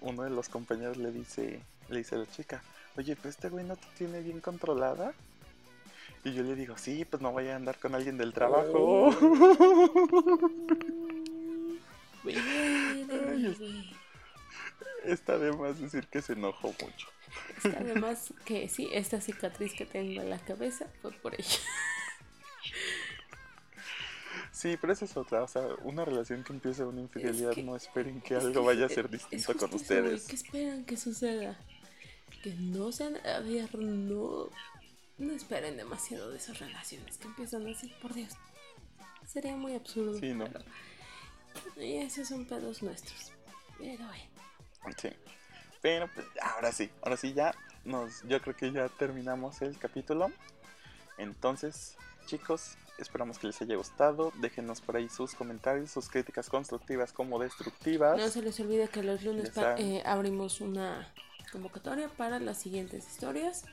uno 0.00 0.22
de 0.22 0.30
los 0.30 0.48
compañeros 0.48 0.96
le 0.96 1.10
dice, 1.10 1.60
le 1.88 1.98
dice 1.98 2.14
a 2.14 2.18
la 2.18 2.26
chica, 2.26 2.62
oye, 2.96 3.16
pues 3.16 3.34
este 3.34 3.48
güey 3.48 3.64
no 3.64 3.74
te 3.74 3.86
tiene 3.96 4.20
bien 4.20 4.40
controlada. 4.40 5.12
Y 6.22 6.34
yo 6.34 6.44
le 6.44 6.54
digo, 6.54 6.78
sí, 6.78 7.04
pues 7.04 7.20
no 7.20 7.32
vaya 7.32 7.54
a 7.54 7.56
andar 7.56 7.80
con 7.80 7.96
alguien 7.96 8.16
del 8.16 8.32
trabajo. 8.32 9.10
Ay, 12.24 13.56
Está 15.12 15.38
de 15.38 15.52
más 15.52 15.80
decir 15.80 16.06
que 16.08 16.20
se 16.22 16.34
enojó 16.34 16.68
mucho. 16.68 17.08
Está 17.56 17.78
además 17.80 18.32
que 18.44 18.68
sí, 18.68 18.88
esta 18.92 19.20
cicatriz 19.20 19.72
que 19.74 19.86
tengo 19.86 20.20
en 20.22 20.30
la 20.30 20.38
cabeza 20.38 20.86
fue 21.02 21.12
por 21.12 21.34
ella. 21.34 21.58
Sí, 24.52 24.76
pero 24.80 24.92
esa 24.92 25.04
es 25.04 25.16
otra, 25.16 25.42
o 25.44 25.48
sea, 25.48 25.62
una 25.84 26.04
relación 26.04 26.42
que 26.42 26.52
empieza 26.52 26.84
una 26.86 27.00
infidelidad, 27.00 27.52
que- 27.52 27.62
no 27.62 27.76
esperen 27.76 28.20
que 28.20 28.34
Es 28.36 28.44
algo 28.44 28.60
que 28.60 28.66
vaya 28.66 28.86
a 28.86 28.88
ser 28.88 29.08
distinto 29.08 29.54
con 29.56 29.72
ustedes. 29.74 30.26
¿Qué 30.26 30.34
esperan 30.34 30.84
que 30.84 30.96
suceda? 30.96 31.56
Que 32.42 32.54
no 32.54 32.90
sean. 32.92 33.16
A 33.26 33.40
ver, 33.40 33.74
no. 33.78 34.48
No 35.18 35.32
esperen 35.32 35.76
demasiado 35.76 36.30
de 36.30 36.38
esas 36.38 36.58
relaciones 36.60 37.18
que 37.18 37.26
empiezan 37.26 37.66
así, 37.68 37.92
por 38.00 38.14
Dios. 38.14 38.34
Sería 39.26 39.56
muy 39.56 39.74
absurdo. 39.74 40.18
Sí, 40.18 40.32
no. 40.32 40.46
pero- 40.46 40.64
Y 41.84 41.96
esos 41.96 42.28
son 42.28 42.44
pedos 42.46 42.82
nuestros. 42.82 43.32
Pero 43.78 44.04
bueno. 44.06 44.24
Sí. 44.96 45.10
Pero 45.80 46.08
pues 46.14 46.26
ahora 46.42 46.72
sí, 46.72 46.90
ahora 47.02 47.16
sí 47.16 47.32
ya 47.34 47.54
nos, 47.84 48.22
yo 48.22 48.40
creo 48.40 48.56
que 48.56 48.72
ya 48.72 48.88
terminamos 48.88 49.62
el 49.62 49.78
capítulo. 49.78 50.30
Entonces, 51.18 51.96
chicos, 52.26 52.76
esperamos 52.98 53.38
que 53.38 53.46
les 53.46 53.60
haya 53.62 53.76
gustado. 53.76 54.32
Déjenos 54.40 54.80
por 54.80 54.96
ahí 54.96 55.08
sus 55.08 55.34
comentarios, 55.34 55.90
sus 55.90 56.08
críticas 56.08 56.48
constructivas 56.48 57.12
como 57.12 57.38
destructivas. 57.38 58.18
No 58.18 58.28
se 58.28 58.42
les 58.42 58.58
olvide 58.60 58.88
que 58.88 59.02
los 59.02 59.22
lunes 59.22 59.52
eh, 59.78 60.02
abrimos 60.04 60.60
una 60.60 61.12
convocatoria 61.52 62.08
para 62.08 62.38
las 62.38 62.58
siguientes 62.58 63.06
historias. 63.06 63.64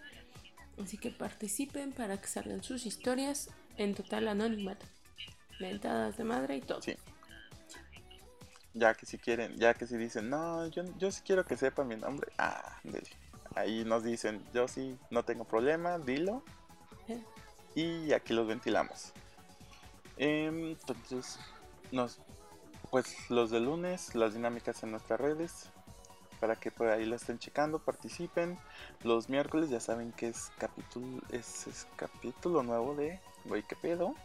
Así 0.82 0.98
que 0.98 1.10
participen 1.10 1.92
para 1.94 2.20
que 2.20 2.28
salgan 2.28 2.64
sus 2.64 2.86
historias 2.86 3.50
en 3.78 3.96
total 3.96 4.28
anonimato. 4.28 4.86
Mentadas 5.60 6.18
de 6.18 6.24
madre 6.24 6.58
y 6.58 6.62
todo. 6.62 6.82
Sí. 6.82 6.96
Ya 8.76 8.94
que 8.94 9.06
si 9.06 9.18
quieren, 9.18 9.56
ya 9.56 9.74
que 9.74 9.88
si 9.88 9.96
dicen, 9.96 10.30
no, 10.30 10.68
yo, 10.68 10.84
yo 10.98 11.10
sí 11.10 11.22
quiero 11.26 11.46
que 11.46 11.56
sepa 11.56 11.84
mi 11.84 11.96
nombre. 11.96 12.32
Ah. 12.38 12.78
Ahí 13.56 13.86
nos 13.86 14.04
dicen, 14.04 14.44
yo 14.54 14.68
sí, 14.68 15.00
no 15.10 15.24
tengo 15.24 15.46
problema, 15.46 15.98
dilo. 15.98 16.44
Y 17.76 18.14
aquí 18.14 18.34
los 18.34 18.48
ventilamos. 18.48 19.12
Em, 20.16 20.70
Entonces, 20.70 21.38
nos, 21.92 22.20
pues 22.90 23.30
los 23.30 23.52
de 23.52 23.60
lunes, 23.60 24.16
las 24.16 24.34
dinámicas 24.34 24.82
en 24.84 24.92
nuestras 24.92 25.20
redes. 25.20 25.70
Para 26.40 26.56
que 26.56 26.72
por 26.72 26.88
ahí 26.88 27.06
la 27.06 27.18
estén 27.18 27.38
checando, 27.38 27.80
participen. 27.80 28.58
Los 29.04 29.28
miércoles 29.28 29.70
ya 29.70 29.82
saben 29.82 30.14
que 30.14 30.30
es 30.30 30.52
capítulo, 30.58 31.22
es, 31.32 31.68
es 31.68 31.86
capítulo 31.98 32.64
nuevo 32.64 32.96
de 32.96 33.20
Güey, 33.46 33.64
¿qué 33.64 33.76
pedo? 33.76 34.16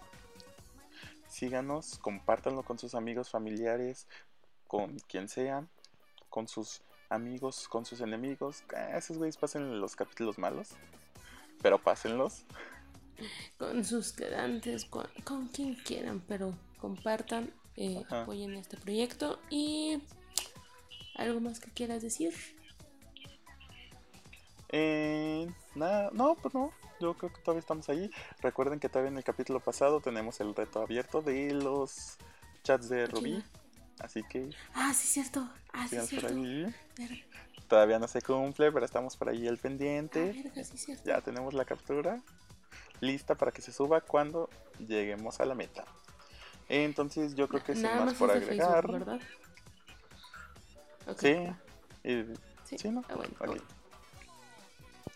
Síganos, 1.29 1.99
compártanlo 1.99 2.63
con 2.63 2.79
sus 2.79 2.95
amigos, 2.95 3.31
familiares, 3.31 4.09
con 4.71 5.01
quien 5.01 5.29
sea, 5.29 5.67
con 6.29 6.47
sus 6.47 6.81
amigos, 7.09 7.67
con 7.67 7.85
sus 7.85 8.01
enemigos. 8.03 8.63
Ah, 8.73 8.97
esos 8.97 9.19
güeyes 9.19 9.37
pasen 9.37 9.81
los 9.81 9.97
capítulos 9.97 10.39
malos, 10.39 10.69
pero 11.61 11.83
pásenlos. 11.83 12.45
Con 13.59 13.85
sus 13.85 14.13
quedantes, 14.13 14.85
con, 14.85 15.09
con 15.25 15.49
quien 15.49 15.75
quieran, 15.75 16.23
pero 16.29 16.55
compartan, 16.79 17.53
eh, 17.77 18.05
apoyen 18.09 18.55
este 18.55 18.77
proyecto. 18.77 19.41
Y. 19.51 20.05
¿Algo 21.17 21.41
más 21.41 21.59
que 21.59 21.73
quieras 21.73 22.03
decir? 22.03 22.33
Eh, 24.69 25.53
nada, 25.75 26.11
no, 26.13 26.37
pues 26.37 26.55
no. 26.55 26.71
Yo 27.01 27.15
creo 27.15 27.33
que 27.33 27.41
todavía 27.41 27.59
estamos 27.61 27.89
ahí. 27.89 28.09
Recuerden 28.41 28.79
que 28.79 28.89
todavía 28.89 29.11
en 29.11 29.19
el 29.19 29.25
capítulo 29.25 29.59
pasado 29.59 30.01
tenemos 30.01 30.39
el 30.39 30.55
reto 30.55 30.81
abierto 30.81 31.23
de 31.23 31.55
los 31.55 32.19
chats 32.63 32.89
de 32.89 33.07
Rubí. 33.07 33.43
Así 34.01 34.23
que 34.25 34.51
Ah, 34.75 34.93
sí, 34.95 35.07
cierto. 35.07 35.49
Ah, 35.73 35.87
sí, 35.89 35.97
por 35.97 36.07
cierto. 36.07 36.29
ahí. 36.29 36.75
Todavía 37.69 37.99
no 37.99 38.09
se 38.09 38.21
cumple, 38.21 38.73
pero 38.73 38.85
estamos 38.85 39.17
por 39.17 39.29
ahí 39.29 39.47
al 39.47 39.55
ah, 39.55 39.61
pendiente. 39.63 40.33
verga, 40.33 40.65
sí, 40.65 40.77
cierto. 40.77 41.05
Ya 41.05 41.21
tenemos 41.21 41.55
la 41.55 41.65
captura 41.65 42.21
lista 43.01 43.35
para 43.35 43.53
que 43.53 43.63
se 43.63 43.73
suba 43.73 44.01
cuando 44.01 44.51
lleguemos 44.79 45.41
a 45.41 45.45
la 45.45 45.55
meta. 45.55 45.85
Entonces 46.69 47.35
yo 47.35 47.49
creo 47.49 47.63
que 47.63 47.75
sin 47.75 47.83
más 47.85 48.15
por 48.15 48.31
Facebook, 48.31 48.63
agregar. 48.63 48.91
¿verdad? 48.91 49.21
Sí. 51.19 51.47
Sí. 52.05 52.79
sí, 52.79 52.91
¿no? 52.91 53.03
Ah, 53.09 53.15
bueno. 53.17 53.63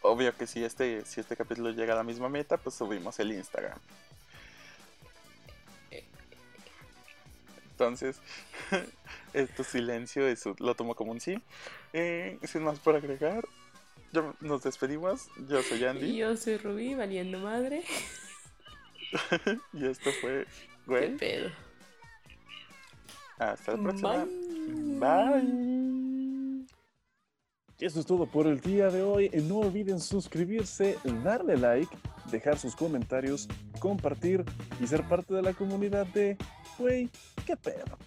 Obvio 0.02 0.36
que 0.36 0.46
si 0.46 0.62
este, 0.62 1.04
si 1.06 1.20
este 1.20 1.36
capítulo 1.36 1.70
llega 1.70 1.94
a 1.94 1.96
la 1.96 2.02
misma 2.02 2.28
meta, 2.28 2.56
pues 2.58 2.74
subimos 2.74 3.18
el 3.20 3.32
Instagram. 3.32 3.78
Entonces, 7.74 8.20
este 9.34 9.64
silencio 9.64 10.26
es, 10.28 10.44
lo 10.60 10.74
tomo 10.76 10.94
como 10.94 11.10
un 11.12 11.20
sí. 11.20 11.42
Eh, 11.92 12.38
sin 12.44 12.62
más 12.62 12.78
por 12.78 12.94
agregar, 12.94 13.44
yo- 14.12 14.34
nos 14.40 14.62
despedimos. 14.62 15.28
Yo 15.48 15.60
soy 15.62 15.80
Y 15.80 15.84
Andy 15.84 16.16
yo 16.16 16.36
soy 16.36 16.56
Rubí, 16.56 16.94
valiendo 16.94 17.40
madre. 17.40 17.82
y 19.72 19.86
esto 19.86 20.10
fue, 20.20 20.44
¿Qué 20.46 20.50
güey. 20.86 21.16
pedo? 21.16 21.50
Hasta 23.38 23.72
la 23.76 23.82
próxima. 23.82 24.24
Bye. 24.24 25.42
Bye. 25.42 26.64
Y 27.80 27.86
eso 27.86 27.98
es 27.98 28.06
todo 28.06 28.26
por 28.26 28.46
el 28.46 28.60
día 28.60 28.88
de 28.90 29.02
hoy. 29.02 29.30
No 29.30 29.58
olviden 29.58 29.98
suscribirse, 30.00 30.96
darle 31.24 31.56
like, 31.56 31.94
dejar 32.30 32.56
sus 32.56 32.76
comentarios, 32.76 33.48
compartir 33.80 34.44
y 34.80 34.86
ser 34.86 35.02
parte 35.08 35.34
de 35.34 35.42
la 35.42 35.52
comunidad 35.54 36.06
de 36.06 36.36
Güey, 36.78 37.08
qué 37.46 37.56
pedo. 37.56 37.98